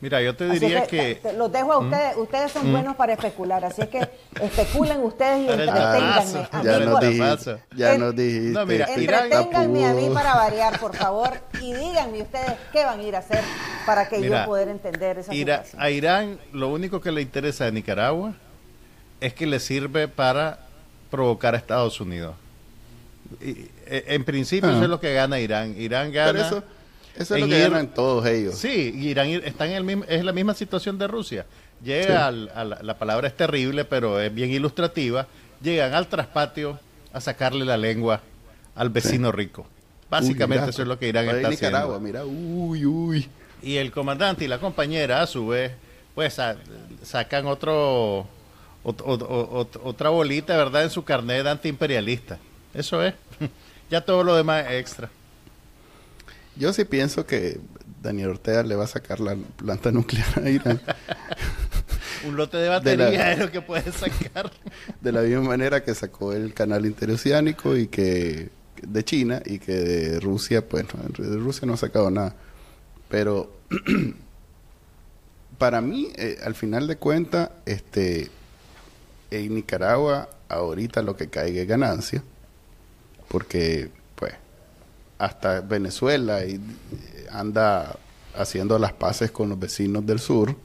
Mira, 0.00 0.22
yo 0.22 0.36
te 0.36 0.48
diría 0.48 0.86
que, 0.86 1.20
Los 1.36 1.50
dejo 1.50 1.72
a 1.72 1.78
ustedes, 1.78 2.16
ustedes 2.16 2.52
son 2.52 2.70
buenos 2.70 2.94
para 2.94 3.14
especular, 3.14 3.64
así 3.64 3.82
es 3.82 3.88
que 3.88 3.98
especulen 4.40 5.00
ustedes 5.00 5.40
y 5.40 5.50
entreténganme. 5.50 6.48
Ah, 6.52 6.62
ya 6.62 6.78
nos 6.78 7.00
dijiste, 7.00 7.62
ya 7.74 7.98
nos 7.98 8.14
dijiste. 8.14 8.50
No, 8.50 8.66
mira, 8.66 8.86
entreténganme 8.86 9.86
a 9.86 9.92
mí 9.94 10.08
para 10.14 10.34
variar, 10.34 10.78
por 10.78 10.94
favor, 10.96 11.40
y 11.60 11.72
díganme 11.72 12.22
ustedes 12.22 12.52
qué 12.72 12.84
van 12.84 13.00
a 13.00 13.02
ir 13.02 13.16
a 13.16 13.18
hacer 13.18 13.42
para 13.86 14.08
que 14.08 14.22
yo 14.22 14.44
pueda 14.46 14.70
entender 14.70 15.18
esa 15.18 15.32
situación. 15.32 15.82
A 15.82 15.90
Irán 15.90 16.38
lo 16.52 16.68
único 16.68 17.00
que 17.00 17.10
le 17.10 17.20
interesa 17.20 17.66
a 17.66 17.70
Nicaragua 17.72 18.34
es 19.20 19.34
que 19.34 19.46
le 19.46 19.58
sirve 19.58 20.06
para 20.06 20.60
provocar 21.10 21.54
a 21.54 21.58
Estados 21.58 22.00
Unidos. 22.00 22.36
Y, 23.40 23.68
eh, 23.86 24.04
en 24.08 24.24
principio 24.24 24.70
eso 24.70 24.82
es 24.82 24.88
lo 24.88 25.00
que 25.00 25.12
gana 25.12 25.40
Irán. 25.40 25.74
Irán 25.76 26.12
gana... 26.12 26.46
Eso 26.46 26.62
es 27.18 27.30
lo 27.30 27.48
que 27.48 27.60
ganan 27.60 27.88
todos 27.88 28.26
ellos. 28.26 28.56
Sí, 28.56 28.92
Irán 28.94 29.28
está 29.28 29.66
en 29.66 29.72
el 29.72 29.84
mismo, 29.84 30.04
es 30.08 30.24
la 30.24 30.32
misma 30.32 30.54
situación 30.54 30.98
de 30.98 31.06
Rusia. 31.06 31.46
Llega 31.82 32.26
a 32.26 32.32
la, 32.32 32.98
palabra 32.98 33.28
es 33.28 33.36
terrible, 33.36 33.84
pero 33.84 34.20
es 34.20 34.32
bien 34.34 34.50
ilustrativa. 34.50 35.26
Llegan 35.60 35.94
al 35.94 36.06
traspatio 36.08 36.78
a 37.12 37.20
sacarle 37.20 37.64
la 37.64 37.76
lengua 37.76 38.20
al 38.74 38.90
vecino 38.90 39.32
rico. 39.32 39.66
Básicamente 40.10 40.70
eso 40.70 40.82
es 40.82 40.88
lo 40.88 40.98
que 40.98 41.08
Irán 41.08 41.28
está 41.28 41.48
haciendo. 41.48 42.00
Mira, 42.00 42.24
uy, 42.24 42.86
uy. 42.86 43.28
Y 43.62 43.76
el 43.76 43.90
comandante 43.90 44.44
y 44.44 44.48
la 44.48 44.58
compañera, 44.58 45.20
a 45.20 45.26
su 45.26 45.48
vez, 45.48 45.72
pues 46.14 46.40
sacan 47.02 47.46
otro, 47.46 48.26
otra 48.82 50.08
bolita, 50.10 50.56
¿verdad? 50.56 50.84
En 50.84 50.90
su 50.90 51.04
carnet 51.04 51.46
antiimperialista. 51.46 52.38
Eso 52.74 53.02
es. 53.02 53.14
ya 53.90 54.00
todo 54.00 54.22
lo 54.24 54.36
demás 54.36 54.66
es 54.66 54.80
extra. 54.80 55.10
Yo 56.58 56.72
sí 56.72 56.84
pienso 56.84 57.24
que 57.24 57.60
Daniel 58.02 58.30
Ortega 58.30 58.62
le 58.62 58.74
va 58.74 58.84
a 58.84 58.88
sacar 58.88 59.20
la 59.20 59.36
planta 59.56 59.92
nuclear 59.92 60.42
a 60.42 60.50
Irán. 60.50 60.80
Un 62.26 62.36
lote 62.36 62.56
de 62.56 62.68
batería 62.68 63.32
es 63.32 63.38
lo 63.38 63.50
que 63.50 63.60
puede 63.60 63.92
sacar. 63.92 64.50
De 65.00 65.12
la 65.12 65.22
misma 65.22 65.42
manera 65.42 65.84
que 65.84 65.94
sacó 65.94 66.32
el 66.32 66.52
canal 66.52 66.84
interoceánico 66.84 67.76
y 67.76 67.86
que 67.86 68.50
de 68.82 69.04
China 69.04 69.40
y 69.44 69.58
que 69.58 69.72
de 69.72 70.20
Rusia, 70.20 70.68
pues 70.68 70.86
de 71.18 71.36
Rusia 71.36 71.66
no 71.66 71.74
ha 71.74 71.76
sacado 71.76 72.10
nada. 72.10 72.34
Pero 73.08 73.52
para 75.58 75.80
mí, 75.80 76.08
eh, 76.16 76.38
al 76.42 76.54
final 76.54 76.86
de 76.86 76.96
cuentas, 76.96 77.50
este, 77.66 78.30
en 79.30 79.54
Nicaragua 79.54 80.28
ahorita 80.48 81.02
lo 81.02 81.16
que 81.16 81.28
caiga 81.28 81.62
es 81.62 81.68
ganancia, 81.68 82.22
porque 83.28 83.90
hasta 85.18 85.60
Venezuela 85.60 86.44
y, 86.44 86.54
eh, 86.54 87.26
anda 87.30 87.96
haciendo 88.36 88.78
las 88.78 88.92
paces 88.92 89.30
con 89.30 89.48
los 89.48 89.58
vecinos 89.58 90.06
del 90.06 90.18
sur. 90.18 90.56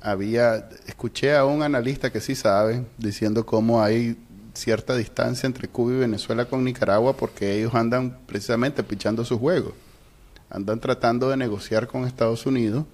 Había, 0.00 0.68
escuché 0.86 1.34
a 1.34 1.44
un 1.44 1.62
analista 1.62 2.10
que 2.10 2.20
sí 2.20 2.34
sabe, 2.34 2.84
diciendo 2.98 3.44
cómo 3.44 3.82
hay 3.82 4.16
cierta 4.54 4.94
distancia 4.96 5.46
entre 5.46 5.68
Cuba 5.68 5.92
y 5.92 5.98
Venezuela 5.98 6.44
con 6.44 6.64
Nicaragua 6.64 7.16
porque 7.16 7.58
ellos 7.58 7.74
andan 7.74 8.18
precisamente 8.26 8.82
pichando 8.82 9.24
sus 9.24 9.38
juegos. 9.38 9.72
Andan 10.50 10.80
tratando 10.80 11.30
de 11.30 11.36
negociar 11.36 11.86
con 11.86 12.04
Estados 12.04 12.46
Unidos 12.46 12.84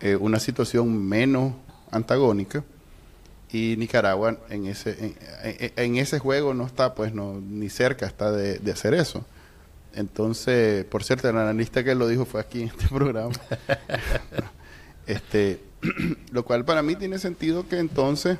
eh, 0.00 0.16
una 0.16 0.40
situación 0.40 1.06
menos 1.06 1.54
antagónica 1.90 2.64
y 3.52 3.76
Nicaragua 3.78 4.36
en 4.50 4.66
ese 4.66 5.14
en, 5.76 5.96
ese 5.96 6.18
juego 6.18 6.52
no 6.54 6.66
está 6.66 6.94
pues 6.94 7.14
no 7.14 7.40
ni 7.40 7.70
cerca 7.70 8.04
está 8.04 8.32
de, 8.32 8.58
de, 8.58 8.72
hacer 8.72 8.94
eso 8.94 9.24
entonces 9.96 10.84
por 10.84 11.04
cierto 11.04 11.28
el 11.28 11.36
analista 11.36 11.84
que 11.84 11.94
lo 11.94 12.08
dijo 12.08 12.24
fue 12.24 12.40
aquí 12.40 12.62
en 12.62 12.68
este 12.68 12.88
programa 12.94 13.34
este 15.06 15.60
lo 16.32 16.44
cual 16.44 16.64
para 16.64 16.82
mí 16.82 16.96
tiene 16.96 17.18
sentido 17.18 17.68
que 17.68 17.78
entonces 17.78 18.38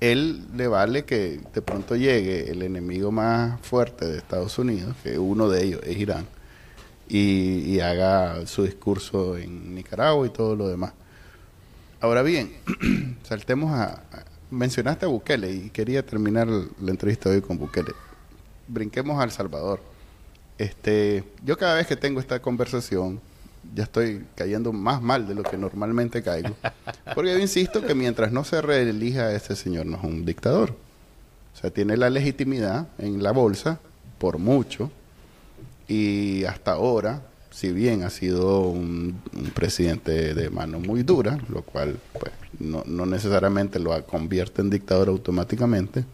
él 0.00 0.46
le 0.56 0.68
vale 0.68 1.04
que 1.04 1.40
de 1.52 1.62
pronto 1.62 1.96
llegue 1.96 2.50
el 2.50 2.62
enemigo 2.62 3.10
más 3.10 3.60
fuerte 3.62 4.06
de 4.06 4.18
Estados 4.18 4.56
Unidos, 4.58 4.94
que 5.02 5.18
uno 5.18 5.48
de 5.48 5.64
ellos 5.64 5.80
es 5.84 5.96
Irán, 5.96 6.24
y, 7.08 7.80
haga 7.80 8.46
su 8.46 8.64
discurso 8.64 9.36
en 9.36 9.74
Nicaragua 9.74 10.26
y 10.26 10.30
todo 10.30 10.54
lo 10.54 10.68
demás. 10.68 10.92
Ahora 12.00 12.22
bien, 12.22 12.52
saltemos 13.24 13.72
a, 13.72 14.02
Mencionaste 14.50 15.04
a 15.04 15.08
Bukele 15.08 15.52
y 15.52 15.68
quería 15.68 16.06
terminar 16.06 16.48
la 16.48 16.90
entrevista 16.90 17.28
hoy 17.28 17.42
con 17.42 17.58
Bukele. 17.58 17.92
Brinquemos 18.66 19.20
a 19.20 19.24
El 19.24 19.30
Salvador. 19.30 19.78
Este, 20.58 21.24
yo 21.44 21.56
cada 21.56 21.76
vez 21.76 21.86
que 21.86 21.96
tengo 21.96 22.20
esta 22.20 22.42
conversación, 22.42 23.20
ya 23.74 23.84
estoy 23.84 24.24
cayendo 24.34 24.72
más 24.72 25.00
mal 25.00 25.26
de 25.26 25.34
lo 25.34 25.44
que 25.44 25.56
normalmente 25.56 26.22
caigo. 26.22 26.54
Porque 27.14 27.32
yo 27.32 27.38
insisto 27.38 27.80
que 27.82 27.94
mientras 27.94 28.32
no 28.32 28.44
se 28.44 28.60
reelija 28.60 29.32
este 29.32 29.54
señor, 29.54 29.86
no 29.86 29.96
es 29.96 30.04
un 30.04 30.24
dictador. 30.24 30.74
O 31.54 31.60
sea, 31.60 31.70
tiene 31.70 31.96
la 31.96 32.10
legitimidad 32.10 32.88
en 32.98 33.22
la 33.22 33.32
bolsa, 33.32 33.80
por 34.18 34.38
mucho, 34.38 34.90
y 35.86 36.44
hasta 36.44 36.72
ahora, 36.72 37.22
si 37.50 37.72
bien 37.72 38.02
ha 38.02 38.10
sido 38.10 38.60
un, 38.60 39.20
presidente 39.54 40.34
de 40.34 40.50
mano 40.50 40.78
muy 40.78 41.02
dura, 41.02 41.38
lo 41.48 41.62
cual 41.62 41.98
pues, 42.12 42.32
no, 42.60 42.82
no 42.86 43.06
necesariamente 43.06 43.78
lo 43.78 44.04
convierte 44.06 44.60
en 44.60 44.70
dictador 44.70 45.08
automáticamente, 45.08 46.04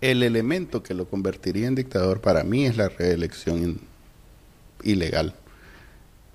el 0.00 0.22
elemento 0.22 0.82
que 0.82 0.94
lo 0.94 1.06
convertiría 1.06 1.66
en 1.66 1.74
dictador 1.74 2.20
para 2.20 2.44
mí 2.44 2.66
es 2.66 2.76
la 2.76 2.88
reelección 2.88 3.80
ilegal. 4.82 5.34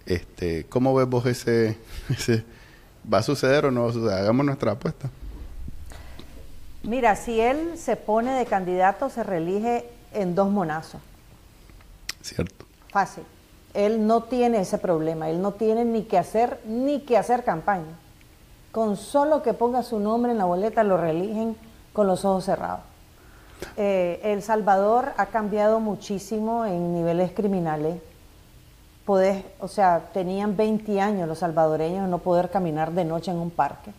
Este, 0.06 0.66
¿Cómo 0.66 0.94
ves 0.94 1.08
vos 1.08 1.26
ese, 1.28 1.78
¿Va 3.12 3.20
a 3.20 3.24
suceder 3.24 3.66
o 3.66 3.72
no 3.72 3.84
va 3.84 3.90
a 3.90 3.94
suceder? 3.94 4.20
Hagamos 4.20 4.46
nuestra 4.46 4.72
apuesta. 4.74 5.10
Mira, 6.84 7.16
si 7.16 7.40
él 7.40 7.78
se 7.78 7.96
pone 7.96 8.34
de 8.34 8.46
candidato, 8.46 9.10
se 9.10 9.24
reelige 9.24 9.86
en 10.14 10.36
dos 10.36 10.50
monazos. 10.50 11.02
Cierto. 12.22 12.66
Fácil. 12.90 13.24
Él 13.74 14.06
no 14.06 14.24
tiene 14.24 14.60
ese 14.60 14.78
problema. 14.78 15.30
Él 15.30 15.42
no 15.42 15.54
tiene 15.54 15.86
ni 15.86 16.04
que 16.04 16.18
hacer 16.18 16.60
ni 16.66 17.02
que 17.02 17.18
hacer 17.18 17.44
campaña. 17.44 17.98
Con 18.72 18.98
solo 18.98 19.42
que 19.42 19.54
ponga 19.54 19.84
su 19.84 20.00
nombre 20.00 20.34
en 20.34 20.38
la 20.38 20.46
boleta, 20.46 20.84
lo 20.84 20.98
reeligen 20.98 21.56
con 21.94 22.08
los 22.08 22.26
ojos 22.26 22.46
cerrados. 22.46 22.93
Eh, 23.78 24.20
el 24.24 24.42
Salvador 24.42 25.14
ha 25.18 25.28
cambiado 25.28 25.80
muchísimo 25.80 26.66
en 26.66 26.94
niveles 26.94 27.32
criminales 27.32 28.00
podés, 29.06 29.44
o 29.60 29.68
sea, 29.68 30.10
tenían 30.14 30.56
20 30.56 31.02
años 31.02 31.28
los 31.28 31.40
salvadoreños 31.40 32.08
no 32.08 32.20
poder 32.20 32.50
caminar 32.50 32.92
de 32.94 33.06
noche 33.06 33.32
en 33.32 33.38
un 33.38 33.50
parque. 33.50 33.92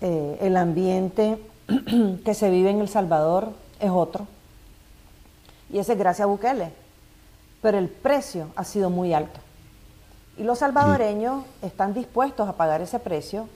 Eh, 0.00 0.38
el 0.40 0.56
ambiente 0.56 1.38
que 2.24 2.34
se 2.34 2.50
vive 2.50 2.70
en 2.70 2.80
El 2.80 2.88
Salvador 2.88 3.52
es 3.80 3.90
otro. 3.90 4.26
Y 5.70 5.78
ese 5.78 5.92
es 5.92 5.98
gracias 5.98 6.24
a 6.24 6.28
Bukele. 6.28 6.70
Pero 7.60 7.78
el 7.78 7.88
precio 7.88 8.48
ha 8.56 8.64
sido 8.64 8.90
muy 8.90 9.14
alto. 9.14 9.40
Y 10.36 10.44
los 10.44 10.58
salvadoreños 10.58 11.44
están 11.62 11.94
dispuestos 11.94 12.48
a 12.48 12.54
pagar 12.54 12.80
ese 12.80 12.98
precio 12.98 13.48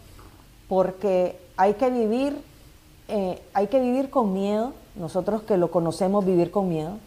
porque 0.68 1.39
hay 1.57 1.74
que 1.74 1.91
vivir, 1.91 2.41
eh, 3.09 3.43
hay 3.55 3.66
que 3.68 3.81
vivir 3.81 4.11
con 4.11 4.33
miedo. 4.33 4.72
Nosotros 4.97 5.42
que 5.42 5.57
lo 5.57 5.70
conocemos 5.70 6.24
vivir 6.24 6.51
con 6.51 6.68
miedo 6.68 6.99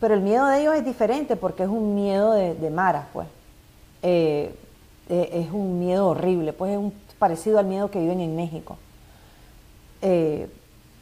pero 0.00 0.14
el 0.14 0.22
miedo 0.22 0.46
de 0.46 0.62
ellos 0.62 0.74
es 0.74 0.84
diferente 0.84 1.36
porque 1.36 1.64
es 1.64 1.68
un 1.68 1.94
miedo 1.94 2.32
de, 2.32 2.54
de 2.54 2.70
maras, 2.70 3.06
pues. 3.12 3.28
Eh, 4.02 4.54
eh, 5.10 5.30
es 5.32 5.52
un 5.52 5.78
miedo 5.78 6.08
horrible, 6.08 6.54
pues 6.54 6.72
es 6.72 6.78
un, 6.78 6.94
parecido 7.18 7.58
al 7.58 7.66
miedo 7.66 7.90
que 7.90 8.00
viven 8.00 8.20
en 8.20 8.34
México. 8.34 8.78
Eh, 10.00 10.48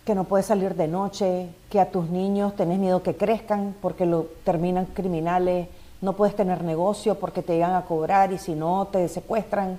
que 0.04 0.14
no 0.16 0.24
puedes 0.24 0.46
salir 0.46 0.74
de 0.74 0.88
noche, 0.88 1.48
que 1.70 1.78
a 1.78 1.90
tus 1.90 2.08
niños 2.08 2.56
tenés 2.56 2.78
miedo 2.78 3.02
que 3.02 3.14
crezcan 3.14 3.76
porque 3.80 4.04
lo 4.04 4.26
terminan 4.42 4.86
criminales, 4.86 5.68
no 6.00 6.14
puedes 6.14 6.34
tener 6.34 6.64
negocio 6.64 7.14
porque 7.16 7.42
te 7.42 7.52
llegan 7.52 7.74
a 7.74 7.84
cobrar 7.84 8.32
y 8.32 8.38
si 8.38 8.54
no 8.54 8.88
te 8.90 9.06
secuestran. 9.08 9.78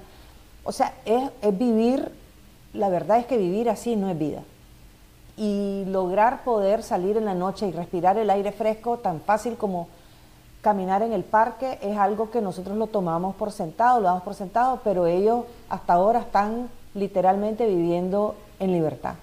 O 0.64 0.72
sea, 0.72 0.94
es, 1.04 1.30
es 1.42 1.58
vivir, 1.58 2.10
la 2.74 2.88
verdad 2.90 3.18
es 3.20 3.26
que 3.26 3.38
vivir 3.38 3.70
así 3.70 3.98
no 3.98 4.10
es 4.10 4.18
vida 4.18 4.44
y 5.40 5.86
lograr 5.86 6.44
poder 6.44 6.84
salir 6.84 7.16
en 7.16 7.24
la 7.24 7.34
noche 7.34 7.66
y 7.66 7.72
respirar 7.72 8.18
el 8.18 8.30
aire 8.30 8.52
fresco 8.52 8.98
tan 8.98 9.22
fácil 9.22 9.56
como 9.56 9.88
caminar 10.60 11.02
en 11.02 11.14
el 11.14 11.24
parque 11.24 11.80
es 11.82 11.98
algo 11.98 12.30
que 12.30 12.42
nosotros 12.42 12.76
lo 12.76 12.88
tomamos 12.88 13.36
por 13.36 13.54
sentado, 13.54 14.02
lo 14.02 14.08
damos 14.08 14.24
por 14.24 14.36
sentado, 14.36 14.82
pero 14.84 15.08
ellos 15.08 15.46
hasta 15.70 15.94
ahora 15.94 16.20
están 16.20 16.70
literalmente 16.94 17.66
viviendo 17.66 18.36
en 18.60 18.74
libertad. 18.74 19.14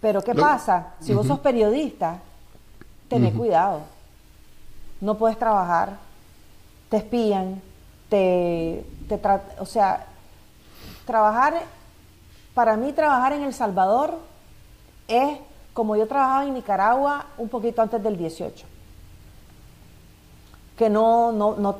Pero 0.00 0.22
¿qué 0.22 0.32
pasa? 0.32 0.94
Si 1.00 1.12
vos 1.12 1.26
sos 1.26 1.40
periodista, 1.40 2.20
tenés 3.08 3.34
cuidado. 3.34 3.80
No 5.00 5.16
puedes 5.16 5.36
trabajar, 5.40 5.96
te 6.88 6.98
espían, 6.98 7.60
te, 8.08 8.86
te 9.08 9.20
o 9.58 9.66
sea, 9.66 10.06
trabajar, 11.04 11.62
para 12.54 12.76
mí 12.76 12.92
trabajar 12.92 13.32
en 13.32 13.42
El 13.42 13.52
Salvador 13.52 14.28
es 15.08 15.38
como 15.72 15.96
yo 15.96 16.06
trabajaba 16.06 16.44
en 16.44 16.54
Nicaragua 16.54 17.26
un 17.38 17.48
poquito 17.48 17.82
antes 17.82 18.02
del 18.02 18.16
18, 18.16 18.66
que 20.76 20.90
no, 20.90 21.32
no, 21.32 21.56
no, 21.56 21.78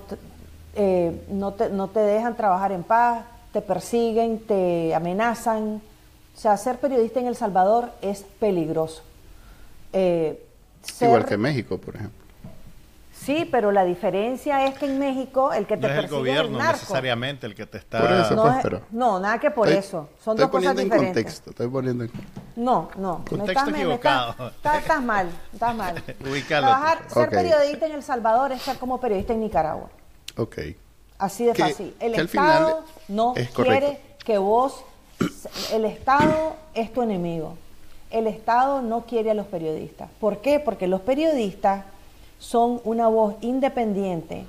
eh, 0.74 1.24
no, 1.30 1.52
te, 1.52 1.68
no 1.68 1.88
te 1.88 2.00
dejan 2.00 2.36
trabajar 2.36 2.72
en 2.72 2.82
paz, 2.82 3.24
te 3.52 3.60
persiguen, 3.60 4.40
te 4.40 4.94
amenazan. 4.94 5.80
O 6.36 6.40
sea, 6.40 6.56
ser 6.56 6.78
periodista 6.78 7.20
en 7.20 7.26
El 7.26 7.36
Salvador 7.36 7.90
es 8.00 8.22
peligroso. 8.38 9.02
Eh, 9.92 10.44
Igual 11.00 11.26
que 11.26 11.36
México, 11.36 11.78
por 11.78 11.96
ejemplo. 11.96 12.17
Sí, 13.28 13.46
pero 13.50 13.72
la 13.72 13.84
diferencia 13.84 14.64
es 14.64 14.78
que 14.78 14.86
en 14.86 14.98
México 14.98 15.52
el 15.52 15.66
que 15.66 15.76
te 15.76 15.86
no 15.86 15.92
es 15.92 15.98
el 15.98 16.08
gobierno 16.08 16.58
necesariamente 16.58 17.46
el 17.46 17.54
que 17.54 17.66
te 17.66 17.76
está... 17.76 18.00
Por 18.00 18.10
eso, 18.10 18.34
no, 18.34 18.42
pues, 18.44 18.56
pero... 18.62 18.80
no, 18.90 19.20
nada 19.20 19.38
que 19.38 19.50
por 19.50 19.68
eso. 19.68 20.08
Son 20.24 20.34
dos 20.34 20.48
cosas 20.48 20.74
diferentes. 20.74 21.24
Contexto, 21.24 21.50
estoy 21.50 21.68
poniendo 21.68 22.04
en 22.04 22.10
No, 22.56 22.88
no. 22.96 23.26
Contexto 23.28 23.68
equivocado. 23.68 24.50
estás, 24.64 25.02
mal, 25.02 25.28
estás 25.52 25.76
mal. 25.76 26.02
Ubicalo. 26.26 26.68
Trabajar, 26.68 27.00
ser 27.06 27.28
periodista 27.28 27.84
en 27.84 27.92
El 27.92 28.02
Salvador 28.02 28.52
es 28.52 28.62
ser 28.62 28.78
como 28.78 28.98
periodista 28.98 29.34
en 29.34 29.40
Nicaragua. 29.40 29.90
Ok. 30.38 30.60
Así 31.18 31.44
de 31.44 31.54
fácil. 31.54 31.94
El 32.00 32.14
Estado 32.14 32.82
no 33.08 33.34
quiere 33.54 34.00
que 34.24 34.38
vos... 34.38 34.82
El 35.70 35.84
Estado 35.84 36.56
es 36.72 36.94
tu 36.94 37.02
enemigo. 37.02 37.58
El 38.10 38.26
Estado 38.26 38.80
no 38.80 39.02
quiere 39.02 39.32
a 39.32 39.34
los 39.34 39.48
periodistas. 39.48 40.08
¿Por 40.18 40.38
qué? 40.38 40.60
Porque 40.60 40.86
los 40.86 41.02
periodistas 41.02 41.84
son 42.38 42.80
una 42.84 43.08
voz 43.08 43.34
independiente 43.40 44.44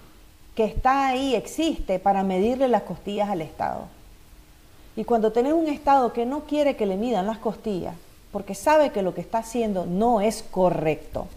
que 0.56 0.66
está 0.66 1.08
ahí, 1.08 1.36
existe 1.36 2.00
para 2.00 2.24
medirle 2.24 2.68
las 2.68 2.84
costillas 2.84 3.30
al 3.30 3.42
Estado. 3.42 3.88
Y 4.96 5.06
cuando 5.06 5.32
tenés 5.32 5.54
un 5.54 5.68
Estado 5.68 6.12
que 6.12 6.26
no 6.26 6.42
quiere 6.42 6.76
que 6.76 6.86
le 6.86 6.98
midan 6.98 7.28
las 7.28 7.38
costillas, 7.38 7.96
porque 8.32 8.56
sabe 8.56 8.92
que 8.92 9.02
lo 9.02 9.14
que 9.14 9.22
está 9.22 9.40
haciendo 9.40 9.86
no 9.86 10.22
es 10.22 10.44
correcto, 10.44 11.28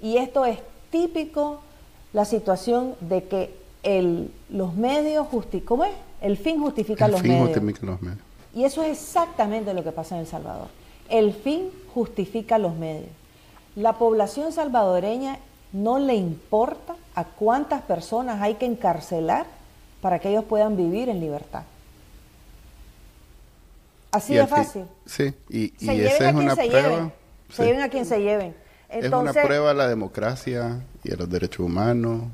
y 0.00 0.18
esto 0.18 0.44
es 0.44 0.58
típico 0.90 1.60
la 2.12 2.24
situación 2.24 2.94
de 3.00 3.24
que 3.24 3.54
el, 3.82 4.30
los 4.50 4.74
medios, 4.74 5.26
¿cómo 5.64 5.84
es? 5.84 5.92
El 6.20 6.36
fin 6.36 6.60
justifica 6.60 7.08
los 7.08 7.22
medios. 7.22 7.56
los 7.82 8.02
medios. 8.02 8.18
Y 8.54 8.64
eso 8.64 8.82
es 8.82 8.90
exactamente 8.90 9.72
lo 9.74 9.84
que 9.84 9.92
pasa 9.92 10.16
en 10.16 10.22
El 10.22 10.26
Salvador. 10.26 10.68
El 11.08 11.32
fin 11.32 11.70
justifica 11.94 12.58
los 12.58 12.74
medios. 12.74 13.10
La 13.78 13.92
población 13.92 14.50
salvadoreña 14.50 15.38
no 15.72 16.00
le 16.00 16.16
importa 16.16 16.96
a 17.14 17.22
cuántas 17.22 17.80
personas 17.82 18.42
hay 18.42 18.54
que 18.54 18.66
encarcelar 18.66 19.46
para 20.00 20.18
que 20.18 20.30
ellos 20.30 20.42
puedan 20.42 20.76
vivir 20.76 21.08
en 21.08 21.20
libertad. 21.20 21.62
Así 24.10 24.34
de 24.34 24.48
fácil. 24.48 24.84
Sí, 25.06 25.32
y, 25.48 25.72
esa 25.80 26.30
es 26.30 26.34
una 26.34 26.56
prueba. 26.56 27.12
Se 27.50 27.64
lleven 27.66 27.82
a 27.82 27.88
quien 27.88 28.04
se 28.04 28.20
lleven. 28.20 28.56
es 28.88 29.12
una 29.12 29.32
prueba 29.32 29.70
a 29.70 29.74
la 29.74 29.86
democracia 29.86 30.80
y 31.04 31.12
a 31.12 31.16
los 31.16 31.30
derechos 31.30 31.60
humanos. 31.60 32.24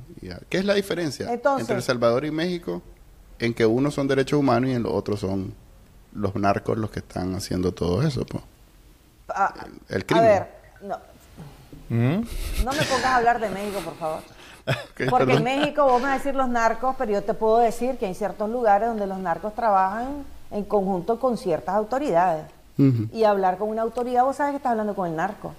¿Qué 0.48 0.56
es 0.56 0.64
la 0.64 0.72
diferencia 0.72 1.30
entre 1.30 1.76
El 1.76 1.82
Salvador 1.82 2.24
y 2.24 2.30
México? 2.30 2.80
En 3.38 3.52
que 3.52 3.66
unos 3.66 3.92
son 3.92 4.08
derechos 4.08 4.38
humanos 4.38 4.70
y 4.70 4.72
en 4.72 4.82
los 4.82 4.94
otros 4.94 5.20
son 5.20 5.52
los 6.14 6.34
narcos 6.36 6.78
los 6.78 6.90
que 6.90 7.00
están 7.00 7.34
haciendo 7.34 7.72
todo 7.72 8.00
eso. 8.00 8.24
Pues. 8.24 8.42
el, 9.90 10.06
crimen. 10.06 10.24
A 10.24 10.28
ver, 10.28 10.48
no. 10.80 11.13
¿Mm? 11.88 12.22
no 12.64 12.72
me 12.72 12.82
pongas 12.82 13.04
a 13.04 13.16
hablar 13.16 13.40
de 13.40 13.50
México, 13.50 13.80
por 13.80 13.94
favor. 13.96 14.20
Porque 15.10 15.34
en 15.34 15.44
México 15.44 15.84
vos 15.84 16.00
me 16.00 16.08
vas 16.08 16.14
a 16.14 16.18
decir 16.18 16.34
los 16.34 16.48
narcos, 16.48 16.94
pero 16.96 17.12
yo 17.12 17.22
te 17.22 17.34
puedo 17.34 17.58
decir 17.58 17.98
que 17.98 18.06
hay 18.06 18.14
ciertos 18.14 18.48
lugares 18.48 18.88
donde 18.88 19.06
los 19.06 19.18
narcos 19.18 19.54
trabajan 19.54 20.24
en 20.50 20.64
conjunto 20.64 21.20
con 21.20 21.36
ciertas 21.36 21.74
autoridades. 21.74 22.46
Y 23.12 23.22
hablar 23.22 23.56
con 23.56 23.68
una 23.68 23.82
autoridad, 23.82 24.24
vos 24.24 24.34
sabes 24.34 24.52
que 24.52 24.56
estás 24.56 24.72
hablando 24.72 24.96
con 24.96 25.08
el 25.08 25.14
narco. 25.14 25.54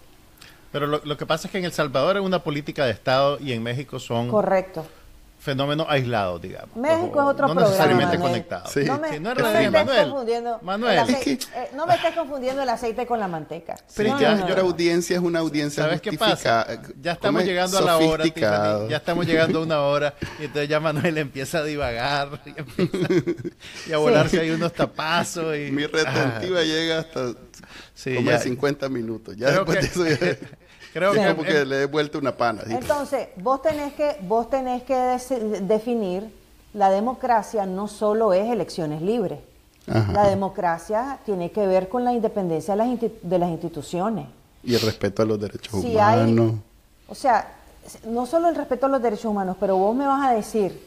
Pero 0.73 0.85
lo, 0.85 0.99
lo, 1.05 1.15
que 1.15 1.25
pasa 1.25 1.47
es 1.47 1.51
que 1.51 1.59
en 1.59 1.63
El 1.63 1.71
Salvador 1.71 2.17
es 2.17 2.23
una 2.23 2.39
política 2.39 2.83
de 2.83 2.91
Estado 2.91 3.37
y 3.39 3.53
en 3.53 3.63
México 3.63 3.99
son... 3.99 4.27
Correcto 4.27 4.85
fenómenos 5.45 5.85
aislados, 5.87 6.41
digamos. 6.41 6.75
México 6.75 7.21
es 7.21 7.27
otro 7.27 7.47
no 7.47 7.53
programa. 7.53 7.53
No 7.53 7.67
necesariamente 7.69 8.17
conectados. 8.17 8.71
Sí. 8.71 8.83
No 8.83 8.99
me, 8.99 9.19
no, 9.19 9.35
no 9.35 9.53
me 9.53 9.69
Manuel. 9.69 10.09
Confundiendo 10.09 10.59
Manuel. 10.63 10.99
Aceite, 10.99 11.45
eh, 11.55 11.69
no 11.75 11.85
me 11.85 11.93
estés 11.93 12.15
confundiendo 12.15 12.63
el 12.63 12.69
aceite 12.69 13.05
con 13.05 13.19
la 13.19 13.27
manteca. 13.27 13.75
Pero 13.95 14.19
ya 14.19 14.35
la 14.35 14.61
audiencia 14.61 15.15
es 15.15 15.21
una 15.21 15.39
audiencia 15.39 15.83
¿Sabes 15.83 16.01
qué 16.01 16.13
pasa? 16.13 16.65
Ya 16.99 17.11
estamos 17.11 17.43
llegando 17.43 17.77
a 17.77 17.81
la 17.81 17.97
hora, 17.97 18.23
Tiffany, 18.23 18.89
Ya 18.89 18.97
estamos 18.97 19.25
llegando 19.27 19.59
a 19.59 19.61
una 19.63 19.81
hora 19.81 20.15
y 20.39 20.45
entonces 20.45 20.67
ya 20.67 20.79
Manuel 20.79 21.17
empieza 21.19 21.59
a 21.59 21.63
divagar 21.63 22.41
y, 22.45 22.49
empieza, 22.57 23.13
y 23.87 23.93
a 23.93 23.97
volarse 23.97 24.39
ahí 24.39 24.49
unos 24.49 24.73
tapazos. 24.73 25.55
Y, 25.55 25.71
Mi 25.71 25.85
retentiva 25.85 26.63
llega 26.63 26.99
hasta 26.99 27.33
sí, 27.93 28.15
como 28.15 28.31
ya, 28.31 28.39
50 28.39 28.89
minutos. 28.89 29.35
Ya 29.37 29.51
después 29.51 29.79
de 29.79 30.15
eso 30.15 30.25
ya... 30.25 30.37
Creo 30.95 31.11
que 31.11 31.35
como 31.35 31.43
que 31.43 31.65
le 31.65 31.81
he 31.81 31.85
vuelto 31.87 32.17
una 32.19 32.37
pana. 32.37 32.61
Entonces, 32.67 33.27
vos 33.35 33.61
tenés 33.61 33.93
que, 33.95 34.15
vos 34.21 34.49
tenés 34.49 34.83
que 34.83 34.95
definir, 35.59 36.33
la 36.73 36.89
democracia 36.89 37.65
no 37.65 37.89
solo 37.89 38.31
es 38.31 38.49
elecciones 38.49 39.01
libres. 39.01 39.39
La 39.87 40.29
democracia 40.29 41.19
tiene 41.25 41.51
que 41.51 41.67
ver 41.67 41.89
con 41.89 42.05
la 42.05 42.13
independencia 42.13 42.75
de 42.77 43.37
las, 43.37 43.49
instituciones. 43.49 44.27
Y 44.63 44.73
el 44.73 44.79
respeto 44.79 45.21
a 45.21 45.25
los 45.25 45.37
derechos 45.37 45.73
humanos. 45.73 46.53
o 47.09 47.13
sea, 47.13 47.45
no 48.05 48.25
solo 48.25 48.47
el 48.47 48.55
respeto 48.55 48.85
a 48.85 48.89
los 48.89 49.01
derechos 49.01 49.25
humanos, 49.25 49.57
pero 49.59 49.75
vos 49.75 49.93
me 49.93 50.07
vas 50.07 50.25
a 50.25 50.31
decir 50.33 50.81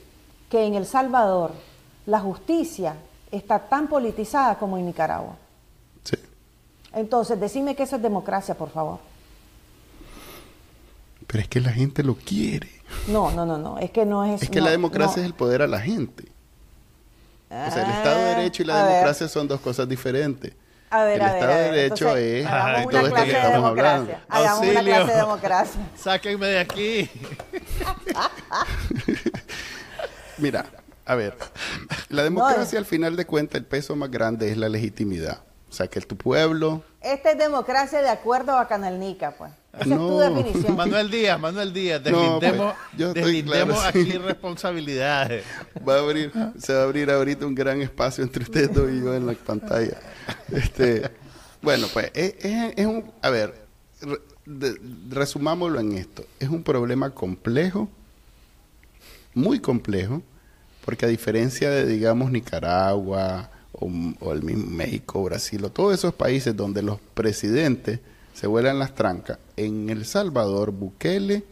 que 0.48 0.64
en 0.64 0.74
El 0.74 0.86
Salvador 0.86 1.52
la 2.06 2.20
justicia 2.20 2.96
está 3.30 3.58
tan 3.58 3.88
politizada 3.88 4.58
como 4.58 4.78
en 4.78 4.86
Nicaragua. 4.86 5.36
Sí. 6.02 6.16
Entonces, 6.94 7.38
decime 7.38 7.76
que 7.76 7.82
eso 7.82 7.96
es 7.96 8.02
democracia, 8.02 8.54
por 8.54 8.70
favor. 8.70 9.00
Pero 11.28 11.42
es 11.42 11.48
que 11.48 11.60
la 11.60 11.70
gente 11.70 12.02
lo 12.02 12.14
quiere. 12.14 12.70
No, 13.06 13.30
no, 13.30 13.44
no, 13.44 13.58
no. 13.58 13.78
Es 13.78 13.90
que 13.90 14.06
no 14.06 14.24
es. 14.24 14.42
Es 14.42 14.50
que 14.50 14.62
la 14.62 14.70
democracia 14.70 15.20
es 15.20 15.26
el 15.26 15.34
poder 15.34 15.60
a 15.60 15.66
la 15.66 15.78
gente. 15.78 16.24
o 17.50 17.70
sea, 17.70 17.84
el 17.84 17.90
Estado 17.90 18.18
de 18.18 18.24
ah, 18.24 18.36
Derecho 18.38 18.62
y 18.62 18.66
la 18.66 18.86
democracia 18.86 19.28
son 19.28 19.46
dos 19.46 19.60
cosas 19.60 19.86
diferentes. 19.86 20.54
A 20.90 21.04
ver, 21.04 21.16
el 21.16 21.22
a 21.22 21.34
Estado 21.34 21.52
de 21.52 21.70
Derecho 21.70 22.16
es 22.16 22.46
todo 22.90 23.06
esto 23.06 23.24
que 23.24 23.30
estamos 23.30 23.64
hablando. 23.64 24.12
Hagamos 24.26 24.66
una 24.66 24.80
clase 24.80 25.12
de 25.12 25.18
democracia. 25.18 25.80
Sáquenme 25.96 26.46
de 26.46 26.60
aquí. 26.60 27.10
Mira, 30.38 30.64
a 31.04 31.14
ver, 31.14 31.36
la 32.08 32.22
democracia 32.22 32.78
al 32.78 32.86
final 32.86 33.16
de 33.16 33.26
cuentas 33.26 33.60
el 33.60 33.66
peso 33.66 33.96
más 33.96 34.10
grande 34.10 34.50
es 34.50 34.56
la 34.56 34.70
legitimidad. 34.70 35.42
O 35.68 35.72
sea, 35.72 35.88
que 35.88 36.00
tu 36.00 36.16
pueblo... 36.16 36.82
Esta 37.02 37.32
es 37.32 37.38
democracia 37.38 38.00
de 38.00 38.08
acuerdo 38.08 38.56
a 38.56 38.66
Canalnica, 38.66 39.32
pues. 39.32 39.52
Esa 39.80 39.94
es 39.94 40.00
tu 40.00 40.18
definición. 40.18 40.76
Manuel 40.76 41.10
Díaz, 41.10 41.40
Manuel 41.40 41.72
Díaz, 41.72 42.02
deslindemos, 42.02 42.74
pues, 42.94 43.84
aquí 43.84 44.12
responsabilidades. 44.18 45.44
Va 45.86 45.96
a 45.96 45.98
abrir, 46.00 46.32
se 46.58 46.72
va 46.72 46.80
a 46.80 46.84
abrir 46.84 47.10
ahorita 47.10 47.46
un 47.46 47.54
gran 47.54 47.80
espacio 47.80 48.24
entre 48.24 48.42
ustedes 48.42 48.72
dos 48.72 48.90
y 48.90 49.00
yo 49.00 49.14
en 49.14 49.26
la 49.26 49.34
pantalla. 49.34 49.98
Este, 50.52 51.10
bueno, 51.62 51.86
pues 51.92 52.10
es, 52.14 52.86
un... 52.86 53.10
A 53.22 53.30
ver, 53.30 53.54
resumámoslo 55.10 55.80
en 55.80 55.92
esto. 55.92 56.24
Es 56.38 56.48
un 56.48 56.62
problema 56.62 57.10
complejo, 57.10 57.88
muy 59.34 59.60
complejo, 59.60 60.22
porque 60.84 61.06
a 61.06 61.08
diferencia 61.08 61.70
de, 61.70 61.86
digamos, 61.86 62.30
Nicaragua 62.30 63.50
o, 63.72 64.32
el 64.32 64.42
mismo 64.42 64.70
México, 64.70 65.22
Brasil, 65.22 65.64
o 65.64 65.70
todos 65.70 65.94
esos 65.94 66.14
países 66.14 66.56
donde 66.56 66.82
los 66.82 66.98
presidentes 67.14 68.00
se 68.38 68.46
vuelan 68.46 68.78
las 68.78 68.94
trancas, 68.94 69.40
en 69.56 69.90
El 69.90 70.04
Salvador, 70.04 70.70
Bukele 70.70 71.42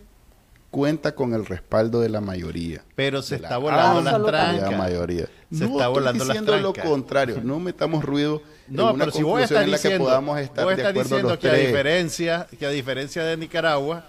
cuenta 0.70 1.16
con 1.16 1.34
el 1.34 1.44
respaldo 1.44 2.00
de 2.00 2.08
la 2.08 2.20
mayoría. 2.20 2.84
Pero 2.94 3.22
se 3.22 3.34
está 3.34 3.56
volando 3.56 4.02
las 4.02 4.24
trancas. 4.24 4.70
La 4.70 4.78
mayoría. 4.78 5.24
Se 5.50 5.64
no 5.64 5.72
está 5.72 5.88
volando 5.88 6.22
estoy 6.22 6.38
diciendo 6.38 6.56
lo 6.58 6.72
contrario, 6.72 7.40
no 7.42 7.58
metamos 7.58 8.04
ruido 8.04 8.40
no, 8.68 8.90
en 8.90 8.94
una 8.94 9.04
pero 9.06 9.16
si 9.16 9.24
voy 9.24 9.42
a 9.42 9.44
estar 9.46 9.64
en 9.64 9.72
la 9.72 9.78
que 9.80 9.98
podamos 9.98 10.38
estar 10.38 10.64
voy 10.64 10.74
a 10.74 10.76
estar 10.76 10.94
diciendo 10.94 11.36
que 11.40 11.48
a 11.48 11.54
diferencia 11.54 12.46
que 12.56 12.66
a 12.66 12.70
diferencia 12.70 13.24
de 13.24 13.36
Nicaragua 13.36 14.06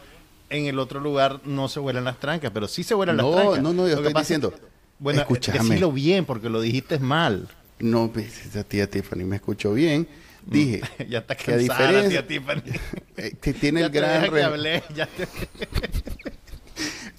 en 0.51 0.67
el 0.67 0.77
otro 0.77 0.99
lugar 0.99 1.39
no 1.45 1.69
se 1.69 1.79
vuelan 1.79 2.03
las 2.03 2.19
trancas, 2.19 2.51
pero 2.53 2.67
sí 2.67 2.83
se 2.83 2.93
vuelan 2.93 3.17
las 3.17 3.25
trancas. 3.25 3.63
No, 3.63 3.73
no, 3.73 3.81
no, 3.81 3.87
yo 3.87 3.95
estoy 3.95 4.13
diciendo. 4.13 4.53
bueno, 4.99 5.21
escúchame. 5.21 5.57
decilo 5.57 5.91
bien 5.91 6.25
porque 6.25 6.47
lo 6.47 6.61
dijiste 6.61 6.99
mal. 6.99 7.47
No, 7.79 8.11
pues, 8.11 8.49
tía 8.67 8.87
Tiffany 8.87 9.23
me 9.23 9.37
escuchó 9.37 9.73
bien. 9.73 10.07
Dije 10.47 10.81
ya 11.09 11.19
está 11.19 11.35
que 11.35 11.53
a 11.53 11.57
diferencia 11.57 12.25
tía 12.25 12.39
Tiffany. 12.39 12.61
Eh, 13.17 13.35
que 13.41 13.51
tiene 13.51 13.81
el 13.83 13.89
gran 13.89 14.25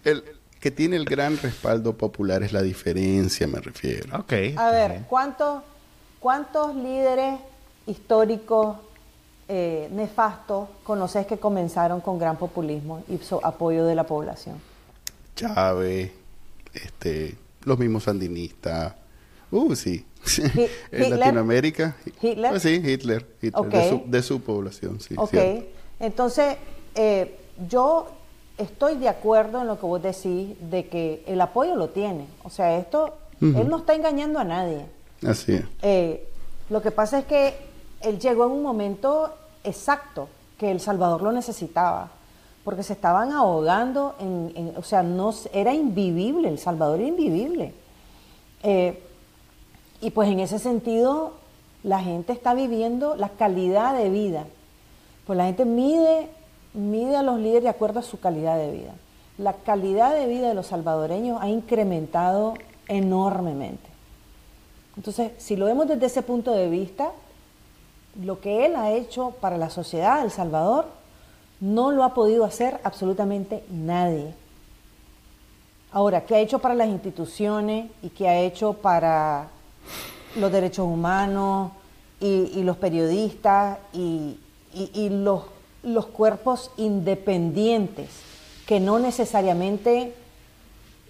el 0.04 0.24
que 0.60 0.70
tiene 0.70 0.94
el 0.94 1.04
gran 1.04 1.36
respaldo 1.38 1.96
popular 1.96 2.44
es 2.44 2.52
la 2.52 2.62
diferencia, 2.62 3.48
me 3.48 3.60
refiero. 3.60 4.20
Okay, 4.20 4.54
a 4.56 4.70
ver, 4.70 5.02
¿cuántos 5.08 5.62
cuántos 6.20 6.76
líderes 6.76 7.40
históricos 7.86 8.76
eh, 9.48 9.88
nefastos 9.90 10.68
conoces 10.84 11.26
que 11.26 11.38
comenzaron 11.38 12.00
con 12.00 12.18
gran 12.18 12.36
populismo 12.36 13.02
y 13.08 13.18
apoyo 13.42 13.84
de 13.86 13.94
la 13.96 14.04
población? 14.04 14.60
Chávez, 15.34 16.12
este, 16.74 17.36
los 17.64 17.78
mismos 17.78 18.04
sandinistas. 18.04 18.94
Uh, 19.50 19.74
sí. 19.74 20.04
En 20.92 21.18
Latinoamérica. 21.18 21.96
Hitler. 22.20 22.50
Pues 22.50 22.62
sí, 22.62 22.82
Hitler. 22.84 23.26
de, 23.40 24.22
su, 24.22 24.40
población, 24.40 25.00
sí. 25.00 25.14
Ok. 25.16 25.34
Entonces, 26.00 26.56
eh, 26.94 27.38
yo 27.68 28.08
estoy 28.56 28.96
de 28.96 29.08
acuerdo 29.08 29.60
en 29.60 29.66
lo 29.66 29.78
que 29.78 29.86
vos 29.86 30.02
decís 30.02 30.56
de 30.60 30.86
que 30.88 31.22
el 31.26 31.40
apoyo 31.40 31.76
lo 31.76 31.88
tiene. 31.88 32.26
O 32.44 32.50
sea, 32.50 32.76
esto, 32.78 33.16
él 33.40 33.68
no 33.68 33.78
está 33.78 33.94
engañando 33.94 34.38
a 34.38 34.44
nadie. 34.44 34.84
Así 35.26 35.54
es. 35.54 35.64
Eh, 35.82 36.28
lo 36.70 36.82
que 36.82 36.90
pasa 36.90 37.20
es 37.20 37.24
que 37.24 37.54
él 38.02 38.18
llegó 38.18 38.46
en 38.46 38.52
un 38.52 38.62
momento 38.62 39.32
exacto 39.64 40.28
que 40.58 40.70
El 40.70 40.80
Salvador 40.80 41.22
lo 41.22 41.32
necesitaba, 41.32 42.10
porque 42.64 42.82
se 42.82 42.92
estaban 42.92 43.32
ahogando, 43.32 44.16
en, 44.18 44.74
o 44.76 44.82
sea, 44.82 45.02
no 45.02 45.32
era 45.52 45.72
invivible, 45.72 46.48
El 46.48 46.58
Salvador 46.58 46.98
era 46.98 47.08
invivible. 47.08 47.72
Eh, 48.62 49.00
y 50.00 50.10
pues 50.10 50.28
en 50.28 50.40
ese 50.40 50.58
sentido, 50.58 51.32
la 51.82 52.00
gente 52.00 52.32
está 52.32 52.54
viviendo 52.54 53.16
la 53.16 53.30
calidad 53.30 53.96
de 53.96 54.10
vida. 54.10 54.46
Pues 55.26 55.36
la 55.36 55.46
gente 55.46 55.64
mide, 55.64 56.28
mide 56.72 57.16
a 57.16 57.22
los 57.22 57.38
líderes 57.38 57.64
de 57.64 57.68
acuerdo 57.68 58.00
a 58.00 58.02
su 58.02 58.20
calidad 58.20 58.56
de 58.56 58.70
vida. 58.70 58.94
La 59.38 59.52
calidad 59.52 60.14
de 60.14 60.26
vida 60.26 60.48
de 60.48 60.54
los 60.54 60.68
salvadoreños 60.68 61.40
ha 61.40 61.48
incrementado 61.48 62.54
enormemente. 62.86 63.88
Entonces, 64.96 65.32
si 65.38 65.56
lo 65.56 65.66
vemos 65.66 65.86
desde 65.86 66.06
ese 66.06 66.22
punto 66.22 66.52
de 66.52 66.68
vista, 66.68 67.12
lo 68.20 68.40
que 68.40 68.66
él 68.66 68.74
ha 68.76 68.92
hecho 68.92 69.32
para 69.40 69.56
la 69.56 69.70
sociedad 69.70 70.18
de 70.18 70.24
El 70.24 70.30
Salvador 70.30 70.86
no 71.60 71.90
lo 71.92 72.04
ha 72.04 72.14
podido 72.14 72.44
hacer 72.44 72.80
absolutamente 72.84 73.64
nadie. 73.70 74.34
Ahora, 75.92 76.24
¿qué 76.24 76.34
ha 76.34 76.40
hecho 76.40 76.58
para 76.58 76.74
las 76.74 76.88
instituciones 76.88 77.90
y 78.02 78.10
qué 78.10 78.28
ha 78.28 78.40
hecho 78.40 78.74
para 78.74 79.48
los 80.36 80.52
derechos 80.52 80.86
humanos 80.86 81.72
y, 82.20 82.62
los 82.62 82.76
periodistas 82.76 83.78
y, 83.92 84.38
los, 85.10 85.44
los 85.82 86.06
cuerpos 86.06 86.70
independientes 86.76 88.10
que 88.66 88.80
no 88.80 88.98
necesariamente 88.98 90.12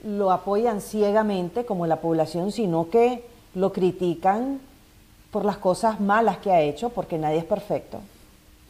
lo 0.05 0.31
apoyan 0.31 0.81
ciegamente 0.81 1.65
como 1.65 1.87
la 1.87 2.01
población, 2.01 2.53
sino 2.53 2.89
que 2.89 3.25
lo 3.55 3.73
critican 3.73 4.61
por 5.33 5.45
las 5.45 5.59
cosas 5.59 6.01
malas 6.01 6.39
que 6.39 6.53
ha 6.53 6.61
hecho, 6.61 6.91
porque 6.91 7.19
nadie 7.19 7.39
es 7.39 7.45
perfecto. 7.45 7.99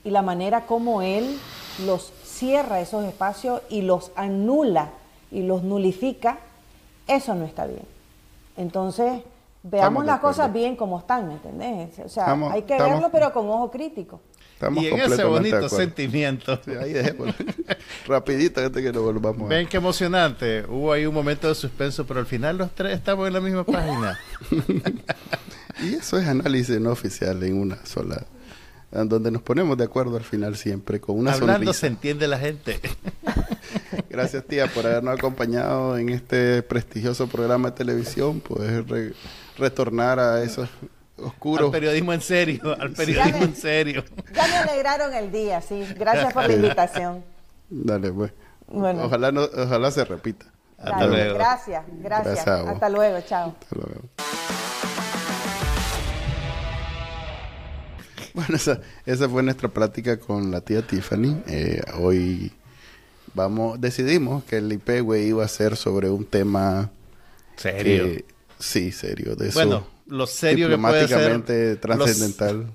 Y 0.04 0.10
la 0.10 0.22
manera 0.22 0.66
como 0.66 1.02
él 1.02 1.38
los 1.84 2.12
cierra 2.24 2.80
esos 2.80 3.04
espacios 3.04 3.60
y 3.68 3.82
los 3.82 4.10
anula 4.16 4.90
y 5.30 5.42
los 5.42 5.62
nulifica, 5.62 6.38
eso 7.06 7.34
no 7.34 7.44
está 7.44 7.66
bien. 7.66 7.84
Entonces, 8.56 9.22
veamos 9.62 10.04
las 10.04 10.20
cosas 10.20 10.52
bien 10.52 10.76
como 10.76 10.98
están, 10.98 11.28
¿me 11.28 11.34
entendés? 11.34 11.98
O 12.04 12.08
sea, 12.08 12.32
hay 12.50 12.62
que 12.62 12.78
verlo, 12.78 13.10
pero 13.10 13.32
con 13.32 13.48
ojo 13.48 13.70
crítico. 13.70 14.20
Estamos 14.54 14.82
y 14.82 14.88
en 14.88 14.98
ese 14.98 15.22
bonito 15.22 15.68
sentimiento. 15.68 16.58
Sí, 16.64 16.72
ahí 16.72 16.92
dejémoslo. 16.92 17.32
Rapidito 18.08 18.60
antes 18.60 18.82
que 18.82 18.92
nos 18.92 19.04
volvamos. 19.04 19.48
Ven 19.48 19.68
qué 19.68 19.76
emocionante. 19.76 20.64
Hubo 20.68 20.92
ahí 20.92 21.06
un 21.06 21.14
momento 21.14 21.46
de 21.46 21.54
suspenso, 21.54 22.04
pero 22.04 22.18
al 22.18 22.26
final 22.26 22.58
los 22.58 22.72
tres 22.72 22.94
estamos 22.94 23.28
en 23.28 23.34
la 23.34 23.40
misma 23.40 23.62
página. 23.62 24.18
y 25.80 25.94
eso 25.94 26.18
es 26.18 26.26
análisis 26.26 26.80
no 26.80 26.90
oficial 26.90 27.40
en 27.44 27.56
una 27.56 27.86
sola. 27.86 28.26
Donde 28.90 29.30
nos 29.30 29.42
ponemos 29.42 29.76
de 29.78 29.84
acuerdo 29.84 30.16
al 30.16 30.24
final 30.24 30.56
siempre 30.56 31.00
con 31.00 31.16
una 31.16 31.34
Hablando 31.34 31.72
se 31.72 31.86
entiende 31.86 32.26
la 32.26 32.38
gente. 32.38 32.80
Gracias, 34.10 34.44
tía, 34.44 34.66
por 34.66 34.86
habernos 34.86 35.18
acompañado 35.18 35.96
en 35.96 36.08
este 36.10 36.62
prestigioso 36.62 37.26
programa 37.28 37.70
de 37.70 37.76
televisión. 37.76 38.40
Poder 38.40 39.14
retornar 39.56 40.18
a 40.18 40.42
esos 40.42 40.68
oscuro. 41.16 41.66
Al 41.66 41.72
periodismo 41.72 42.12
en 42.12 42.20
serio, 42.20 42.76
al 42.78 42.92
periodismo 42.92 43.44
en 43.44 43.56
serio. 43.56 44.04
Ya 44.34 44.46
me 44.46 44.56
alegraron 44.56 45.14
el 45.14 45.32
día, 45.32 45.60
sí. 45.60 45.84
Gracias 45.98 46.32
por 46.32 46.46
la 46.46 46.54
invitación. 46.54 47.24
Dale, 47.68 48.12
pues. 48.12 48.32
Bueno. 48.66 49.04
Ojalá, 49.04 49.32
no, 49.32 49.42
ojalá 49.42 49.90
se 49.90 50.04
repita. 50.04 50.46
Hasta 50.78 51.06
luego. 51.06 51.34
Gracias, 51.34 51.84
gracias. 51.88 52.46
Hasta 52.46 52.88
luego, 52.88 53.20
chao. 53.22 53.54
Hasta 53.60 53.76
luego. 53.76 54.02
Bueno, 58.34 58.54
esa, 58.54 58.80
esa, 59.04 59.28
fue 59.28 59.42
nuestra 59.42 59.68
plática 59.68 60.20
con 60.20 60.52
la 60.52 60.60
tía 60.60 60.82
Tiffany. 60.82 61.42
Eh, 61.48 61.82
hoy 61.98 62.52
vamos, 63.38 63.80
decidimos 63.80 64.44
que 64.44 64.56
el 64.56 64.72
IPW 64.72 65.14
iba 65.14 65.44
a 65.44 65.48
ser 65.48 65.76
sobre 65.76 66.10
un 66.10 66.24
tema 66.24 66.90
serio. 67.56 68.22
sí, 68.58 68.92
serio. 68.92 69.36
De 69.36 69.50
bueno, 69.50 69.86
lo 70.06 70.26
serio 70.26 70.68
que 70.68 70.76
puede 70.76 71.08
ser 71.08 71.80
trascendental. 71.80 72.66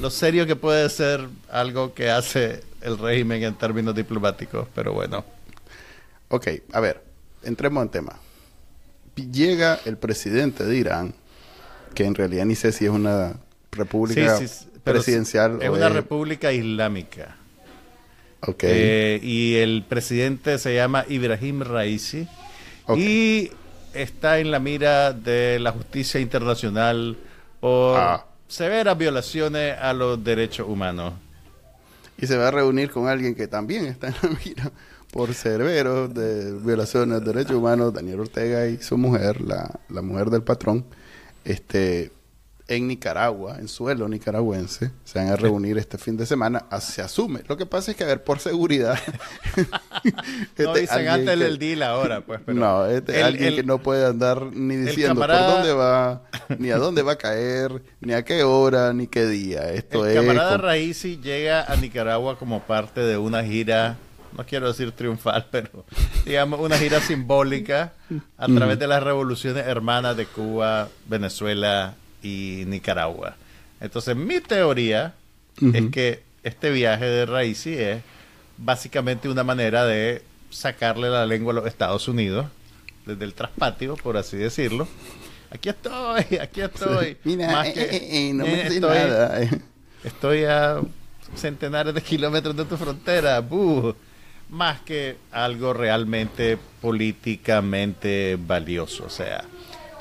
Lo, 0.00 0.10
serio 0.10 0.46
que 0.46 0.56
puede 0.56 0.88
ser 0.90 1.28
algo 1.50 1.94
que 1.94 2.10
hace 2.10 2.62
el 2.80 2.98
régimen 2.98 3.44
en 3.44 3.54
términos 3.54 3.94
diplomáticos, 3.94 4.66
pero 4.74 4.92
bueno. 4.92 5.24
Ok, 6.28 6.48
a 6.72 6.80
ver, 6.80 7.02
entremos 7.44 7.82
en 7.84 7.88
tema. 7.88 8.18
Llega 9.14 9.78
el 9.84 9.96
presidente 9.96 10.64
de 10.64 10.76
Irán, 10.76 11.14
que 11.94 12.04
en 12.04 12.14
realidad 12.14 12.44
ni 12.44 12.56
sé 12.56 12.72
si 12.72 12.84
es 12.84 12.90
una 12.90 13.34
república 13.70 14.38
presidencial. 14.82 15.62
Es 15.62 15.70
una 15.70 15.88
república 15.88 16.52
islámica. 16.52 17.36
Ok. 18.40 18.64
Eh, 18.64 19.20
y 19.22 19.56
el 19.56 19.84
presidente 19.88 20.58
se 20.58 20.74
llama 20.74 21.04
Ibrahim 21.08 21.62
Raisi. 21.62 22.28
Y 22.96 23.50
está 23.92 24.38
en 24.38 24.50
la 24.50 24.60
mira 24.60 25.12
de 25.12 25.58
la 25.58 25.72
justicia 25.72 26.20
internacional 26.20 27.18
por 27.60 27.98
ah. 27.98 28.26
severas 28.46 28.96
violaciones 28.96 29.76
a 29.78 29.92
los 29.92 30.22
derechos 30.22 30.66
humanos. 30.68 31.12
Y 32.16 32.26
se 32.26 32.36
va 32.36 32.48
a 32.48 32.50
reunir 32.50 32.90
con 32.90 33.08
alguien 33.08 33.34
que 33.34 33.46
también 33.46 33.86
está 33.86 34.08
en 34.08 34.14
la 34.22 34.38
mira 34.44 34.72
por 35.12 35.34
severos 35.34 36.12
de 36.14 36.52
violaciones 36.60 37.20
de 37.20 37.32
derechos 37.32 37.56
humanos, 37.56 37.92
Daniel 37.92 38.20
Ortega 38.20 38.66
y 38.66 38.78
su 38.78 38.98
mujer, 38.98 39.40
la, 39.40 39.78
la 39.88 40.02
mujer 40.02 40.30
del 40.30 40.42
patrón. 40.42 40.84
Este, 41.44 42.10
en 42.68 42.86
Nicaragua, 42.86 43.56
en 43.58 43.66
suelo 43.66 44.06
nicaragüense, 44.08 44.90
se 45.02 45.18
van 45.18 45.28
a 45.28 45.36
reunir 45.36 45.78
este 45.78 45.96
fin 45.96 46.18
de 46.18 46.26
semana, 46.26 46.66
ah, 46.70 46.80
se 46.82 47.00
asume. 47.00 47.40
Lo 47.48 47.56
que 47.56 47.64
pasa 47.64 47.90
es 47.90 47.96
que, 47.96 48.04
a 48.04 48.06
ver, 48.06 48.22
por 48.22 48.40
seguridad... 48.40 48.98
este, 50.04 50.64
no 50.64 50.74
dicen 50.74 51.08
antes 51.08 51.40
el 51.40 51.58
deal 51.58 51.82
ahora, 51.82 52.20
pues. 52.20 52.40
Pero 52.44 52.58
no, 52.58 52.84
este, 52.84 53.22
alguien 53.22 53.56
que 53.56 53.62
no 53.62 53.78
puede 53.78 54.06
andar 54.06 54.52
ni 54.52 54.76
diciendo 54.76 55.18
por 55.18 55.30
dónde 55.30 55.72
va, 55.72 56.22
ni 56.58 56.70
a 56.70 56.76
dónde 56.76 57.02
va 57.02 57.12
a 57.12 57.18
caer, 57.18 57.82
ni 58.00 58.12
a 58.12 58.22
qué 58.22 58.42
hora, 58.42 58.92
ni 58.92 59.06
qué 59.06 59.26
día. 59.26 59.72
Esto 59.72 60.06
el 60.06 60.14
camarada 60.14 60.58
Raíci 60.58 61.18
llega 61.22 61.64
a 61.64 61.74
Nicaragua 61.76 62.38
como 62.38 62.60
parte 62.60 63.00
de 63.00 63.16
una 63.16 63.42
gira 63.42 63.96
no 64.36 64.44
quiero 64.44 64.68
decir 64.68 64.92
triunfal, 64.92 65.46
pero 65.50 65.86
digamos 66.26 66.60
una 66.60 66.76
gira 66.76 67.00
simbólica 67.00 67.94
a 68.36 68.46
través 68.46 68.78
de 68.78 68.86
las 68.86 69.02
revoluciones 69.02 69.66
hermanas 69.66 70.18
de 70.18 70.26
Cuba, 70.26 70.88
Venezuela 71.06 71.94
y 72.22 72.64
Nicaragua. 72.66 73.36
Entonces, 73.80 74.16
mi 74.16 74.40
teoría 74.40 75.14
es 75.72 75.90
que 75.90 76.22
este 76.42 76.70
viaje 76.70 77.04
de 77.04 77.26
Raisi 77.26 77.74
es 77.74 78.02
básicamente 78.56 79.28
una 79.28 79.44
manera 79.44 79.84
de 79.84 80.22
sacarle 80.50 81.08
la 81.10 81.26
lengua 81.26 81.52
a 81.52 81.56
los 81.56 81.66
Estados 81.66 82.08
Unidos 82.08 82.46
desde 83.06 83.24
el 83.24 83.34
traspatio, 83.34 83.96
por 83.96 84.16
así 84.16 84.36
decirlo. 84.36 84.88
Aquí 85.50 85.68
estoy, 85.68 86.38
aquí 86.40 86.60
estoy. 86.60 87.16
Mira, 87.24 87.66
eh, 87.66 87.72
eh, 87.76 88.08
eh, 88.10 88.32
no 88.34 88.44
me 88.44 88.66
estoy, 88.66 88.80
nada. 88.80 89.40
Estoy 90.04 90.44
a 90.44 90.80
centenares 91.34 91.94
de 91.94 92.02
kilómetros 92.02 92.56
de 92.56 92.64
tu 92.64 92.76
frontera. 92.76 93.44
Más 94.50 94.80
que 94.80 95.16
algo 95.30 95.72
realmente 95.72 96.58
políticamente 96.80 98.38
valioso. 98.40 99.04
O 99.04 99.10
sea, 99.10 99.44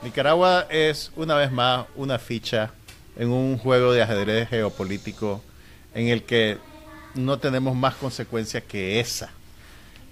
Nicaragua 0.03 0.67
es 0.69 1.11
una 1.15 1.35
vez 1.35 1.51
más 1.51 1.87
una 1.95 2.19
ficha 2.19 2.71
en 3.15 3.29
un 3.29 3.57
juego 3.57 3.91
de 3.91 4.03
ajedrez 4.03 4.47
geopolítico 4.49 5.41
en 5.93 6.07
el 6.07 6.23
que 6.23 6.57
no 7.15 7.39
tenemos 7.39 7.75
más 7.75 7.95
consecuencias 7.95 8.63
que 8.63 8.99
esa. 8.99 9.31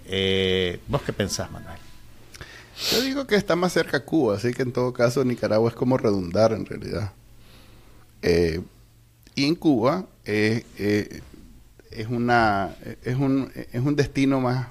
Eh, 0.08 0.80
¿Vos 0.88 1.02
qué 1.04 1.14
pensás, 1.14 1.52
Manuel? 1.52 1.78
Yo 2.92 3.02
digo 3.02 3.28
que 3.28 3.36
está 3.36 3.56
más 3.56 3.74
cerca 3.74 4.04
Cuba, 4.04 4.36
así 4.36 4.54
que 4.54 4.64
en 4.64 4.74
todo 4.74 4.92
caso 4.92 5.24
Nicaragua 5.24 5.70
es 5.70 5.76
como 5.76 5.98
redundar 5.98 6.52
en 6.52 6.66
realidad. 6.66 7.14
Eh, 8.22 8.62
y 9.36 9.46
en 9.46 9.56
Cuba 9.56 10.06
eh, 10.26 10.66
es, 11.92 12.08
una, 12.08 12.76
es, 13.04 13.16
un, 13.16 13.52
es 13.54 13.82
un 13.82 13.96
destino 13.96 14.42
más 14.42 14.68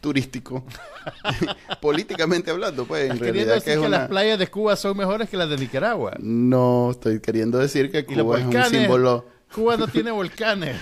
turístico, 0.00 0.64
políticamente 1.80 2.50
hablando, 2.50 2.84
pues 2.84 3.10
en 3.10 3.18
realidad 3.18 3.54
decir 3.54 3.80
que, 3.80 3.88
las 3.88 4.08
playas 4.08 4.38
de 4.38 4.46
Cuba 4.48 4.76
son 4.76 4.96
mejores 4.96 5.28
que 5.28 5.36
las 5.36 5.48
de 5.48 5.56
Nicaragua. 5.56 6.16
No, 6.18 6.90
estoy 6.92 7.20
queriendo 7.20 7.58
decir 7.58 7.90
que 7.90 8.04
Cuba 8.04 8.38
es 8.38 8.46
un 8.46 8.64
símbolo. 8.64 9.26
Cuba 9.52 9.76
no 9.76 9.88
tiene 9.88 10.10
volcanes. 10.10 10.76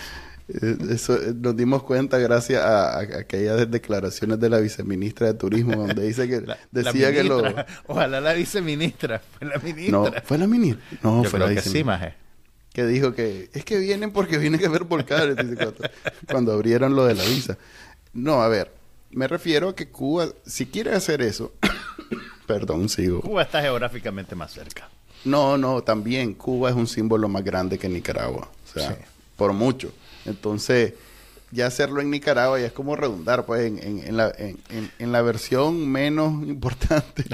Eh, 0.49 0.77
eso 0.91 1.17
eh, 1.17 1.35
nos 1.35 1.57
dimos 1.57 1.83
cuenta 1.83 2.19
gracias 2.19 2.63
a, 2.63 3.01
aquellas 3.01 3.69
declaraciones 3.69 4.39
de 4.39 4.49
la 4.49 4.59
viceministra 4.59 5.27
de 5.27 5.35
Turismo, 5.35 5.87
donde 5.87 6.07
dice 6.07 6.29
que 6.29 6.43
decía 6.71 7.13
que 7.13 7.25
lo. 7.25 7.43
Ojalá 7.87 8.21
la 8.21 8.33
viceministra, 8.33 9.19
fue 9.19 9.49
la 9.49 9.59
ministra. 9.59 9.99
No, 9.99 10.13
fue 10.23 10.39
la 10.39 10.47
ministra. 10.47 10.85
No, 11.03 11.25
fue 11.25 11.39
la 11.39 11.47
viceministra. 11.47 12.17
Que 12.73 12.87
dijo 12.87 13.15
que 13.15 13.49
es 13.55 13.65
que 13.65 13.79
vienen 13.79 14.13
porque 14.13 14.37
vienen 14.37 14.65
a 14.65 14.69
ver 14.69 14.85
volcanes, 14.85 15.37
cuando 16.31 16.53
abrieron 16.53 16.95
lo 16.95 17.07
de 17.07 17.15
la 17.15 17.25
visa. 17.25 17.57
No, 18.13 18.43
a 18.43 18.49
ver, 18.49 18.71
me 19.11 19.29
refiero 19.29 19.71
a 19.71 19.77
que 19.77 19.89
Cuba, 19.89 20.29
si 20.45 20.67
quiere 20.67 20.93
hacer 20.93 21.23
eso, 21.23 21.53
perdón, 22.47 22.89
sigo. 22.89 23.21
Cuba 23.21 23.43
está 23.43 23.63
geográficamente 23.63 24.35
más 24.35 24.53
cerca. 24.53 24.89
No, 25.25 25.59
no, 25.59 25.83
también 25.83 26.35
Cuba 26.35 26.71
es 26.71 26.77
un 26.77 26.87
símbolo 26.87 27.29
más 27.29 27.43
grande 27.43 27.79
que 27.79 27.89
Nicaragua, 27.89 28.49
o 28.65 28.73
sea, 28.73 28.97
por 29.37 29.53
mucho. 29.53 29.93
Entonces, 30.25 30.95
ya 31.51 31.67
hacerlo 31.67 32.01
en 32.01 32.11
Nicaragua 32.11 32.61
ya 32.61 32.67
es 32.67 32.73
como 32.73 32.97
redundar, 32.97 33.45
pues, 33.47 33.67
en, 33.67 34.17
la, 34.17 34.33
en, 34.37 35.13
la 35.13 35.23
versión 35.23 35.89
menos 35.89 36.33
importante, 36.47 37.25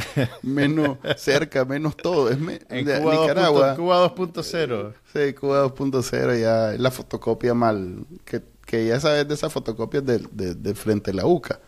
menos 0.43 0.99
cerca, 1.16 1.64
menos 1.64 1.97
todo. 1.97 2.31
Es 2.31 2.39
en 2.68 2.85
Cuba 2.85 3.14
Nicaragua. 3.20 3.77
Cuba 3.77 4.14
2.0. 4.14 4.93
Sí, 5.12 5.33
Cuba 5.35 5.66
2.0 5.66 6.41
ya 6.41 6.75
es 6.75 6.81
la 6.81 6.91
fotocopia 6.91 7.55
mal, 7.55 8.05
que, 8.25 8.41
que 8.73 8.87
ya 8.87 8.99
sabes 8.99 9.29
de 9.29 9.35
esas 9.35 9.53
fotocopias 9.53 10.03
de, 10.07 10.18
de 10.55 10.75
frente 10.75 11.11
a 11.11 11.14
la 11.14 11.27
UCA 11.27 11.61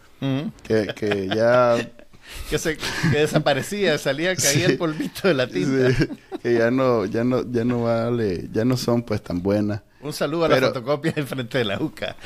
que, 0.62 1.30
ya... 1.34 1.76
que, 2.50 2.58
se, 2.58 2.78
que 3.12 3.18
desaparecía, 3.18 3.98
salía, 3.98 4.34
caía 4.34 4.68
el 4.68 4.78
polvito 4.78 5.28
de 5.28 5.34
la 5.34 5.46
tinta. 5.46 5.94
que 6.42 6.54
ya 6.54 6.70
no, 6.70 7.04
ya 7.04 7.24
no, 7.24 7.50
ya 7.50 7.64
no 7.66 7.82
vale, 7.82 8.48
ya 8.52 8.64
no 8.64 8.78
son 8.78 9.02
pues 9.02 9.22
tan 9.22 9.42
buenas. 9.42 9.82
Un 10.00 10.14
saludo 10.14 10.46
a 10.46 10.48
la 10.48 10.60
fotocopia 10.60 11.12
en 11.14 11.26
frente 11.26 11.58
de 11.58 11.64
la 11.64 11.78
UCA. 11.78 12.16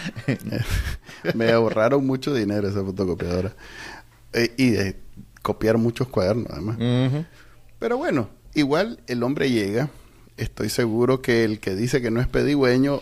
me 1.35 1.51
ahorraron 1.51 2.07
mucho 2.07 2.33
dinero 2.33 2.69
esa 2.69 2.85
fotocopiadora. 2.85 3.57
Eh, 4.33 4.53
y 4.57 4.71
de 4.71 4.97
copiar 5.43 5.77
muchos 5.77 6.07
cuadernos, 6.07 6.47
además. 6.51 6.77
Pero 7.81 7.97
bueno, 7.97 8.31
igual 8.55 9.01
el 9.09 9.25
hombre 9.25 9.51
llega. 9.51 9.91
Estoy 10.37 10.69
seguro 10.69 11.21
que 11.21 11.43
el 11.43 11.59
que 11.59 11.75
dice 11.75 12.01
que 12.01 12.13
no 12.13 12.21
es 12.21 12.29
pedigüeño, 12.29 13.01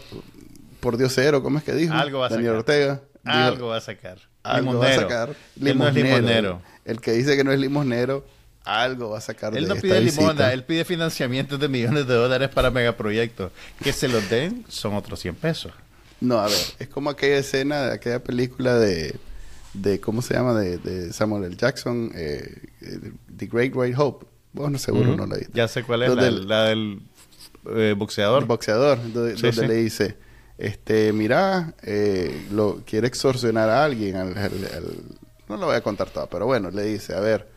por 0.87 0.97
Dios 0.97 1.13
cero, 1.15 1.43
¿cómo 1.43 1.59
es 1.59 1.65
que 1.65 1.75
dijo? 1.75 1.95
Algo 1.95 2.21
va 2.21 2.27
a 2.27 2.31
Daniel 2.31 2.53
Ortega. 2.53 3.01
Algo 3.25 3.69
va 3.69 3.79
a 3.79 3.81
sacar 3.81 4.19
algo 4.47 4.79
va 4.79 4.89
a 4.89 4.95
sacar. 4.95 5.37
Limosnero. 5.57 6.63
El 6.85 7.01
que 7.01 7.13
dice 7.13 7.37
que 7.37 7.45
no 7.45 7.53
es 7.53 7.59
limosnero, 7.59 8.25
algo 8.65 9.11
va 9.11 9.19
a 9.19 9.21
sacar. 9.21 9.57
Él 9.57 9.69
no 9.69 9.77
pide 9.77 10.01
limona, 10.01 10.53
él 10.53 10.65
pide 10.65 10.85
financiamiento 10.85 11.59
de 11.59 11.69
millones 11.69 12.07
de 12.07 12.15
dólares 12.15 12.49
para 12.49 12.71
megaproyectos. 12.71 13.53
Que 13.83 13.93
se 13.93 14.09
los 14.09 14.29
den 14.31 14.65
son 14.69 14.95
otros 14.95 15.21
100 15.21 15.35
pesos. 15.37 15.73
No, 16.21 16.39
a 16.39 16.47
ver, 16.47 16.59
es 16.79 16.89
como 16.89 17.11
aquella 17.11 17.39
escena 17.39 17.89
de 17.89 17.95
aquella 17.95 18.23
película 18.23 18.79
de, 18.79 19.17
de 19.75 20.01
¿cómo 20.01 20.23
se 20.23 20.35
llama? 20.35 20.55
De, 20.55 21.13
Samuel 21.13 21.45
L. 21.45 21.57
Jackson, 21.57 22.11
eh, 22.15 22.69
The 23.37 23.47
Great 23.47 23.75
Great 23.75 23.99
Hope. 23.99 24.27
Bueno, 24.53 24.79
seguro 24.79 25.15
no 25.17 25.27
la 25.27 25.37
viste. 25.37 25.53
Ya 25.53 25.69
sé 25.69 25.83
cuál 25.83 26.05
es, 26.05 26.15
la, 26.47 26.65
del 26.65 27.01
eh, 27.75 27.95
boxeador. 27.97 28.43
El 28.43 28.49
boxeador, 28.49 28.99
donde, 29.13 29.67
le 29.67 29.75
dice, 29.75 30.17
este, 30.59 31.13
mira, 31.13 31.75
eh, 31.83 32.47
lo, 32.51 32.83
quiere 32.87 33.07
extorsionar 33.07 33.69
a 33.69 33.85
alguien, 33.85 34.35
no 35.49 35.57
lo 35.57 35.67
voy 35.67 35.77
a 35.77 35.81
contar 35.83 36.11
todo, 36.11 36.27
pero 36.29 36.47
bueno, 36.47 36.71
le 36.71 36.83
dice, 36.85 37.15
a 37.15 37.21
ver, 37.21 37.49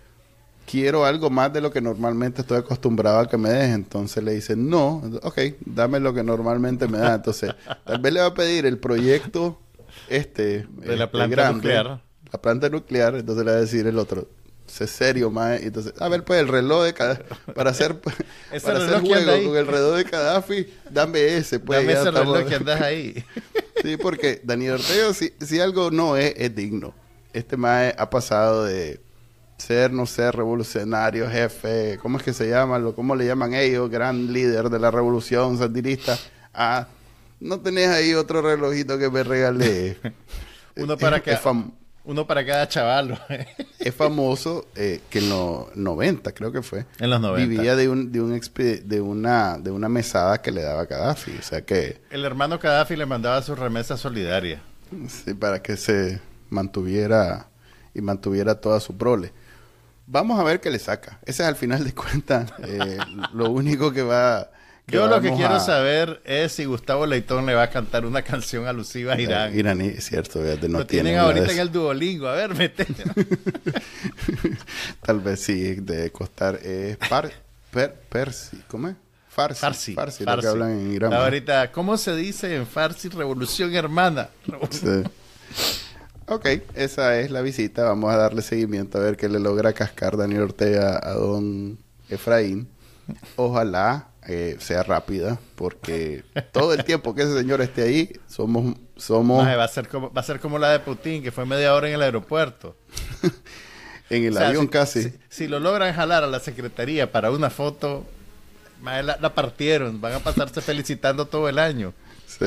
quiero 0.69 1.05
algo 1.05 1.29
más 1.29 1.51
de 1.51 1.61
lo 1.61 1.71
que 1.71 1.81
normalmente 1.81 2.41
estoy 2.41 2.59
acostumbrado 2.59 3.19
a 3.19 3.27
que 3.27 3.37
me 3.37 3.49
des. 3.49 3.73
Entonces 3.73 4.23
le 4.23 4.33
dice, 4.33 4.55
no, 4.55 5.01
ok, 5.23 5.39
dame 5.65 5.99
lo 5.99 6.13
que 6.13 6.23
normalmente 6.23 6.87
me 6.87 6.99
da. 6.99 7.15
Entonces, 7.15 7.55
tal 7.85 7.99
vez 7.99 8.13
le 8.13 8.19
va 8.19 8.27
a 8.27 8.33
pedir 8.33 8.65
el 8.65 8.77
proyecto 8.77 9.59
este 10.07 10.67
de 10.67 10.95
la 10.95 11.05
este, 11.05 11.07
planta 11.07 11.51
nuclear. 11.51 12.01
La 12.31 12.41
planta 12.41 12.69
nuclear, 12.69 13.15
entonces 13.15 13.43
le 13.43 13.51
va 13.51 13.57
a 13.57 13.61
decir 13.61 13.87
el 13.87 13.97
otro, 13.97 14.27
sé 14.69 14.87
serio, 14.87 15.29
más. 15.31 15.61
Entonces, 15.61 15.93
a 15.99 16.07
ver, 16.07 16.23
pues 16.23 16.39
el 16.39 16.47
reloj 16.47 16.83
de 16.83 16.93
para 17.53 17.71
hacer 17.71 17.99
para 18.63 18.77
hacer 18.77 19.01
juego 19.01 19.49
con 19.49 19.57
el 19.57 19.67
reloj 19.67 19.95
de 19.97 20.03
Gaddafi, 20.03 20.67
dame 20.89 21.37
ese, 21.37 21.59
pues. 21.59 21.79
Dame 21.79 21.93
ese 21.93 22.11
reloj 22.11 22.47
que 22.47 22.55
andas 22.55 22.81
ahí. 22.81 23.23
sí, 23.83 23.97
porque 23.97 24.41
Daniel 24.43 24.73
Ortega, 24.73 25.13
si, 25.13 25.33
si 25.41 25.59
algo 25.59 25.91
no 25.91 26.17
es, 26.17 26.33
es 26.37 26.55
digno. 26.55 26.93
Este 27.33 27.57
mae 27.57 27.93
ha 27.97 28.09
pasado 28.09 28.65
de 28.65 29.01
ser, 29.57 29.91
no 29.91 30.05
ser 30.05 30.35
revolucionario, 30.35 31.29
jefe, 31.29 31.99
¿cómo 32.01 32.17
es 32.17 32.23
que 32.23 32.33
se 32.33 32.49
llama? 32.49 32.81
¿Cómo 32.95 33.15
le 33.15 33.25
llaman 33.25 33.53
ellos? 33.53 33.89
Gran 33.89 34.31
líder 34.31 34.69
de 34.69 34.79
la 34.79 34.89
revolución 34.89 35.57
sandinista. 35.57 36.17
Ah, 36.53 36.87
no 37.39 37.59
tenés 37.59 37.89
ahí 37.89 38.13
otro 38.13 38.41
relojito 38.41 38.97
que 38.97 39.09
me 39.09 39.23
regalé. 39.23 39.97
uno, 40.75 40.97
para 40.97 41.21
que, 41.21 41.37
uno 42.09 42.25
para 42.25 42.43
cada 42.43 42.67
chaval. 42.67 43.21
es 43.79 43.93
famoso 43.93 44.67
eh, 44.75 45.01
que 45.11 45.19
en 45.19 45.29
los 45.29 45.75
90, 45.75 46.31
creo 46.33 46.51
que 46.51 46.63
fue. 46.63 46.85
En 46.99 47.11
los 47.11 47.21
90. 47.21 47.47
Vivía 47.47 47.75
de, 47.75 47.87
un, 47.87 48.11
de, 48.11 48.19
un 48.19 48.41
de, 48.83 49.01
una, 49.01 49.59
de 49.59 49.69
una 49.69 49.89
mesada 49.89 50.41
que 50.41 50.51
le 50.51 50.63
daba 50.63 50.85
Gaddafi. 50.85 51.31
O 51.37 51.43
sea 51.43 51.61
que... 51.61 52.01
El 52.09 52.25
hermano 52.25 52.57
Gaddafi 52.57 52.95
le 52.95 53.05
mandaba 53.05 53.41
su 53.43 53.55
remesa 53.55 53.95
solidaria. 53.95 54.59
Sí, 55.07 55.35
para 55.35 55.61
que 55.61 55.77
se 55.77 56.19
mantuviera 56.49 57.47
y 57.93 58.01
mantuviera 58.01 58.59
toda 58.59 58.79
su 58.79 58.97
prole. 58.97 59.31
Vamos 60.07 60.39
a 60.39 60.43
ver 60.43 60.59
qué 60.59 60.71
le 60.71 60.79
saca. 60.79 61.19
Ese 61.23 61.43
es 61.43 61.49
al 61.49 61.55
final 61.55 61.83
de 61.83 61.93
cuentas 61.93 62.51
eh, 62.63 62.97
lo 63.33 63.51
único 63.51 63.93
que 63.93 64.01
va. 64.01 64.49
Yo 64.91 65.07
lo 65.07 65.21
que 65.21 65.33
quiero 65.33 65.59
saber 65.59 66.21
es 66.25 66.53
si 66.53 66.65
Gustavo 66.65 67.05
Leitón 67.05 67.45
le 67.45 67.53
va 67.53 67.63
a 67.63 67.69
cantar 67.69 68.05
una 68.05 68.21
canción 68.23 68.67
alusiva 68.67 69.13
a 69.13 69.17
eh, 69.17 69.23
Irán. 69.23 69.57
iraní, 69.57 69.87
es 69.87 70.05
cierto, 70.05 70.39
no 70.39 70.79
lo 70.79 70.87
tienen 70.87 71.17
ahorita 71.17 71.51
en 71.51 71.59
el 71.59 71.71
Duolingo. 71.71 72.27
A 72.27 72.33
ver, 72.33 72.55
mete. 72.55 72.85
Tal 75.05 75.19
vez 75.19 75.41
sí, 75.41 75.75
de 75.75 76.11
costar. 76.11 76.55
Es 76.63 76.97
par, 76.97 77.31
per, 77.71 77.93
persi, 78.09 78.61
¿cómo 78.67 78.89
es? 78.89 78.95
Farsi. 79.29 79.61
Farsi. 79.61 79.93
Farsi, 79.93 80.25
lo 80.25 80.39
que 80.39 80.47
hablan 80.47 80.71
en 80.71 80.91
Irán. 80.91 81.13
Ahorita, 81.13 81.71
¿cómo 81.71 81.97
se 81.97 82.15
dice 82.15 82.55
en 82.55 82.65
Farsi 82.65 83.09
revolución 83.09 83.73
hermana? 83.73 84.29
Sí. 84.69 85.03
Ok, 86.25 86.47
esa 86.75 87.19
es 87.19 87.31
la 87.31 87.41
visita. 87.41 87.85
Vamos 87.85 88.13
a 88.13 88.17
darle 88.17 88.41
seguimiento 88.41 88.97
a 88.97 89.01
ver 89.01 89.17
qué 89.17 89.29
le 89.29 89.39
logra 89.39 89.73
cascar 89.73 90.17
Daniel 90.17 90.43
Ortega 90.43 90.99
a 91.01 91.13
don 91.13 91.77
Efraín. 92.09 92.67
Ojalá 93.35 94.09
eh, 94.31 94.57
sea 94.59 94.83
rápida, 94.83 95.39
porque 95.55 96.23
todo 96.51 96.75
el 96.75 96.83
tiempo 96.83 97.15
que 97.15 97.23
ese 97.23 97.35
señor 97.35 97.61
esté 97.61 97.81
ahí, 97.81 98.13
somos... 98.27 98.77
somos... 98.95 99.43
va, 99.43 99.63
a 99.63 99.67
ser 99.67 99.87
como, 99.87 100.13
va 100.13 100.21
a 100.21 100.23
ser 100.23 100.39
como 100.39 100.59
la 100.59 100.69
de 100.69 100.79
Putin, 100.79 101.23
que 101.23 101.31
fue 101.31 101.47
media 101.47 101.73
hora 101.73 101.87
en 101.87 101.95
el 101.95 102.03
aeropuerto. 102.03 102.75
en 104.11 104.25
el 104.25 104.37
avión 104.37 104.67
casi. 104.67 105.11
Si, 105.29 105.47
lo 105.47 105.59
logran 105.59 105.95
jalar 105.95 106.23
a 106.23 106.27
la 106.27 106.39
secretaría 106.39 107.11
para 107.11 107.31
una 107.31 107.49
foto, 107.49 108.05
la, 108.83 109.17
la 109.19 109.33
partieron. 109.33 109.99
Van 109.99 110.13
a 110.13 110.19
pasarse 110.19 110.61
felicitando 110.61 111.25
todo 111.25 111.49
el 111.49 111.57
año. 111.57 111.95
Sí. 112.27 112.45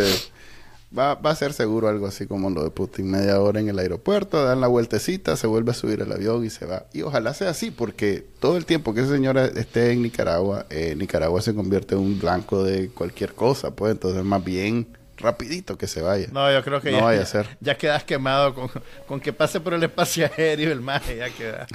Va, 0.96 1.14
va 1.14 1.30
a 1.30 1.34
ser 1.34 1.54
seguro 1.54 1.88
algo 1.88 2.06
así 2.06 2.26
como 2.26 2.50
lo 2.50 2.62
de 2.64 2.70
Putin, 2.70 3.10
media 3.10 3.40
hora 3.40 3.60
en 3.60 3.68
el 3.68 3.78
aeropuerto, 3.78 4.44
dan 4.44 4.60
la 4.60 4.66
vueltecita, 4.66 5.36
se 5.36 5.46
vuelve 5.46 5.70
a 5.70 5.74
subir 5.74 6.02
el 6.02 6.12
avión 6.12 6.44
y 6.44 6.50
se 6.50 6.66
va. 6.66 6.84
Y 6.92 7.02
ojalá 7.02 7.32
sea 7.32 7.50
así, 7.50 7.70
porque 7.70 8.26
todo 8.40 8.58
el 8.58 8.66
tiempo 8.66 8.92
que 8.92 9.00
ese 9.00 9.10
señor 9.10 9.38
esté 9.38 9.92
en 9.92 10.02
Nicaragua, 10.02 10.66
eh, 10.68 10.94
Nicaragua 10.96 11.40
se 11.40 11.54
convierte 11.54 11.94
en 11.94 12.02
un 12.02 12.18
blanco 12.18 12.62
de 12.62 12.90
cualquier 12.90 13.34
cosa, 13.34 13.74
pues 13.74 13.92
entonces 13.92 14.22
más 14.22 14.44
bien 14.44 14.86
rapidito 15.16 15.78
que 15.78 15.86
se 15.86 16.02
vaya. 16.02 16.28
No, 16.30 16.52
yo 16.52 16.62
creo 16.62 16.82
que 16.82 16.92
ya, 16.92 17.02
vaya 17.02 17.22
a 17.22 17.26
ser. 17.26 17.56
ya 17.60 17.78
quedas 17.78 18.04
quemado 18.04 18.54
con, 18.54 18.68
con 19.06 19.20
que 19.20 19.32
pase 19.32 19.60
por 19.60 19.72
el 19.72 19.82
espacio 19.82 20.28
aéreo 20.36 20.72
el 20.72 20.82
maje, 20.82 21.16
ya 21.16 21.30
queda. 21.30 21.66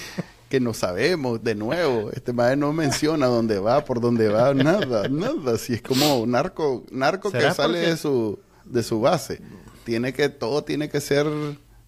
que 0.48 0.60
no 0.60 0.74
sabemos, 0.74 1.42
de 1.42 1.54
nuevo, 1.54 2.10
este 2.12 2.32
maje 2.32 2.56
no 2.56 2.72
menciona 2.72 3.26
dónde 3.26 3.58
va, 3.58 3.84
por 3.84 4.00
dónde 4.00 4.28
va, 4.28 4.54
nada, 4.54 5.08
nada. 5.08 5.58
Si 5.58 5.74
es 5.74 5.82
como 5.82 6.24
narco, 6.26 6.84
narco 6.90 7.30
que 7.32 7.50
sale 7.52 7.78
de 7.78 7.96
su 7.96 8.38
de 8.70 8.82
su 8.82 9.00
base. 9.00 9.40
Tiene 9.84 10.12
que, 10.12 10.28
todo 10.28 10.62
tiene 10.64 10.88
que 10.88 11.00
ser 11.00 11.26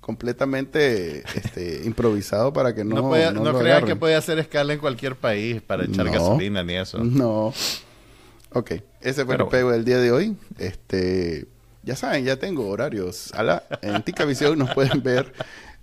completamente 0.00 1.22
este, 1.36 1.82
improvisado 1.86 2.52
para 2.52 2.74
que 2.74 2.84
no 2.84 2.96
No, 2.96 3.30
no, 3.32 3.58
crean 3.58 3.86
que 3.86 3.96
puede 3.96 4.14
hacer 4.14 4.38
escala 4.38 4.74
en 4.74 4.80
cualquier 4.80 5.16
país 5.16 5.62
para 5.62 5.84
echar 5.84 6.10
gasolina 6.10 6.62
ni 6.62 6.74
eso. 6.74 6.98
No. 7.02 7.54
Ok, 8.54 8.72
ese 9.00 9.24
fue 9.24 9.36
el 9.36 9.46
pego 9.46 9.70
del 9.70 9.84
día 9.84 9.98
de 9.98 10.12
hoy. 10.12 10.36
Este, 10.58 11.46
ya 11.84 11.96
saben, 11.96 12.24
ya 12.24 12.36
tengo 12.36 12.68
horarios. 12.68 13.32
A 13.32 13.42
la, 13.42 13.62
en 13.80 14.02
Ticavisión 14.02 14.58
nos 14.58 14.74
pueden 14.74 15.02
ver 15.02 15.32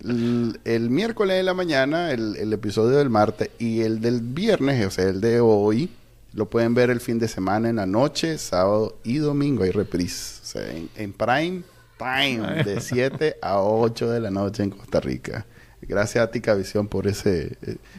el, 0.04 0.89
miércoles 0.89 1.38
de 1.38 1.43
la 1.43 1.54
mañana, 1.54 2.12
el, 2.12 2.36
el, 2.36 2.54
episodio 2.54 2.97
del 2.97 3.10
martes 3.10 3.50
y 3.58 3.82
el 3.82 4.02
del 4.02 4.22
viernes, 4.22 4.86
o 4.86 4.91
sea, 4.91 5.06
el 5.06 5.20
de 5.20 5.39
hoy, 5.39 5.89
lo 6.34 6.50
pueden 6.50 6.74
ver 6.74 6.90
el 6.90 7.02
fin 7.02 7.20
de 7.20 7.28
semana 7.28 7.70
en 7.70 7.78
la 7.78 7.86
noche, 7.86 8.38
sábado 8.38 9.00
y 9.04 9.18
domingo. 9.18 9.64
Hay 9.64 9.72
reprise. 9.72 10.41
O 10.41 10.45
sea, 10.45 10.72
en, 10.72 11.14
prime 11.14 11.64
time, 11.98 12.64
de 12.64 12.82
7 12.82 13.38
a 13.41 13.62
8 13.62 14.10
de 14.10 14.20
la 14.20 14.32
noche 14.32 14.64
en 14.64 14.72
Costa 14.72 14.99
Rica. 14.99 15.45
Gracias 15.82 16.24
a 16.24 16.32
Tica 16.32 16.53
Visión 16.53 16.88
por 16.88 17.08
ese, 17.08 17.58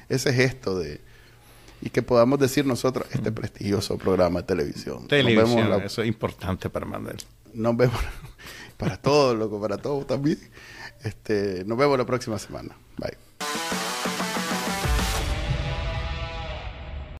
ese 0.08 0.32
gesto 0.32 0.78
de 0.78 1.00
y 1.82 1.90
que 1.90 2.02
podamos 2.02 2.38
decir 2.38 2.66
nosotros 2.66 3.06
este 3.10 3.32
prestigioso 3.32 3.96
programa 3.96 4.40
de 4.40 4.46
televisión. 4.46 5.08
Televisión, 5.08 5.82
eso 5.82 6.02
es 6.02 6.08
importante 6.08 6.68
para 6.68 6.86
Manuel. 6.86 7.16
Nos 7.54 7.76
vemos 7.76 8.00
para 8.76 8.96
todos, 8.96 9.36
loco, 9.36 9.60
para 9.60 9.78
todos 9.78 10.06
también. 10.06 10.38
Este, 11.02 11.64
nos 11.64 11.78
vemos 11.78 11.96
la 11.96 12.04
próxima 12.04 12.38
semana. 12.38 12.76
Bye. 12.98 13.16